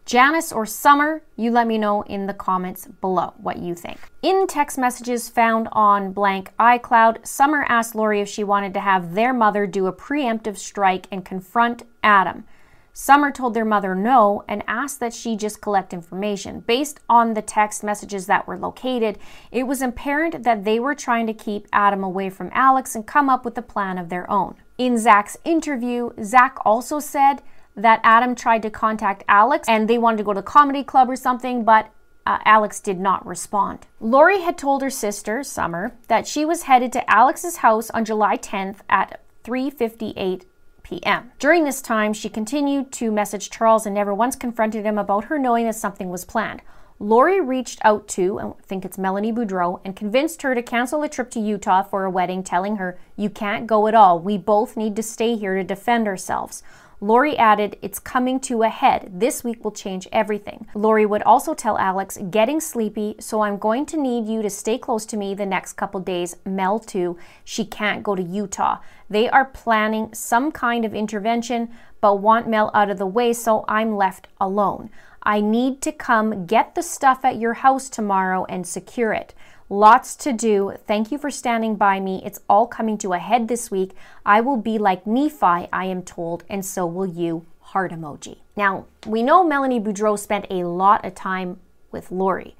Janice 0.05 0.53
or 0.53 0.65
Summer, 0.65 1.21
you 1.35 1.51
let 1.51 1.67
me 1.67 1.77
know 1.77 2.01
in 2.03 2.27
the 2.27 2.33
comments 2.33 2.87
below 2.87 3.33
what 3.37 3.57
you 3.57 3.75
think. 3.75 3.99
In 4.21 4.47
text 4.47 4.77
messages 4.77 5.27
found 5.27 5.67
on 5.73 6.13
blank 6.13 6.53
iCloud, 6.57 7.27
Summer 7.27 7.65
asked 7.67 7.93
Lori 7.93 8.21
if 8.21 8.29
she 8.29 8.43
wanted 8.43 8.73
to 8.73 8.79
have 8.79 9.13
their 9.13 9.33
mother 9.33 9.67
do 9.67 9.85
a 9.85 9.93
preemptive 9.93 10.57
strike 10.57 11.07
and 11.11 11.25
confront 11.25 11.83
Adam. 12.01 12.45
Summer 12.93 13.31
told 13.31 13.53
their 13.53 13.65
mother 13.65 13.93
no 13.93 14.43
and 14.47 14.63
asked 14.65 14.99
that 15.01 15.13
she 15.13 15.35
just 15.35 15.61
collect 15.61 15.93
information. 15.93 16.61
Based 16.61 16.99
on 17.07 17.33
the 17.33 17.41
text 17.43 17.83
messages 17.83 18.25
that 18.25 18.47
were 18.47 18.57
located, 18.57 19.19
it 19.51 19.67
was 19.67 19.83
apparent 19.83 20.43
that 20.43 20.63
they 20.63 20.79
were 20.79 20.95
trying 20.95 21.27
to 21.27 21.33
keep 21.33 21.67
Adam 21.71 22.03
away 22.03 22.31
from 22.31 22.49
Alex 22.53 22.95
and 22.95 23.05
come 23.05 23.29
up 23.29 23.45
with 23.45 23.57
a 23.57 23.61
plan 23.61 23.99
of 23.99 24.09
their 24.09 24.27
own. 24.31 24.55
In 24.77 24.97
Zach's 24.97 25.37
interview, 25.43 26.11
Zach 26.23 26.57
also 26.63 26.99
said 26.99 27.41
that 27.75 27.99
Adam 28.03 28.35
tried 28.35 28.61
to 28.61 28.69
contact 28.69 29.23
Alex 29.27 29.67
and 29.67 29.87
they 29.87 29.97
wanted 29.97 30.17
to 30.17 30.23
go 30.23 30.33
to 30.33 30.41
comedy 30.41 30.83
club 30.83 31.09
or 31.09 31.15
something, 31.15 31.63
but 31.63 31.89
uh, 32.27 32.39
Alex 32.45 32.79
did 32.79 32.99
not 32.99 33.25
respond. 33.25 33.87
Lori 33.99 34.41
had 34.41 34.57
told 34.57 34.81
her 34.81 34.89
sister, 34.89 35.43
Summer, 35.43 35.93
that 36.09 36.27
she 36.27 36.43
was 36.43 36.63
headed 36.63 36.91
to 36.93 37.09
Alex's 37.09 37.57
house 37.57 37.89
on 37.91 38.05
July 38.05 38.37
10th 38.37 38.79
at 38.89 39.21
3:58 39.43 40.43
p.m. 40.83 41.31
During 41.39 41.63
this 41.63 41.81
time, 41.81 42.13
she 42.13 42.29
continued 42.29 42.91
to 42.93 43.11
message 43.11 43.49
Charles 43.49 43.85
and 43.85 43.95
never 43.95 44.13
once 44.13 44.35
confronted 44.35 44.85
him 44.85 44.97
about 44.97 45.25
her 45.25 45.39
knowing 45.39 45.65
that 45.65 45.75
something 45.75 46.09
was 46.09 46.25
planned. 46.25 46.61
Lori 46.99 47.39
reached 47.39 47.79
out 47.83 48.07
to, 48.07 48.39
I 48.39 48.51
think 48.63 48.83
it's 48.83 48.97
Melanie 48.97 49.31
Boudreaux, 49.31 49.79
and 49.85 49.95
convinced 49.95 50.41
her 50.41 50.55
to 50.55 50.63
cancel 50.63 51.03
a 51.03 51.09
trip 51.09 51.29
to 51.31 51.39
Utah 51.39 51.83
for 51.83 52.05
a 52.05 52.09
wedding, 52.09 52.43
telling 52.43 52.77
her, 52.77 52.97
You 53.15 53.29
can't 53.29 53.67
go 53.67 53.85
at 53.85 53.93
all. 53.93 54.19
We 54.19 54.37
both 54.37 54.75
need 54.75 54.95
to 54.95 55.03
stay 55.03 55.35
here 55.35 55.55
to 55.55 55.63
defend 55.63 56.07
ourselves. 56.07 56.63
Lori 56.99 57.37
added, 57.37 57.77
It's 57.83 57.99
coming 57.99 58.39
to 58.39 58.63
a 58.63 58.69
head. 58.69 59.11
This 59.13 59.43
week 59.43 59.63
will 59.63 59.71
change 59.71 60.07
everything. 60.11 60.65
Lori 60.73 61.05
would 61.05 61.21
also 61.21 61.53
tell 61.53 61.77
Alex, 61.77 62.17
Getting 62.31 62.59
sleepy, 62.59 63.15
so 63.19 63.41
I'm 63.41 63.59
going 63.59 63.85
to 63.87 63.97
need 63.97 64.25
you 64.25 64.41
to 64.41 64.49
stay 64.49 64.79
close 64.79 65.05
to 65.07 65.17
me 65.17 65.35
the 65.35 65.45
next 65.45 65.73
couple 65.73 65.99
days. 65.99 66.37
Mel, 66.45 66.79
too. 66.79 67.15
She 67.43 67.63
can't 67.63 68.01
go 68.01 68.15
to 68.15 68.23
Utah. 68.23 68.79
They 69.07 69.29
are 69.29 69.45
planning 69.45 70.11
some 70.15 70.51
kind 70.51 70.83
of 70.83 70.95
intervention, 70.95 71.69
but 72.01 72.15
want 72.15 72.49
Mel 72.49 72.71
out 72.73 72.89
of 72.89 72.97
the 72.97 73.05
way, 73.05 73.33
so 73.33 73.65
I'm 73.67 73.95
left 73.95 74.27
alone. 74.41 74.89
I 75.27 75.41
need 75.41 75.81
to 75.81 75.91
come 75.91 76.45
get 76.45 76.73
the 76.73 76.81
stuff 76.81 77.25
at 77.25 77.35
your 77.35 77.55
house 77.55 77.89
tomorrow 77.89 78.45
and 78.45 78.65
secure 78.65 79.11
it. 79.11 79.33
Lots 79.69 80.15
to 80.15 80.31
do. 80.31 80.77
Thank 80.87 81.11
you 81.11 81.17
for 81.17 81.29
standing 81.29 81.75
by 81.75 81.99
me. 81.99 82.21
It's 82.23 82.39
all 82.47 82.65
coming 82.65 82.97
to 82.99 83.11
a 83.11 83.19
head 83.19 83.49
this 83.49 83.69
week. 83.69 83.91
I 84.25 84.39
will 84.39 84.55
be 84.55 84.77
like 84.77 85.05
Nephi, 85.05 85.67
I 85.73 85.83
am 85.83 86.03
told, 86.03 86.45
and 86.49 86.65
so 86.65 86.85
will 86.85 87.05
you. 87.05 87.45
Heart 87.59 87.91
emoji. 87.91 88.37
Now, 88.55 88.85
we 89.05 89.21
know 89.21 89.43
Melanie 89.43 89.81
Boudreaux 89.81 90.17
spent 90.17 90.45
a 90.49 90.63
lot 90.63 91.03
of 91.03 91.13
time 91.13 91.59
with 91.91 92.09
Lori, 92.09 92.55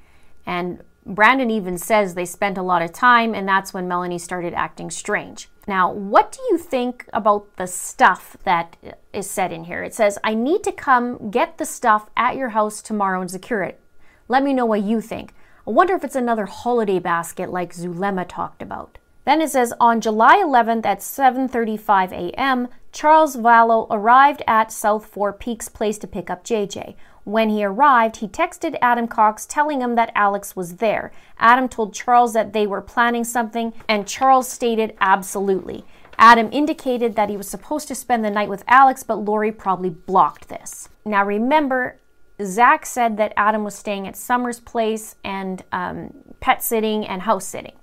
and 0.45 0.83
Brandon 1.07 1.49
even 1.49 1.77
says 1.77 2.13
they 2.13 2.25
spent 2.25 2.57
a 2.57 2.61
lot 2.61 2.81
of 2.81 2.91
time, 2.91 3.33
and 3.33 3.47
that's 3.47 3.73
when 3.73 3.87
Melanie 3.87 4.19
started 4.19 4.53
acting 4.53 4.91
strange. 4.91 5.49
Now, 5.65 5.91
what 5.91 6.31
do 6.31 6.39
you 6.51 6.57
think 6.57 7.09
about 7.13 7.55
the 7.55 7.67
stuff 7.67 8.35
that 8.43 8.77
is 9.13 9.29
said 9.29 9.51
in 9.53 9.63
here? 9.63 9.83
It 9.83 9.93
says, 9.93 10.19
I 10.23 10.33
need 10.33 10.63
to 10.63 10.71
come 10.71 11.31
get 11.31 11.57
the 11.57 11.65
stuff 11.65 12.09
at 12.17 12.35
your 12.35 12.49
house 12.49 12.81
tomorrow 12.81 13.21
and 13.21 13.31
secure 13.31 13.63
it. 13.63 13.79
Let 14.27 14.43
me 14.43 14.53
know 14.53 14.65
what 14.65 14.83
you 14.83 14.99
think. 14.99 15.33
I 15.65 15.71
wonder 15.71 15.95
if 15.95 16.03
it's 16.03 16.15
another 16.15 16.45
holiday 16.45 16.99
basket 16.99 17.49
like 17.49 17.73
Zulema 17.73 18.25
talked 18.25 18.61
about. 18.61 18.97
Then 19.25 19.41
it 19.41 19.49
says 19.49 19.73
on 19.81 19.99
July 19.99 20.37
11th 20.37 20.85
at 20.85 20.99
7:35 20.99 22.13
a.m., 22.13 22.69
Charles 22.93 23.35
Vallow 23.35 23.87
arrived 23.89 24.41
at 24.47 24.71
South 24.71 25.05
Four 25.05 25.33
Peaks 25.33 25.67
Place 25.67 25.97
to 25.97 26.07
pick 26.07 26.29
up 26.29 26.45
JJ. 26.45 26.95
When 27.27 27.49
he 27.49 27.65
arrived, 27.65 28.15
he 28.15 28.27
texted 28.29 28.77
Adam 28.81 29.05
Cox 29.05 29.45
telling 29.45 29.81
him 29.81 29.95
that 29.95 30.13
Alex 30.15 30.55
was 30.55 30.77
there. 30.77 31.11
Adam 31.37 31.67
told 31.67 31.93
Charles 31.93 32.31
that 32.31 32.53
they 32.53 32.65
were 32.65 32.79
planning 32.79 33.25
something, 33.25 33.73
and 33.89 34.07
Charles 34.07 34.47
stated 34.47 34.95
absolutely. 35.01 35.83
Adam 36.17 36.47
indicated 36.53 37.17
that 37.17 37.29
he 37.29 37.35
was 37.35 37.49
supposed 37.49 37.89
to 37.89 37.95
spend 37.95 38.23
the 38.23 38.29
night 38.29 38.47
with 38.47 38.63
Alex, 38.65 39.03
but 39.03 39.17
Lori 39.17 39.51
probably 39.51 39.89
blocked 39.89 40.47
this. 40.47 40.87
Now 41.03 41.25
remember, 41.25 41.99
Zach 42.41 42.85
said 42.85 43.17
that 43.17 43.33
Adam 43.35 43.65
was 43.65 43.75
staying 43.75 44.07
at 44.07 44.15
Summer's 44.15 44.61
place 44.61 45.15
and 45.21 45.65
um, 45.73 46.13
pet 46.39 46.63
sitting 46.63 47.05
and 47.05 47.23
house 47.23 47.45
sitting. 47.45 47.75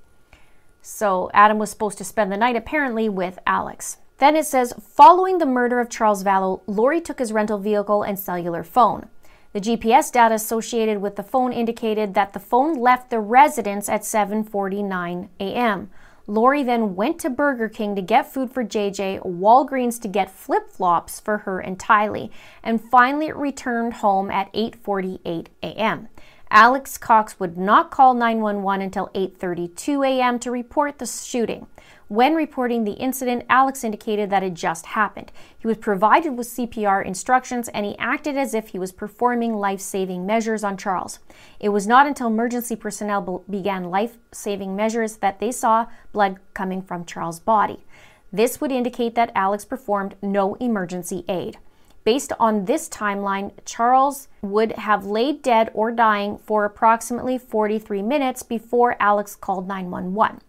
So 0.81 1.31
Adam 1.35 1.59
was 1.59 1.69
supposed 1.69 1.99
to 1.99 2.05
spend 2.05 2.33
the 2.33 2.39
night 2.39 2.57
apparently 2.57 3.11
with 3.11 3.39
Alex. 3.47 3.99
Then 4.17 4.37
it 4.37 4.47
says, 4.47 4.73
following 4.81 5.37
the 5.37 5.45
murder 5.45 5.81
of 5.81 5.91
Charles 5.91 6.25
Vallow, 6.25 6.63
Lori 6.67 7.03
took 7.03 7.19
his 7.19 7.31
rental 7.31 7.59
vehicle 7.59 8.03
and 8.03 8.19
cellular 8.19 8.63
phone. 8.63 9.11
The 9.55 9.61
GPS 9.61 10.11
data 10.11 10.35
associated 10.35 11.01
with 11.01 11.15
the 11.15 11.23
phone 11.23 11.53
indicated 11.53 12.15
that 12.15 12.33
the 12.33 12.41
phone 12.41 12.75
left 12.75 13.11
the 13.11 13.21
residence 13.21 13.89
at 13.89 14.01
7:49 14.01 15.29
a.m. 15.39 15.91
Lori 16.27 16.65
then 16.65 16.97
went 16.97 17.21
to 17.21 17.31
Burger 17.31 17.69
King 17.69 17.95
to 17.95 18.03
get 18.03 18.33
food 18.33 18.51
for 18.51 18.65
JJ, 18.65 19.21
Walgreens 19.25 20.01
to 20.03 20.09
get 20.09 20.33
flip-flops 20.33 21.21
for 21.21 21.39
her 21.39 21.61
and 21.61 21.79
Tylee, 21.79 22.31
and 22.65 22.83
finally 22.83 23.31
returned 23.31 23.95
home 23.95 24.29
at 24.29 24.53
8:48 24.55 25.47
a.m. 25.63 26.09
Alex 26.51 26.99
Cox 26.99 27.39
would 27.39 27.57
not 27.57 27.93
call 27.93 28.13
911 28.13 28.85
until 28.85 29.09
8:32 29.15 30.05
a.m. 30.05 30.41
to 30.41 30.51
report 30.51 30.99
the 30.99 31.07
shooting. 31.07 31.69
When 32.09 32.35
reporting 32.35 32.85
the 32.85 32.93
incident, 32.93 33.45
Alex 33.49 33.83
indicated 33.83 34.29
that 34.29 34.43
it 34.43 34.53
just 34.53 34.87
happened. 34.87 35.33
He 35.59 35.67
was 35.67 35.79
provided 35.79 36.37
with 36.37 36.49
CPR 36.49 37.05
instructions 37.05 37.69
and 37.69 37.87
he 37.87 37.97
acted 37.99 38.37
as 38.37 38.53
if 38.53 38.69
he 38.69 38.79
was 38.79 38.93
performing 38.93 39.55
life 39.55 39.81
saving 39.81 40.27
measures 40.27 40.63
on 40.63 40.77
Charles. 40.77 41.19
It 41.59 41.71
was 41.71 41.87
not 41.87 42.07
until 42.07 42.27
emergency 42.27 42.77
personnel 42.77 43.43
began 43.49 43.85
life 43.85 44.19
saving 44.33 44.77
measures 44.77 45.17
that 45.17 45.41
they 45.41 45.51
saw 45.51 45.87
blood 46.13 46.41
coming 46.53 46.83
from 46.83 47.07
Charles' 47.07 47.41
body. 47.41 47.85
This 48.31 48.61
would 48.61 48.73
indicate 48.73 49.15
that 49.15 49.33
Alex 49.35 49.65
performed 49.65 50.17
no 50.21 50.55
emergency 50.57 51.25
aid. 51.27 51.57
Based 52.05 52.35
on 52.39 52.67
this 52.67 52.87
timeline, 52.91 53.53
Charles 53.65 54.29
would 54.43 54.73
have 54.73 55.07
laid 55.07 55.41
dead 55.41 55.71
or 55.73 55.91
dying 55.91 56.37
for 56.37 56.67
approximately 56.67 57.39
43 57.39 58.03
minutes 58.03 58.43
before 58.43 58.95
Alex 59.01 59.35
called 59.35 59.67
911. 59.67 60.43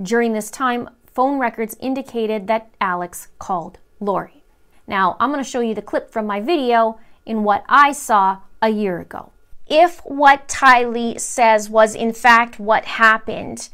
During 0.00 0.32
this 0.32 0.50
time, 0.50 0.90
phone 1.18 1.40
records 1.40 1.76
indicated 1.80 2.46
that 2.46 2.70
Alex 2.80 3.26
called 3.40 3.80
Lori. 3.98 4.44
Now, 4.86 5.16
I'm 5.18 5.32
going 5.32 5.42
to 5.42 5.50
show 5.50 5.58
you 5.58 5.74
the 5.74 5.82
clip 5.82 6.12
from 6.12 6.26
my 6.28 6.40
video 6.40 7.00
in 7.26 7.42
what 7.42 7.64
I 7.68 7.90
saw 7.90 8.42
a 8.62 8.68
year 8.68 9.00
ago. 9.00 9.32
If 9.66 9.98
what 10.04 10.46
Tylee 10.46 11.18
says 11.18 11.68
was 11.68 11.96
in 11.96 12.12
fact 12.12 12.60
what 12.60 12.84
happened, 12.84 13.68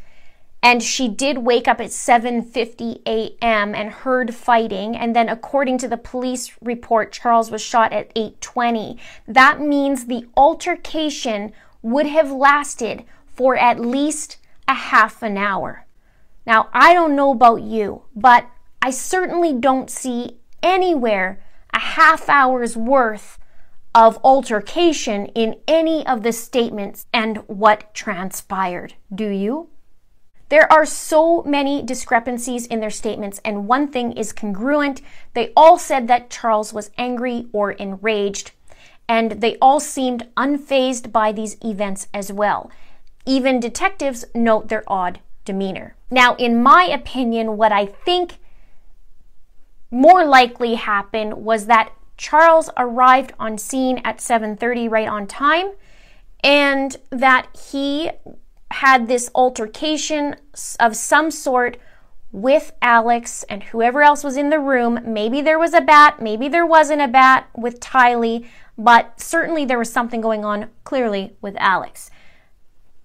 and 0.62 0.82
she 0.82 1.06
did 1.06 1.36
wake 1.36 1.68
up 1.68 1.82
at 1.82 1.90
7:50 1.90 3.02
a.m. 3.06 3.74
and 3.74 3.90
heard 3.90 4.34
fighting 4.34 4.96
and 4.96 5.14
then 5.14 5.28
according 5.28 5.76
to 5.80 5.88
the 5.88 5.98
police 5.98 6.50
report 6.62 7.12
Charles 7.12 7.50
was 7.50 7.60
shot 7.60 7.92
at 7.92 8.14
8:20 8.14 8.98
that 9.28 9.60
means 9.60 10.06
the 10.06 10.26
altercation 10.34 11.52
would 11.82 12.06
have 12.06 12.32
lasted 12.32 13.04
for 13.26 13.54
at 13.54 13.78
least 13.78 14.38
a 14.66 14.72
half 14.72 15.22
an 15.22 15.36
hour 15.36 15.83
now, 16.46 16.68
I 16.72 16.92
don't 16.92 17.16
know 17.16 17.30
about 17.30 17.62
you, 17.62 18.02
but 18.14 18.46
I 18.82 18.90
certainly 18.90 19.52
don't 19.52 19.90
see 19.90 20.38
anywhere 20.62 21.42
a 21.72 21.78
half 21.78 22.28
hour's 22.28 22.76
worth 22.76 23.38
of 23.94 24.18
altercation 24.24 25.26
in 25.26 25.56
any 25.66 26.06
of 26.06 26.22
the 26.22 26.32
statements 26.32 27.06
and 27.12 27.38
what 27.48 27.94
transpired. 27.94 28.94
Do 29.14 29.28
you? 29.28 29.68
There 30.50 30.70
are 30.70 30.84
so 30.84 31.42
many 31.44 31.82
discrepancies 31.82 32.66
in 32.66 32.80
their 32.80 32.90
statements, 32.90 33.40
and 33.44 33.66
one 33.66 33.88
thing 33.88 34.12
is 34.12 34.32
congruent. 34.32 35.00
They 35.32 35.52
all 35.56 35.78
said 35.78 36.06
that 36.08 36.28
Charles 36.28 36.72
was 36.72 36.90
angry 36.98 37.46
or 37.52 37.72
enraged, 37.72 38.52
and 39.08 39.32
they 39.40 39.56
all 39.56 39.80
seemed 39.80 40.28
unfazed 40.36 41.10
by 41.10 41.32
these 41.32 41.56
events 41.64 42.08
as 42.12 42.30
well. 42.30 42.70
Even 43.24 43.58
detectives 43.58 44.26
note 44.34 44.68
their 44.68 44.84
odd 44.86 45.20
demeanor. 45.44 45.96
Now, 46.10 46.34
in 46.36 46.62
my 46.62 46.84
opinion, 46.84 47.56
what 47.56 47.72
I 47.72 47.86
think 47.86 48.38
more 49.90 50.24
likely 50.24 50.74
happened 50.74 51.34
was 51.34 51.66
that 51.66 51.92
Charles 52.16 52.70
arrived 52.76 53.32
on 53.38 53.58
scene 53.58 54.00
at 54.04 54.20
7:30 54.20 54.88
right 54.88 55.08
on 55.08 55.26
time 55.26 55.72
and 56.42 56.96
that 57.10 57.48
he 57.70 58.10
had 58.70 59.08
this 59.08 59.30
altercation 59.34 60.36
of 60.80 60.96
some 60.96 61.30
sort 61.30 61.78
with 62.32 62.72
Alex 62.82 63.44
and 63.48 63.62
whoever 63.62 64.02
else 64.02 64.24
was 64.24 64.36
in 64.36 64.50
the 64.50 64.58
room. 64.58 64.98
Maybe 65.04 65.40
there 65.40 65.58
was 65.58 65.72
a 65.72 65.80
bat, 65.80 66.20
maybe 66.20 66.48
there 66.48 66.66
wasn't 66.66 67.00
a 67.00 67.08
bat 67.08 67.48
with 67.56 67.78
Tylee, 67.78 68.46
but 68.76 69.20
certainly 69.20 69.64
there 69.64 69.78
was 69.78 69.92
something 69.92 70.20
going 70.20 70.44
on 70.44 70.70
clearly 70.82 71.36
with 71.40 71.54
Alex. 71.58 72.10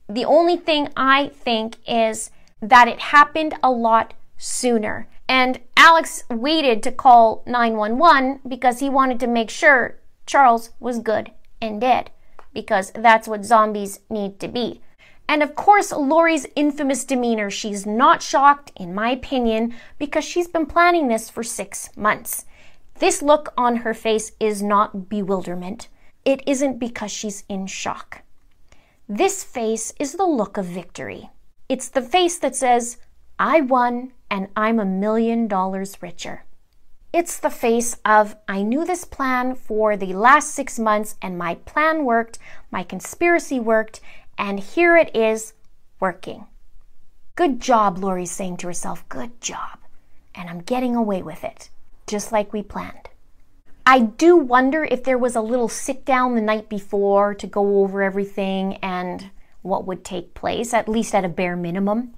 The 0.10 0.26
only 0.26 0.58
thing 0.58 0.90
I 0.98 1.28
think 1.28 1.78
is 1.88 2.32
that 2.62 2.88
it 2.88 3.00
happened 3.00 3.54
a 3.62 3.70
lot 3.70 4.16
sooner. 4.38 5.08
And 5.28 5.60
Alex 5.78 6.24
waited 6.32 6.82
to 6.84 6.92
call 6.92 7.44
911 7.46 8.40
because 8.48 8.80
he 8.80 8.90
wanted 8.90 9.20
to 9.20 9.28
make 9.28 9.52
sure 9.52 10.00
Charles 10.26 10.72
was 10.80 10.98
good 11.00 11.32
and 11.62 11.80
dead, 11.80 12.10
because 12.54 12.92
that's 12.92 13.28
what 13.28 13.46
zombies 13.46 14.00
need 14.10 14.40
to 14.40 14.48
be. 14.48 14.82
And 15.28 15.44
of 15.44 15.54
course, 15.54 15.92
Lori's 15.92 16.48
infamous 16.56 17.06
demeanor, 17.06 17.52
she's 17.52 17.86
not 17.86 18.24
shocked, 18.24 18.72
in 18.76 18.96
my 18.96 19.12
opinion, 19.12 19.76
because 20.00 20.26
she's 20.26 20.48
been 20.48 20.66
planning 20.66 21.08
this 21.08 21.30
for 21.30 21.44
six 21.44 21.96
months. 21.96 22.46
This 22.98 23.22
look 23.22 23.54
on 23.56 23.78
her 23.78 23.94
face 23.94 24.32
is 24.40 24.64
not 24.64 25.08
bewilderment. 25.08 25.88
It 26.26 26.42
isn't 26.48 26.80
because 26.80 27.12
she's 27.12 27.44
in 27.48 27.68
shock. 27.68 28.24
This 29.12 29.44
face 29.44 29.92
is 29.98 30.14
the 30.14 30.26
look 30.28 30.56
of 30.56 30.66
victory. 30.66 31.32
It's 31.68 31.90
the 31.90 32.02
face 32.04 32.38
that 32.38 32.56
says, 32.56 32.98
I 33.40 33.60
won 33.60 34.14
and 34.30 34.50
I'm 34.56 34.80
a 34.80 34.86
million 34.86 35.48
dollars 35.48 36.00
richer. 36.00 36.44
It's 37.12 37.40
the 37.40 37.50
face 37.50 37.98
of 38.06 38.36
I 38.48 38.62
knew 38.62 38.86
this 38.86 39.06
plan 39.06 39.56
for 39.56 39.98
the 39.98 40.14
last 40.14 40.54
six 40.54 40.78
months 40.78 41.16
and 41.24 41.40
my 41.40 41.56
plan 41.56 42.06
worked, 42.06 42.38
my 42.70 42.84
conspiracy 42.84 43.60
worked, 43.60 44.00
and 44.38 44.60
here 44.60 44.96
it 44.96 45.16
is 45.16 45.54
working. 46.00 46.46
Good 47.36 47.60
job, 47.60 47.98
Lori's 47.98 48.30
saying 48.30 48.58
to 48.58 48.68
herself. 48.68 49.10
Good 49.10 49.42
job. 49.42 49.80
And 50.36 50.48
I'm 50.48 50.62
getting 50.62 50.96
away 50.96 51.24
with 51.24 51.44
it, 51.44 51.70
just 52.06 52.32
like 52.32 52.54
we 52.54 52.62
planned. 52.62 53.09
I 53.86 54.00
do 54.02 54.38
wonder 54.38 54.84
if 54.84 55.04
there 55.04 55.18
was 55.18 55.36
a 55.36 55.42
little 55.42 55.68
sit 55.70 56.06
down 56.06 56.36
the 56.36 56.42
night 56.42 56.70
before 56.70 57.34
to 57.36 57.48
go 57.48 57.82
over 57.82 58.04
everything 58.04 58.76
and 58.78 59.32
what 59.62 59.86
would 59.86 60.06
take 60.06 60.34
place, 60.34 60.74
at 60.74 60.88
least 60.88 61.16
at 61.16 61.26
a 61.26 61.30
bare 61.30 61.56
minimum, 61.56 62.14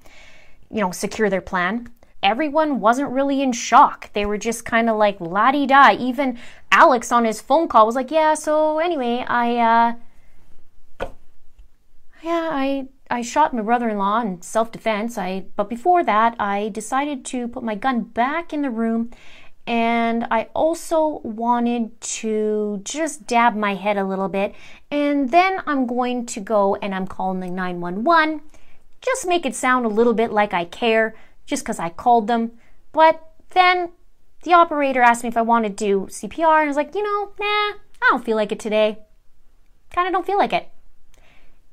you 0.69 0.81
know, 0.81 0.91
secure 0.91 1.29
their 1.29 1.41
plan. 1.41 1.87
Everyone 2.21 2.79
wasn't 2.79 3.09
really 3.09 3.41
in 3.41 3.51
shock. 3.51 4.11
They 4.13 4.25
were 4.25 4.37
just 4.37 4.63
kind 4.65 4.89
of 4.89 4.97
like 4.97 5.19
la 5.19 5.51
di 5.51 5.65
da. 5.65 5.91
Even 5.91 6.37
Alex 6.71 7.11
on 7.11 7.25
his 7.25 7.41
phone 7.41 7.67
call 7.67 7.87
was 7.87 7.95
like, 7.95 8.11
"Yeah, 8.11 8.35
so 8.35 8.77
anyway, 8.77 9.25
I 9.27 9.57
uh 9.57 11.07
yeah, 12.21 12.49
I 12.51 12.87
I 13.09 13.21
shot 13.23 13.53
my 13.53 13.61
brother-in-law 13.61 14.21
in 14.21 14.41
self-defense. 14.41 15.17
I 15.17 15.45
but 15.55 15.67
before 15.69 16.03
that, 16.03 16.35
I 16.39 16.69
decided 16.69 17.25
to 17.25 17.47
put 17.47 17.63
my 17.63 17.75
gun 17.75 18.01
back 18.01 18.53
in 18.53 18.61
the 18.61 18.69
room 18.69 19.11
and 19.67 20.25
I 20.31 20.49
also 20.53 21.19
wanted 21.23 21.99
to 22.01 22.81
just 22.83 23.27
dab 23.27 23.55
my 23.55 23.75
head 23.75 23.97
a 23.97 24.03
little 24.03 24.27
bit. 24.27 24.55
And 24.89 25.29
then 25.29 25.61
I'm 25.65 25.85
going 25.85 26.25
to 26.27 26.39
go 26.39 26.75
and 26.75 26.93
I'm 26.95 27.07
calling 27.07 27.55
911. 27.55 28.41
Just 29.01 29.27
make 29.27 29.45
it 29.45 29.55
sound 29.55 29.85
a 29.85 29.89
little 29.89 30.13
bit 30.13 30.31
like 30.31 30.53
I 30.53 30.65
care, 30.65 31.15
just 31.45 31.63
because 31.63 31.79
I 31.79 31.89
called 31.89 32.27
them. 32.27 32.51
But 32.91 33.21
then 33.51 33.91
the 34.43 34.53
operator 34.53 35.01
asked 35.01 35.23
me 35.23 35.29
if 35.29 35.37
I 35.37 35.41
wanted 35.41 35.77
to 35.77 35.85
do 35.85 36.07
CPR, 36.07 36.59
and 36.59 36.65
I 36.65 36.67
was 36.67 36.75
like, 36.75 36.95
you 36.95 37.03
know, 37.03 37.31
nah, 37.39 37.45
I 37.45 38.09
don't 38.09 38.25
feel 38.25 38.37
like 38.37 38.51
it 38.51 38.59
today. 38.59 38.99
Kind 39.91 40.07
of 40.07 40.13
don't 40.13 40.25
feel 40.25 40.37
like 40.37 40.53
it. 40.53 40.69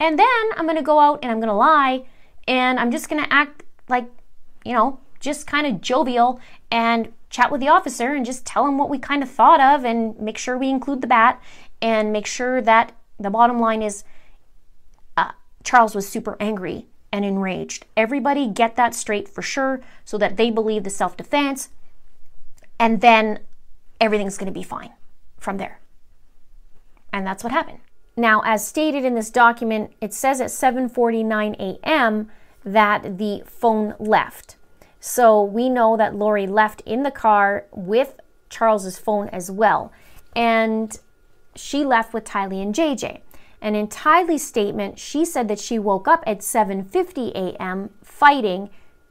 And 0.01 0.19
then 0.19 0.27
I'm 0.57 0.65
to 0.77 0.83
go 0.83 1.01
out 1.01 1.21
and 1.23 1.31
I'm 1.31 1.41
to 1.49 1.55
lie, 1.55 2.05
and 2.47 2.79
I'm 2.79 2.91
just 2.91 3.09
to 3.25 3.33
act 3.33 3.63
like, 3.89 4.11
you 4.65 4.73
know, 4.73 5.01
just 5.21 5.47
kind 5.47 5.67
of 5.67 5.81
jovial 5.81 6.41
and 6.71 7.13
chat 7.31 7.51
with 7.51 7.61
the 7.61 7.69
officer 7.69 8.15
and 8.15 8.25
just 8.25 8.47
tell 8.47 8.67
him 8.67 8.79
what 8.79 8.91
we 8.91 8.99
kind 8.99 9.23
of 9.23 9.31
thought 9.31 9.61
of 9.61 9.85
and 9.85 10.19
make 10.19 10.39
sure 10.39 10.57
we 10.57 10.71
include 10.71 11.01
the 11.01 11.07
bat 11.07 11.41
and 11.83 12.13
make 12.13 12.27
sure 12.27 12.61
that 12.63 12.93
the 13.19 13.31
bottom 13.31 13.59
line 13.59 13.83
is 13.83 14.05
uh, 15.17 15.33
Charles 15.63 15.95
was 15.95 16.09
super 16.09 16.37
angry 16.41 16.87
and 17.13 17.25
enraged. 17.25 17.87
Everybody 17.97 18.49
get 18.49 18.77
that 18.77 18.95
straight 18.95 19.29
for 19.29 19.43
sure 19.43 19.81
so 20.05 20.19
that 20.19 20.37
they 20.37 20.51
believe 20.51 20.85
the 20.85 20.91
self 20.91 21.17
defense 21.17 21.71
and 22.79 23.01
then 23.01 23.41
everything's 24.01 24.39
going 24.39 24.53
to 24.53 24.59
be 24.59 24.63
fine 24.63 24.93
from 25.39 25.59
there. 25.59 25.81
And 27.13 27.27
that's 27.27 27.43
what 27.43 27.53
happened. 27.53 27.81
Now, 28.17 28.43
as 28.45 28.67
stated 28.67 29.05
in 29.05 29.15
this 29.15 29.31
document, 29.31 29.93
it 30.01 30.13
says 30.13 30.41
at 30.41 30.49
7:49 30.49 31.55
a.m. 31.59 32.31
that 32.65 33.19
the 33.19 33.43
phone 33.47 33.95
left. 33.99 34.57
So 35.01 35.43
we 35.43 35.69
know 35.69 35.97
that 35.97 36.15
Lori 36.15 36.47
left 36.47 36.81
in 36.83 37.03
the 37.03 37.11
car 37.11 37.67
with 37.73 38.21
Charles's 38.51 38.99
phone 38.99 39.29
as 39.29 39.51
well. 39.51 39.93
And 40.35 40.99
she 41.55 41.85
left 41.85 42.13
with 42.13 42.25
Tylee 42.25 42.63
and 42.63 42.75
JJ. 42.75 43.21
And 43.61 43.75
in 43.75 43.89
Tylee's 43.89 44.47
statement, 44.47 44.99
she 44.99 45.25
said 45.25 45.49
that 45.49 45.59
she 45.59 45.79
woke 45.79 46.07
up 46.07 46.23
at 46.27 46.41
7:50 46.41 47.33
a.m. 47.35 47.91
fighting 48.03 48.71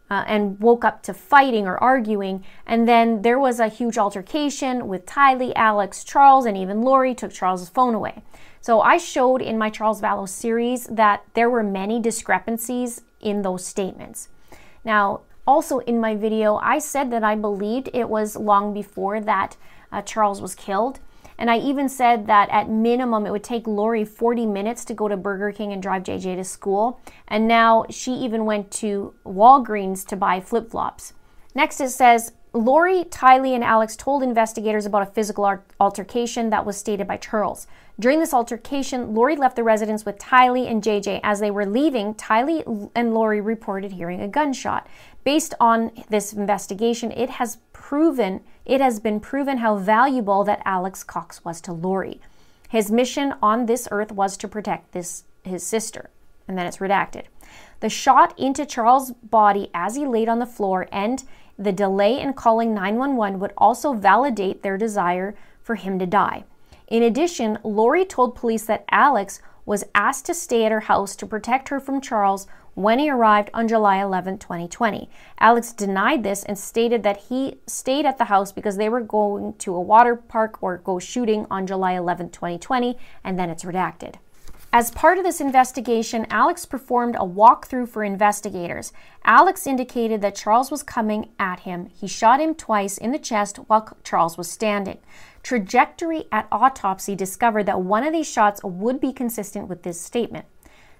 uh, 0.09 0.23
and 0.25 0.59
woke 0.59 0.85
up 0.85 1.03
to 1.03 1.13
fighting 1.13 1.67
or 1.67 1.77
arguing. 1.83 2.43
And 2.65 2.87
then 2.87 3.21
there 3.23 3.39
was 3.39 3.59
a 3.59 3.67
huge 3.67 3.97
altercation 3.97 4.87
with 4.87 5.05
Tylee, 5.05 5.51
Alex, 5.55 6.03
Charles, 6.03 6.45
and 6.45 6.57
even 6.57 6.81
Lori 6.81 7.13
took 7.13 7.33
Charles's 7.33 7.69
phone 7.69 7.93
away. 7.93 8.23
So 8.61 8.81
I 8.81 8.97
showed 8.97 9.41
in 9.41 9.57
my 9.57 9.69
Charles 9.69 10.01
Vallow 10.01 10.27
series 10.27 10.85
that 10.85 11.23
there 11.33 11.49
were 11.49 11.63
many 11.63 11.99
discrepancies 11.99 13.01
in 13.19 13.41
those 13.41 13.65
statements. 13.65 14.29
Now, 14.83 15.21
also, 15.47 15.79
in 15.79 15.99
my 16.01 16.15
video, 16.15 16.57
I 16.57 16.79
said 16.79 17.09
that 17.11 17.23
I 17.23 17.35
believed 17.35 17.89
it 17.93 18.09
was 18.09 18.35
long 18.35 18.73
before 18.73 19.21
that 19.21 19.55
uh, 19.91 20.01
Charles 20.01 20.41
was 20.41 20.53
killed. 20.53 20.99
And 21.39 21.49
I 21.49 21.59
even 21.59 21.87
said 21.87 22.27
that 22.27 22.49
at 22.49 22.69
minimum 22.69 23.25
it 23.25 23.31
would 23.31 23.43
take 23.43 23.67
Lori 23.67 24.03
40 24.03 24.45
minutes 24.45 24.83
to 24.85 24.93
go 24.93 25.07
to 25.07 25.15
Burger 25.15 25.51
King 25.51 25.71
and 25.71 25.81
drive 25.81 26.03
JJ 26.03 26.35
to 26.35 26.43
school. 26.43 26.99
And 27.27 27.47
now 27.47 27.85
she 27.89 28.11
even 28.11 28.45
went 28.45 28.71
to 28.71 29.13
Walgreens 29.25 30.05
to 30.07 30.15
buy 30.15 30.41
flip 30.41 30.69
flops. 30.69 31.13
Next, 31.53 31.79
it 31.79 31.89
says 31.89 32.33
Lori, 32.53 33.03
Tylee, 33.03 33.53
and 33.53 33.63
Alex 33.63 33.95
told 33.95 34.23
investigators 34.23 34.85
about 34.85 35.03
a 35.03 35.11
physical 35.11 35.59
altercation 35.79 36.49
that 36.49 36.65
was 36.65 36.75
stated 36.75 37.07
by 37.07 37.17
Charles. 37.17 37.67
During 37.99 38.19
this 38.19 38.33
altercation, 38.33 39.13
Lori 39.13 39.35
left 39.35 39.55
the 39.55 39.63
residence 39.63 40.05
with 40.05 40.17
Tylee 40.17 40.69
and 40.69 40.83
JJ. 40.83 41.19
As 41.23 41.39
they 41.39 41.51
were 41.51 41.65
leaving, 41.65 42.13
Tylee 42.13 42.91
and 42.95 43.13
Lori 43.13 43.41
reported 43.41 43.91
hearing 43.91 44.21
a 44.21 44.27
gunshot. 44.27 44.87
Based 45.27 45.53
on 45.59 45.91
this 46.07 46.31
investigation, 46.31 47.11
it 47.11 47.31
has 47.31 47.57
proven 47.73 48.45
it 48.63 48.79
has 48.79 49.01
been 49.01 49.19
proven 49.19 49.57
how 49.57 49.75
valuable 49.75 50.45
that 50.45 50.61
Alex 50.63 51.03
Cox 51.03 51.43
was 51.43 51.59
to 51.59 51.73
Lori. 51.73 52.21
His 52.69 52.89
mission 52.89 53.33
on 53.41 53.65
this 53.65 53.89
earth 53.91 54.13
was 54.13 54.37
to 54.37 54.47
protect 54.47 54.93
this 54.93 55.25
his 55.43 55.63
sister, 55.63 56.11
and 56.47 56.57
then 56.57 56.65
it's 56.65 56.77
redacted. 56.77 57.23
The 57.81 57.89
shot 57.89 58.39
into 58.39 58.65
Charles' 58.65 59.11
body 59.11 59.69
as 59.73 59.97
he 59.97 60.07
laid 60.07 60.29
on 60.29 60.39
the 60.39 60.45
floor 60.45 60.87
and 60.93 61.21
the 61.59 61.73
delay 61.73 62.21
in 62.21 62.31
calling 62.31 62.73
911 62.73 63.37
would 63.41 63.53
also 63.57 63.91
validate 63.91 64.63
their 64.63 64.77
desire 64.77 65.35
for 65.61 65.75
him 65.75 65.99
to 65.99 66.05
die. 66.05 66.45
In 66.87 67.03
addition, 67.03 67.59
Lori 67.65 68.05
told 68.05 68.33
police 68.33 68.63
that 68.67 68.85
Alex 68.91 69.41
was 69.65 69.83
asked 69.93 70.25
to 70.27 70.33
stay 70.33 70.63
at 70.63 70.71
her 70.71 70.79
house 70.79 71.17
to 71.17 71.25
protect 71.25 71.67
her 71.67 71.81
from 71.81 71.99
Charles 71.99 72.47
when 72.77 72.99
he 72.99 73.09
arrived 73.09 73.49
on 73.55 73.67
July 73.67 73.99
11, 74.03 74.37
2020. 74.37 75.09
Alex 75.39 75.73
denied 75.73 76.21
this 76.21 76.43
and 76.43 76.59
stated 76.59 77.01
that 77.01 77.17
he 77.17 77.55
stayed 77.65 78.05
at 78.05 78.19
the 78.19 78.25
house 78.25 78.51
because 78.51 78.77
they 78.77 78.87
were 78.87 79.01
going 79.01 79.55
to 79.55 79.73
a 79.73 79.81
water 79.81 80.15
park 80.15 80.61
or 80.61 80.77
go 80.77 80.99
shooting 80.99 81.47
on 81.49 81.65
July 81.65 81.93
11, 81.93 82.29
2020, 82.29 82.95
and 83.23 83.39
then 83.39 83.49
it's 83.49 83.63
redacted. 83.63 84.17
As 84.71 84.91
part 84.91 85.17
of 85.17 85.23
this 85.23 85.41
investigation, 85.41 86.27
Alex 86.29 86.65
performed 86.65 87.15
a 87.15 87.25
walkthrough 87.25 87.89
for 87.89 88.03
investigators. 88.03 88.93
Alex 89.25 89.65
indicated 89.65 90.21
that 90.21 90.35
Charles 90.35 90.69
was 90.69 90.83
coming 90.83 91.29
at 91.39 91.61
him. 91.61 91.87
He 91.87 92.07
shot 92.07 92.39
him 92.39 92.53
twice 92.53 92.99
in 92.99 93.11
the 93.11 93.17
chest 93.17 93.57
while 93.57 93.97
Charles 94.03 94.37
was 94.37 94.51
standing. 94.51 94.99
Trajectory 95.41 96.25
at 96.31 96.47
autopsy 96.51 97.15
discovered 97.15 97.65
that 97.65 97.81
one 97.81 98.03
of 98.03 98.13
these 98.13 98.29
shots 98.29 98.61
would 98.63 98.99
be 98.99 99.13
consistent 99.13 99.67
with 99.67 99.81
this 99.81 99.99
statement. 99.99 100.45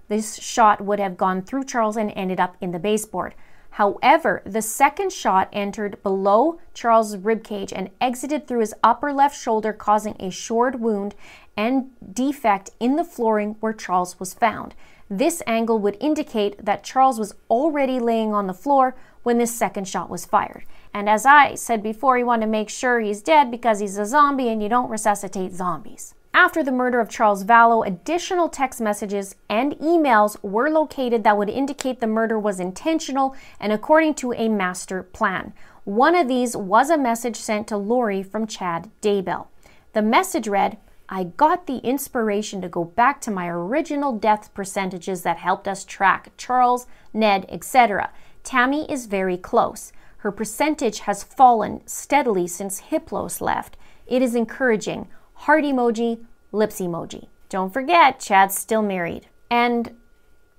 This 0.08 0.36
shot 0.36 0.82
would 0.82 1.00
have 1.00 1.18
gone 1.18 1.42
through 1.42 1.66
Charles 1.66 1.98
and 1.98 2.12
ended 2.16 2.40
up 2.40 2.56
in 2.62 2.72
the 2.72 2.80
baseboard. 2.80 3.36
However, 3.72 4.42
the 4.46 4.62
second 4.62 5.12
shot 5.12 5.50
entered 5.54 6.02
below 6.02 6.60
Charles' 6.74 7.18
ribcage 7.18 7.72
and 7.76 7.92
exited 8.02 8.48
through 8.48 8.62
his 8.62 8.74
upper 8.84 9.14
left 9.14 9.40
shoulder, 9.40 9.72
causing 9.72 10.16
a 10.20 10.32
shored 10.32 10.80
wound 10.80 11.14
and 11.56 11.92
defect 12.14 12.72
in 12.80 12.96
the 12.96 13.04
flooring 13.04 13.56
where 13.60 13.74
Charles 13.74 14.20
was 14.20 14.34
found. 14.34 14.74
This 15.10 15.44
angle 15.46 15.80
would 15.80 15.98
indicate 16.00 16.64
that 16.66 16.84
Charles 16.84 17.20
was 17.20 17.36
already 17.50 18.00
laying 18.00 18.34
on 18.34 18.48
the 18.48 18.54
floor 18.54 18.96
when 19.24 19.38
this 19.38 19.56
second 19.56 19.88
shot 19.88 20.10
was 20.10 20.26
fired. 20.26 20.64
And 20.94 21.08
as 21.08 21.26
I 21.26 21.56
said 21.56 21.84
before, 21.84 22.18
you 22.18 22.26
want 22.26 22.42
to 22.42 22.48
make 22.48 22.70
sure 22.70 23.00
he's 23.00 23.22
dead 23.22 23.52
because 23.52 23.80
he's 23.80 23.98
a 23.98 24.06
zombie 24.06 24.50
and 24.50 24.64
you 24.64 24.70
don't 24.70 24.90
resuscitate 24.90 25.54
zombies. 25.54 26.16
After 26.38 26.62
the 26.62 26.72
murder 26.72 27.00
of 27.00 27.10
Charles 27.10 27.44
Vallow, 27.44 27.84
additional 27.84 28.48
text 28.48 28.80
messages 28.80 29.34
and 29.50 29.74
emails 29.80 30.38
were 30.44 30.70
located 30.70 31.24
that 31.24 31.36
would 31.36 31.50
indicate 31.50 32.00
the 32.00 32.06
murder 32.06 32.38
was 32.38 32.60
intentional 32.60 33.36
and 33.60 33.74
according 33.74 34.14
to 34.22 34.34
a 34.34 34.48
master 34.48 35.02
plan. 35.02 35.52
One 35.84 36.14
of 36.14 36.28
these 36.28 36.56
was 36.56 36.92
a 36.92 36.98
message 36.98 37.38
sent 37.38 37.68
to 37.70 37.78
Lori 37.78 38.22
from 38.22 38.46
Chad 38.46 38.92
Daybell. 39.02 39.48
The 39.94 40.04
message 40.04 40.48
read, 40.48 40.78
I 41.10 41.24
got 41.24 41.66
the 41.66 41.78
inspiration 41.80 42.62
to 42.62 42.70
go 42.70 42.84
back 42.84 43.20
to 43.22 43.32
my 43.32 43.48
original 43.48 44.16
death 44.16 44.54
percentages 44.54 45.24
that 45.24 45.38
helped 45.38 45.68
us 45.68 45.84
track 45.84 46.34
Charles, 46.38 46.86
Ned, 47.16 47.48
etc. 47.50 48.12
Tammy 48.44 48.86
is 48.92 49.08
very 49.08 49.38
close. 49.38 49.92
Her 50.18 50.32
percentage 50.32 51.00
has 51.00 51.24
fallen 51.24 51.82
steadily 51.88 52.46
since 52.46 52.82
Hiplos 52.92 53.42
left. 53.42 53.76
It 54.06 54.22
is 54.22 54.36
encouraging 54.36 55.08
heart 55.38 55.64
emoji, 55.64 56.26
lips 56.52 56.80
emoji. 56.80 57.28
Don't 57.50 57.72
forget, 57.72 58.20
Chad's 58.20 58.58
still 58.58 58.82
married. 58.82 59.28
And 59.50 59.96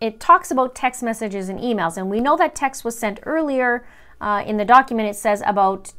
it 0.00 0.20
talks 0.20 0.50
about 0.50 0.74
text 0.74 1.02
messages 1.02 1.48
and 1.48 1.58
emails. 1.58 1.96
And 1.96 2.08
we 2.08 2.20
know 2.20 2.36
that 2.36 2.54
text 2.54 2.84
was 2.84 2.98
sent 2.98 3.20
earlier 3.24 3.86
uh, 4.20 4.42
in 4.46 4.56
the 4.56 4.64
document. 4.64 5.08
It 5.08 5.16
says 5.16 5.42
about 5.44 5.92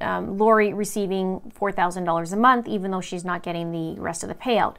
um, 0.00 0.38
Lori 0.38 0.72
receiving 0.72 1.52
$4,000 1.58 2.32
a 2.32 2.36
month, 2.36 2.68
even 2.68 2.90
though 2.90 3.00
she's 3.00 3.24
not 3.24 3.42
getting 3.42 3.70
the 3.72 4.00
rest 4.00 4.22
of 4.22 4.28
the 4.28 4.34
payout. 4.34 4.76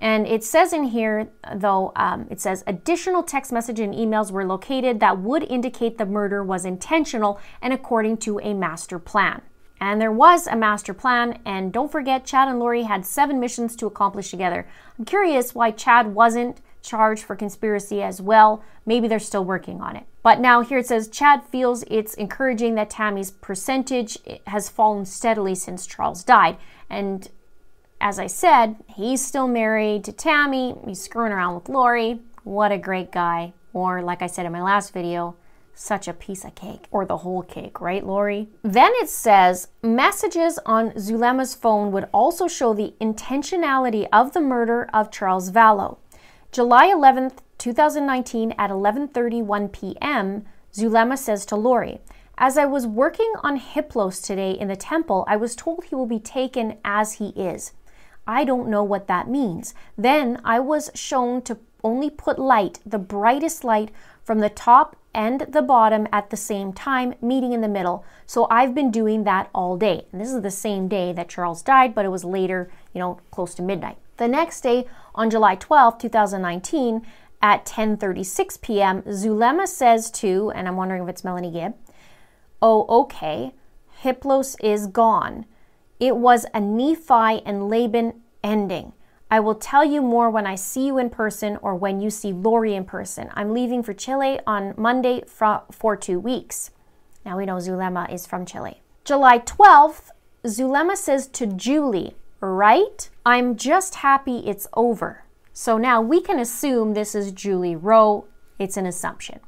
And 0.00 0.26
it 0.26 0.42
says 0.42 0.72
in 0.72 0.84
here, 0.84 1.28
though, 1.54 1.92
um, 1.96 2.26
it 2.30 2.40
says 2.40 2.64
additional 2.66 3.22
text 3.22 3.52
message 3.52 3.80
and 3.80 3.94
emails 3.94 4.30
were 4.30 4.44
located 4.44 5.00
that 5.00 5.18
would 5.18 5.44
indicate 5.44 5.98
the 5.98 6.06
murder 6.06 6.42
was 6.42 6.64
intentional 6.64 7.40
and 7.62 7.72
according 7.72 8.18
to 8.18 8.40
a 8.40 8.54
master 8.54 8.98
plan. 8.98 9.42
And 9.84 10.00
there 10.00 10.10
was 10.10 10.46
a 10.46 10.56
master 10.56 10.94
plan, 10.94 11.40
and 11.44 11.70
don't 11.70 11.92
forget, 11.92 12.24
Chad 12.24 12.48
and 12.48 12.58
Lori 12.58 12.84
had 12.84 13.04
seven 13.04 13.38
missions 13.38 13.76
to 13.76 13.86
accomplish 13.86 14.30
together. 14.30 14.66
I'm 14.98 15.04
curious 15.04 15.54
why 15.54 15.72
Chad 15.72 16.14
wasn't 16.14 16.62
charged 16.80 17.22
for 17.22 17.36
conspiracy 17.36 18.02
as 18.02 18.18
well. 18.18 18.64
Maybe 18.86 19.08
they're 19.08 19.18
still 19.18 19.44
working 19.44 19.82
on 19.82 19.94
it. 19.94 20.04
But 20.22 20.40
now 20.40 20.62
here 20.62 20.78
it 20.78 20.86
says 20.86 21.08
Chad 21.08 21.42
feels 21.44 21.84
it's 21.88 22.14
encouraging 22.14 22.76
that 22.76 22.88
Tammy's 22.88 23.30
percentage 23.30 24.16
has 24.46 24.70
fallen 24.70 25.04
steadily 25.04 25.54
since 25.54 25.86
Charles 25.86 26.24
died. 26.24 26.56
And 26.88 27.28
as 28.00 28.18
I 28.18 28.26
said, 28.26 28.76
he's 28.86 29.22
still 29.22 29.48
married 29.48 30.02
to 30.04 30.12
Tammy. 30.12 30.76
He's 30.86 31.02
screwing 31.02 31.32
around 31.32 31.56
with 31.56 31.68
Lori. 31.68 32.20
What 32.42 32.72
a 32.72 32.78
great 32.78 33.12
guy. 33.12 33.52
Or, 33.74 34.00
like 34.00 34.22
I 34.22 34.28
said 34.28 34.46
in 34.46 34.52
my 34.52 34.62
last 34.62 34.94
video, 34.94 35.36
such 35.74 36.08
a 36.08 36.14
piece 36.14 36.44
of 36.44 36.54
cake. 36.54 36.86
Or 36.90 37.04
the 37.04 37.18
whole 37.18 37.42
cake, 37.42 37.80
right, 37.80 38.06
Lori? 38.06 38.48
Then 38.62 38.92
it 38.96 39.08
says 39.08 39.68
messages 39.82 40.58
on 40.64 40.92
Zulema's 40.92 41.54
phone 41.54 41.90
would 41.92 42.08
also 42.12 42.48
show 42.48 42.72
the 42.72 42.94
intentionality 43.00 44.06
of 44.12 44.32
the 44.32 44.40
murder 44.40 44.88
of 44.92 45.10
Charles 45.10 45.50
Vallow. 45.50 45.98
July 46.52 46.88
11th, 46.88 47.38
2019 47.58 48.54
at 48.58 48.70
11:31 48.70 49.72
p.m., 49.72 50.44
Zulema 50.72 51.16
says 51.16 51.44
to 51.46 51.56
Lori, 51.56 52.00
"As 52.38 52.56
I 52.56 52.64
was 52.64 52.86
working 52.86 53.32
on 53.42 53.58
Hiplos 53.58 54.24
today 54.24 54.52
in 54.52 54.68
the 54.68 54.76
temple, 54.76 55.24
I 55.26 55.36
was 55.36 55.56
told 55.56 55.84
he 55.84 55.94
will 55.94 56.06
be 56.06 56.20
taken 56.20 56.78
as 56.84 57.14
he 57.14 57.28
is. 57.30 57.72
I 58.26 58.44
don't 58.44 58.68
know 58.68 58.82
what 58.82 59.06
that 59.08 59.28
means. 59.28 59.74
Then 59.98 60.40
I 60.44 60.60
was 60.60 60.90
shown 60.94 61.42
to 61.42 61.58
only 61.82 62.08
put 62.08 62.38
light, 62.38 62.80
the 62.86 62.98
brightest 62.98 63.62
light, 63.62 63.90
from 64.24 64.40
the 64.40 64.48
top 64.48 64.96
and 65.14 65.42
the 65.42 65.62
bottom 65.62 66.08
at 66.12 66.30
the 66.30 66.36
same 66.36 66.72
time, 66.72 67.14
meeting 67.22 67.52
in 67.52 67.60
the 67.60 67.68
middle. 67.68 68.04
So 68.26 68.48
I've 68.50 68.74
been 68.74 68.90
doing 68.90 69.24
that 69.24 69.48
all 69.54 69.76
day. 69.76 70.06
And 70.10 70.20
this 70.20 70.32
is 70.32 70.42
the 70.42 70.50
same 70.50 70.88
day 70.88 71.12
that 71.12 71.28
Charles 71.28 71.62
died, 71.62 71.94
but 71.94 72.04
it 72.04 72.08
was 72.08 72.24
later, 72.24 72.70
you 72.92 72.98
know, 72.98 73.20
close 73.30 73.54
to 73.54 73.62
midnight. 73.62 73.98
The 74.16 74.26
next 74.26 74.62
day, 74.62 74.86
on 75.14 75.30
July 75.30 75.54
12, 75.54 75.98
2019, 75.98 77.06
at 77.42 77.66
10:36 77.66 78.60
p.m., 78.62 79.02
Zulema 79.02 79.66
says 79.66 80.10
to, 80.12 80.50
and 80.54 80.66
I'm 80.66 80.76
wondering 80.76 81.02
if 81.02 81.08
it's 81.08 81.24
Melanie 81.24 81.50
Gibb, 81.50 81.74
"Oh, 82.62 82.86
okay. 83.02 83.52
Hiplos 84.02 84.56
is 84.62 84.86
gone. 84.86 85.44
It 86.00 86.16
was 86.16 86.46
a 86.54 86.60
Nephi 86.60 87.42
and 87.44 87.68
Laban 87.68 88.22
ending. 88.42 88.92
I 89.34 89.40
will 89.40 89.56
tell 89.56 89.84
you 89.84 90.00
more 90.00 90.30
when 90.30 90.46
I 90.46 90.54
see 90.54 90.86
you 90.86 90.96
in 90.96 91.10
person 91.10 91.58
or 91.60 91.74
when 91.74 92.00
you 92.00 92.08
see 92.08 92.32
Lori 92.32 92.76
in 92.76 92.84
person. 92.84 93.30
I'm 93.34 93.52
leaving 93.52 93.82
for 93.82 93.92
Chile 93.92 94.38
on 94.46 94.74
Monday 94.76 95.24
for 95.26 95.96
two 95.96 96.20
weeks. 96.20 96.70
Now 97.26 97.36
we 97.36 97.44
know 97.44 97.56
Zulema 97.56 98.06
is 98.12 98.28
from 98.28 98.46
Chile. 98.46 98.80
July 99.02 99.40
12th, 99.40 100.10
Zulema 100.46 100.96
says 100.96 101.26
to 101.26 101.48
Julie, 101.48 102.14
right? 102.40 103.10
I'm 103.26 103.56
just 103.56 103.96
happy 103.96 104.38
it's 104.46 104.68
over. 104.74 105.24
So 105.52 105.78
now 105.78 106.00
we 106.00 106.20
can 106.20 106.38
assume 106.38 106.94
this 106.94 107.16
is 107.16 107.32
Julie 107.32 107.74
Rowe. 107.74 108.26
It's 108.60 108.76
an 108.76 108.86
assumption. 108.86 109.40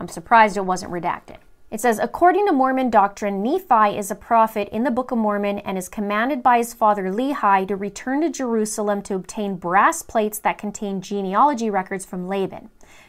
I'm 0.00 0.08
surprised 0.08 0.56
it 0.56 0.66
wasn't 0.66 0.90
redacted. 0.90 1.36
It 1.72 1.80
says, 1.80 1.98
according 1.98 2.46
to 2.46 2.52
Mormon 2.52 2.90
doctrine, 2.90 3.42
Nephi 3.42 3.96
is 3.96 4.10
a 4.10 4.14
prophet 4.14 4.68
in 4.70 4.84
the 4.84 4.90
Book 4.90 5.10
of 5.10 5.16
Mormon 5.16 5.58
and 5.60 5.78
is 5.78 5.88
commanded 5.88 6.42
by 6.42 6.58
his 6.58 6.74
father 6.74 7.04
Lehi 7.04 7.66
to 7.66 7.76
return 7.76 8.20
to 8.20 8.28
Jerusalem 8.28 9.00
to 9.04 9.14
obtain 9.14 9.56
brass 9.56 10.02
plates 10.02 10.38
that 10.40 10.58
contain 10.58 11.00
genealogy 11.00 11.70
records 11.70 12.04
from 12.04 12.28
Laban. 12.28 12.68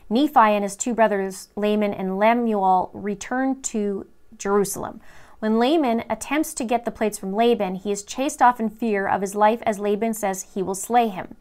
Nephi 0.09 0.39
and 0.39 0.64
his 0.64 0.78
two 0.78 0.93
brothers, 0.93 1.49
Laman 1.57 1.93
and 1.93 2.18
Lemuel, 2.18 2.89
return 2.93 3.61
to 3.64 4.07
Jerusalem. 4.38 5.01
When 5.39 5.59
Laman 5.59 6.05
attempts 6.09 6.53
to 6.53 6.64
get 6.64 6.86
the 6.86 6.91
plates 6.91 7.18
from 7.18 7.34
Laban, 7.34 7.76
he 7.76 7.91
is 7.91 8.01
chased 8.01 8.41
off 8.41 8.61
in 8.61 8.70
fear 8.70 9.09
of 9.09 9.20
his 9.20 9.36
life 9.36 9.61
as 9.66 9.78
Laban 9.78 10.14
says 10.14 10.53
he 10.53 10.64
will 10.64 10.74
slay 10.74 11.09
him. 11.09 11.36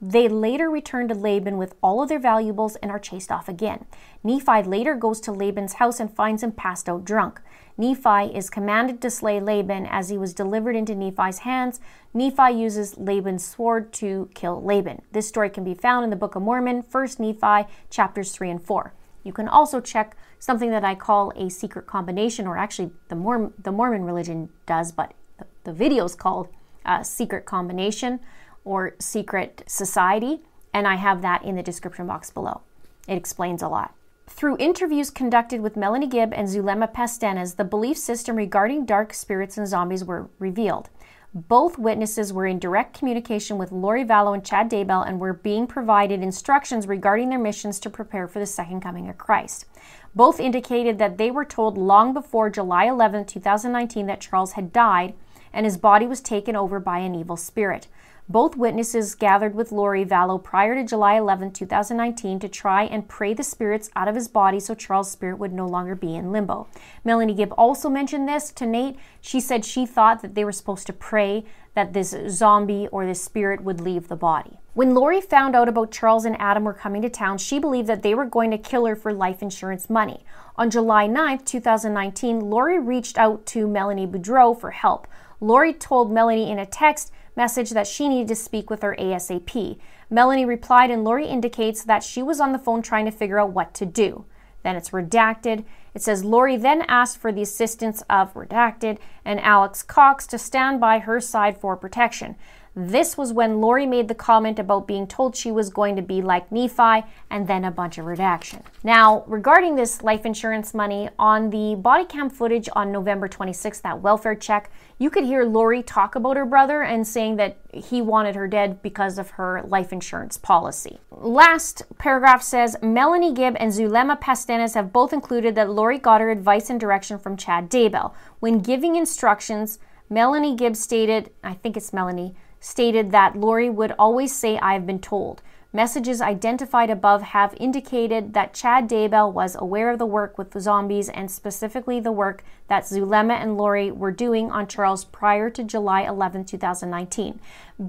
They 0.00 0.28
later 0.28 0.68
return 0.68 1.08
to 1.08 1.14
Laban 1.14 1.56
with 1.56 1.74
all 1.82 2.02
of 2.02 2.10
their 2.10 2.18
valuables 2.18 2.76
and 2.76 2.90
are 2.90 2.98
chased 2.98 3.32
off 3.32 3.48
again. 3.48 3.86
Nephi 4.22 4.62
later 4.62 4.94
goes 4.94 5.20
to 5.22 5.32
Laban's 5.32 5.74
house 5.74 6.00
and 6.00 6.14
finds 6.14 6.42
him 6.42 6.52
passed 6.52 6.88
out 6.88 7.04
drunk. 7.04 7.40
Nephi 7.78 8.36
is 8.36 8.50
commanded 8.50 9.00
to 9.00 9.10
slay 9.10 9.40
Laban 9.40 9.86
as 9.86 10.10
he 10.10 10.18
was 10.18 10.34
delivered 10.34 10.76
into 10.76 10.94
Nephi's 10.94 11.40
hands. 11.40 11.80
Nephi 12.12 12.52
uses 12.52 12.98
Laban's 12.98 13.44
sword 13.44 13.92
to 13.94 14.28
kill 14.34 14.62
Laban. 14.62 15.00
This 15.12 15.28
story 15.28 15.48
can 15.48 15.64
be 15.64 15.74
found 15.74 16.04
in 16.04 16.10
the 16.10 16.16
Book 16.16 16.34
of 16.34 16.42
Mormon, 16.42 16.84
1 16.90 17.08
Nephi, 17.18 17.68
chapters 17.88 18.32
3 18.32 18.50
and 18.50 18.62
4. 18.62 18.92
You 19.24 19.32
can 19.32 19.48
also 19.48 19.80
check 19.80 20.16
something 20.38 20.70
that 20.70 20.84
I 20.84 20.94
call 20.94 21.32
a 21.36 21.48
secret 21.48 21.86
combination, 21.86 22.46
or 22.46 22.58
actually 22.58 22.90
the, 23.08 23.16
Mormon, 23.16 23.54
the 23.62 23.72
Mormon 23.72 24.04
religion 24.04 24.50
does, 24.66 24.92
but 24.92 25.14
the, 25.38 25.46
the 25.64 25.72
video 25.72 26.04
is 26.04 26.14
called 26.14 26.48
a 26.84 27.04
secret 27.04 27.46
combination 27.46 28.20
or 28.66 28.96
secret 28.98 29.62
society, 29.66 30.42
and 30.74 30.86
I 30.86 30.96
have 30.96 31.22
that 31.22 31.44
in 31.44 31.56
the 31.56 31.62
description 31.62 32.06
box 32.06 32.30
below. 32.30 32.60
It 33.08 33.16
explains 33.16 33.62
a 33.62 33.68
lot. 33.68 33.94
Through 34.28 34.58
interviews 34.58 35.08
conducted 35.08 35.60
with 35.60 35.76
Melanie 35.76 36.08
Gibb 36.08 36.34
and 36.34 36.48
Zulema 36.48 36.88
Pastenes, 36.88 37.56
the 37.56 37.64
belief 37.64 37.96
system 37.96 38.36
regarding 38.36 38.84
dark 38.84 39.14
spirits 39.14 39.56
and 39.56 39.68
zombies 39.68 40.04
were 40.04 40.28
revealed. 40.38 40.90
Both 41.32 41.78
witnesses 41.78 42.32
were 42.32 42.46
in 42.46 42.58
direct 42.58 42.98
communication 42.98 43.56
with 43.56 43.70
Lori 43.70 44.04
Vallow 44.04 44.34
and 44.34 44.44
Chad 44.44 44.70
Daybell 44.70 45.06
and 45.06 45.20
were 45.20 45.32
being 45.32 45.66
provided 45.66 46.22
instructions 46.22 46.88
regarding 46.88 47.28
their 47.28 47.38
missions 47.38 47.78
to 47.80 47.90
prepare 47.90 48.26
for 48.26 48.38
the 48.38 48.46
second 48.46 48.80
coming 48.80 49.08
of 49.08 49.18
Christ. 49.18 49.66
Both 50.14 50.40
indicated 50.40 50.98
that 50.98 51.18
they 51.18 51.30
were 51.30 51.44
told 51.44 51.78
long 51.78 52.12
before 52.12 52.50
July 52.50 52.86
11, 52.86 53.26
2019, 53.26 54.06
that 54.06 54.20
Charles 54.20 54.52
had 54.52 54.72
died 54.72 55.14
and 55.52 55.64
his 55.64 55.78
body 55.78 56.06
was 56.06 56.20
taken 56.20 56.56
over 56.56 56.78
by 56.78 56.98
an 56.98 57.14
evil 57.14 57.36
spirit. 57.36 57.86
Both 58.28 58.56
witnesses 58.56 59.14
gathered 59.14 59.54
with 59.54 59.70
Lori 59.70 60.04
Vallow 60.04 60.42
prior 60.42 60.74
to 60.74 60.82
July 60.82 61.14
11, 61.14 61.52
2019, 61.52 62.40
to 62.40 62.48
try 62.48 62.82
and 62.82 63.06
pray 63.06 63.34
the 63.34 63.44
spirits 63.44 63.88
out 63.94 64.08
of 64.08 64.16
his 64.16 64.26
body 64.26 64.58
so 64.58 64.74
Charles' 64.74 65.12
spirit 65.12 65.38
would 65.38 65.52
no 65.52 65.64
longer 65.64 65.94
be 65.94 66.16
in 66.16 66.32
limbo. 66.32 66.66
Melanie 67.04 67.34
Gibb 67.34 67.54
also 67.56 67.88
mentioned 67.88 68.28
this 68.28 68.50
to 68.50 68.66
Nate. 68.66 68.96
She 69.20 69.38
said 69.38 69.64
she 69.64 69.86
thought 69.86 70.22
that 70.22 70.34
they 70.34 70.44
were 70.44 70.50
supposed 70.50 70.88
to 70.88 70.92
pray 70.92 71.44
that 71.74 71.92
this 71.92 72.16
zombie 72.28 72.88
or 72.88 73.06
this 73.06 73.22
spirit 73.22 73.62
would 73.62 73.80
leave 73.80 74.08
the 74.08 74.16
body. 74.16 74.58
When 74.74 74.92
Lori 74.92 75.20
found 75.20 75.54
out 75.54 75.68
about 75.68 75.92
Charles 75.92 76.24
and 76.24 76.36
Adam 76.40 76.64
were 76.64 76.74
coming 76.74 77.02
to 77.02 77.08
town, 77.08 77.38
she 77.38 77.60
believed 77.60 77.86
that 77.86 78.02
they 78.02 78.14
were 78.14 78.24
going 78.24 78.50
to 78.50 78.58
kill 78.58 78.86
her 78.86 78.96
for 78.96 79.12
life 79.12 79.40
insurance 79.40 79.88
money. 79.88 80.24
On 80.56 80.68
July 80.68 81.06
9, 81.06 81.44
2019, 81.44 82.40
Lori 82.40 82.80
reached 82.80 83.18
out 83.18 83.46
to 83.46 83.68
Melanie 83.68 84.06
Boudreaux 84.06 84.58
for 84.58 84.72
help. 84.72 85.06
Lori 85.40 85.72
told 85.72 86.10
Melanie 86.10 86.50
in 86.50 86.58
a 86.58 86.66
text 86.66 87.12
message 87.36 87.70
that 87.70 87.86
she 87.86 88.08
needed 88.08 88.28
to 88.28 88.34
speak 88.34 88.70
with 88.70 88.82
her 88.82 88.96
ASAP. 88.98 89.78
Melanie 90.08 90.44
replied, 90.44 90.90
and 90.90 91.04
Lori 91.04 91.26
indicates 91.26 91.84
that 91.84 92.02
she 92.02 92.22
was 92.22 92.40
on 92.40 92.52
the 92.52 92.58
phone 92.58 92.82
trying 92.82 93.04
to 93.04 93.10
figure 93.10 93.38
out 93.38 93.50
what 93.50 93.74
to 93.74 93.86
do. 93.86 94.24
Then 94.62 94.74
it's 94.74 94.90
redacted. 94.90 95.64
It 95.94 96.02
says 96.02 96.24
Lori 96.24 96.56
then 96.56 96.82
asked 96.88 97.18
for 97.18 97.30
the 97.30 97.42
assistance 97.42 98.02
of 98.10 98.34
redacted 98.34 98.98
and 99.24 99.40
Alex 99.40 99.82
Cox 99.82 100.26
to 100.26 100.38
stand 100.38 100.80
by 100.80 100.98
her 100.98 101.20
side 101.20 101.58
for 101.58 101.76
protection. 101.76 102.34
This 102.78 103.16
was 103.16 103.32
when 103.32 103.62
Lori 103.62 103.86
made 103.86 104.06
the 104.06 104.14
comment 104.14 104.58
about 104.58 104.86
being 104.86 105.06
told 105.06 105.34
she 105.34 105.50
was 105.50 105.70
going 105.70 105.96
to 105.96 106.02
be 106.02 106.20
like 106.20 106.52
Nephi 106.52 107.06
and 107.30 107.48
then 107.48 107.64
a 107.64 107.70
bunch 107.70 107.96
of 107.96 108.04
redaction. 108.04 108.62
Now, 108.84 109.24
regarding 109.26 109.76
this 109.76 110.02
life 110.02 110.26
insurance 110.26 110.74
money, 110.74 111.08
on 111.18 111.48
the 111.48 111.74
body 111.74 112.04
cam 112.04 112.28
footage 112.28 112.68
on 112.74 112.92
November 112.92 113.30
26th, 113.30 113.80
that 113.80 114.02
welfare 114.02 114.34
check, 114.34 114.70
you 114.98 115.08
could 115.08 115.24
hear 115.24 115.42
Lori 115.44 115.82
talk 115.82 116.16
about 116.16 116.36
her 116.36 116.44
brother 116.44 116.82
and 116.82 117.06
saying 117.06 117.36
that 117.36 117.56
he 117.72 118.02
wanted 118.02 118.34
her 118.34 118.46
dead 118.46 118.82
because 118.82 119.16
of 119.16 119.30
her 119.30 119.62
life 119.62 119.90
insurance 119.90 120.36
policy. 120.36 120.98
Last 121.10 121.82
paragraph 121.96 122.42
says 122.42 122.76
Melanie 122.82 123.32
Gibb 123.32 123.56
and 123.58 123.72
Zulema 123.72 124.20
Pastenes 124.20 124.74
have 124.74 124.92
both 124.92 125.14
included 125.14 125.54
that 125.54 125.70
Lori 125.70 125.98
got 125.98 126.20
her 126.20 126.28
advice 126.30 126.68
and 126.68 126.78
direction 126.78 127.18
from 127.18 127.38
Chad 127.38 127.70
Daybell. 127.70 128.12
When 128.40 128.60
giving 128.60 128.96
instructions, 128.96 129.78
Melanie 130.10 130.54
Gibb 130.54 130.76
stated, 130.76 131.30
I 131.42 131.54
think 131.54 131.78
it's 131.78 131.94
Melanie, 131.94 132.34
stated 132.60 133.10
that 133.10 133.36
Lori 133.36 133.70
would 133.70 133.92
always 133.98 134.34
say, 134.34 134.58
I've 134.58 134.86
been 134.86 135.00
told. 135.00 135.42
Messages 135.76 136.22
identified 136.22 136.88
above 136.88 137.20
have 137.20 137.54
indicated 137.60 138.32
that 138.32 138.54
Chad 138.54 138.88
Daybell 138.88 139.30
was 139.30 139.56
aware 139.58 139.90
of 139.90 139.98
the 139.98 140.06
work 140.06 140.38
with 140.38 140.52
the 140.52 140.60
zombies 140.60 141.10
and 141.10 141.30
specifically 141.30 142.00
the 142.00 142.12
work 142.12 142.42
that 142.68 142.86
Zulema 142.86 143.34
and 143.34 143.58
Lori 143.58 143.90
were 143.90 144.10
doing 144.10 144.50
on 144.50 144.68
Charles 144.68 145.04
prior 145.04 145.50
to 145.50 145.62
July 145.62 146.02
11, 146.02 146.46
2019. 146.46 147.40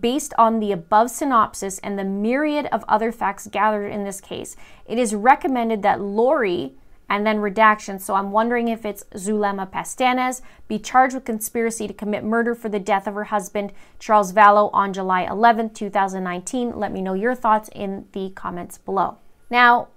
Based 0.02 0.34
on 0.38 0.60
the 0.60 0.74
above 0.74 1.10
synopsis 1.12 1.80
and 1.80 1.98
the 1.98 2.04
myriad 2.04 2.66
of 2.74 2.84
other 2.90 3.14
facts 3.14 3.48
gathered 3.48 3.88
in 3.88 4.04
this 4.04 4.20
case, 4.20 4.58
it 4.86 4.98
is 4.98 5.16
recommended 5.16 5.82
that 5.84 6.02
Lori 6.02 6.74
and 7.10 7.26
then 7.26 7.40
redaction. 7.40 8.00
So 8.00 8.16
I'm 8.16 8.32
wondering 8.32 8.68
if 8.68 8.86
it's 8.86 9.04
Zulema 9.16 9.68
Pastenes 9.68 10.42
be 10.68 10.80
charged 10.80 11.16
with 11.16 11.26
conspiracy 11.26 11.88
to 11.88 11.94
commit 11.94 12.24
murder 12.24 12.54
for 12.56 12.70
the 12.70 12.80
death 12.80 13.08
of 13.08 13.16
her 13.16 13.26
husband, 13.26 13.74
Charles 14.00 14.34
Vallow, 14.34 14.70
on 14.74 14.94
July 14.94 15.24
11, 15.24 15.72
2019. 15.72 16.78
Let 16.78 16.92
me 16.92 17.02
know 17.02 17.14
your 17.14 17.36
thoughts 17.36 17.70
in 17.74 18.08
the 18.12 18.32
comments 18.32 18.78
below. 18.78 19.18
Now, 19.50 19.88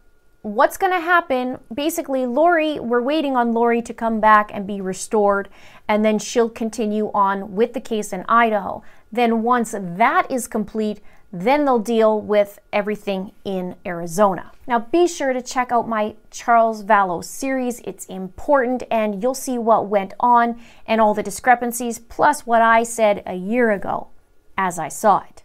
what's 0.42 0.76
going 0.76 0.92
to 0.92 1.00
happen? 1.00 1.58
Basically, 1.72 2.24
Lori, 2.26 2.78
we're 2.78 3.02
waiting 3.02 3.36
on 3.36 3.52
Lori 3.52 3.82
to 3.82 3.92
come 3.92 4.20
back 4.20 4.50
and 4.52 4.66
be 4.66 4.80
restored, 4.80 5.48
and 5.88 6.04
then 6.04 6.18
she'll 6.18 6.48
continue 6.48 7.10
on 7.12 7.54
with 7.54 7.74
the 7.74 7.80
case 7.80 8.12
in 8.12 8.24
Idaho. 8.28 8.82
Then, 9.12 9.42
once 9.42 9.74
that 9.76 10.30
is 10.30 10.46
complete, 10.46 11.00
then 11.32 11.64
they'll 11.64 11.78
deal 11.78 12.20
with 12.20 12.58
everything 12.72 13.32
in 13.44 13.76
Arizona. 13.86 14.52
Now, 14.66 14.80
be 14.80 15.06
sure 15.06 15.32
to 15.32 15.42
check 15.42 15.72
out 15.72 15.88
my 15.88 16.14
Charles 16.30 16.84
Vallow 16.84 17.24
series. 17.24 17.80
It's 17.80 18.06
important, 18.06 18.82
and 18.90 19.22
you'll 19.22 19.34
see 19.34 19.58
what 19.58 19.88
went 19.88 20.14
on 20.20 20.60
and 20.86 21.00
all 21.00 21.14
the 21.14 21.22
discrepancies, 21.22 21.98
plus 21.98 22.46
what 22.46 22.62
I 22.62 22.82
said 22.82 23.22
a 23.26 23.34
year 23.34 23.70
ago 23.70 24.08
as 24.56 24.78
I 24.78 24.88
saw 24.88 25.22
it. 25.28 25.42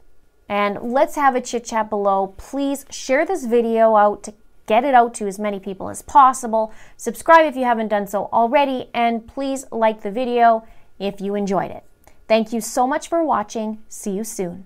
And 0.50 0.80
let's 0.82 1.16
have 1.16 1.36
a 1.36 1.42
chit 1.42 1.66
chat 1.66 1.90
below. 1.90 2.36
Please 2.38 2.86
share 2.90 3.26
this 3.26 3.46
video 3.46 3.96
out 3.96 4.24
to 4.24 4.34
get 4.68 4.84
it 4.84 4.94
out 4.94 5.14
to 5.16 5.28
as 5.28 5.40
many 5.40 5.60
people 5.60 5.90
as 5.90 6.02
possible. 6.02 6.74
Subscribe 6.98 7.46
if 7.46 7.56
you 7.56 7.64
haven't 7.64 7.88
done 7.88 8.08
so 8.08 8.30
already, 8.34 8.90
and 8.94 9.28
please 9.28 9.66
like 9.72 10.02
the 10.02 10.12
video 10.12 10.68
if 11.00 11.22
you 11.22 11.36
enjoyed 11.36 11.72
it. 11.72 11.84
Thank 12.28 12.52
you 12.52 12.62
so 12.62 12.88
much 12.88 13.08
for 13.08 13.24
watching. 13.24 13.84
See 13.88 14.12
you 14.12 14.24
soon. 14.24 14.66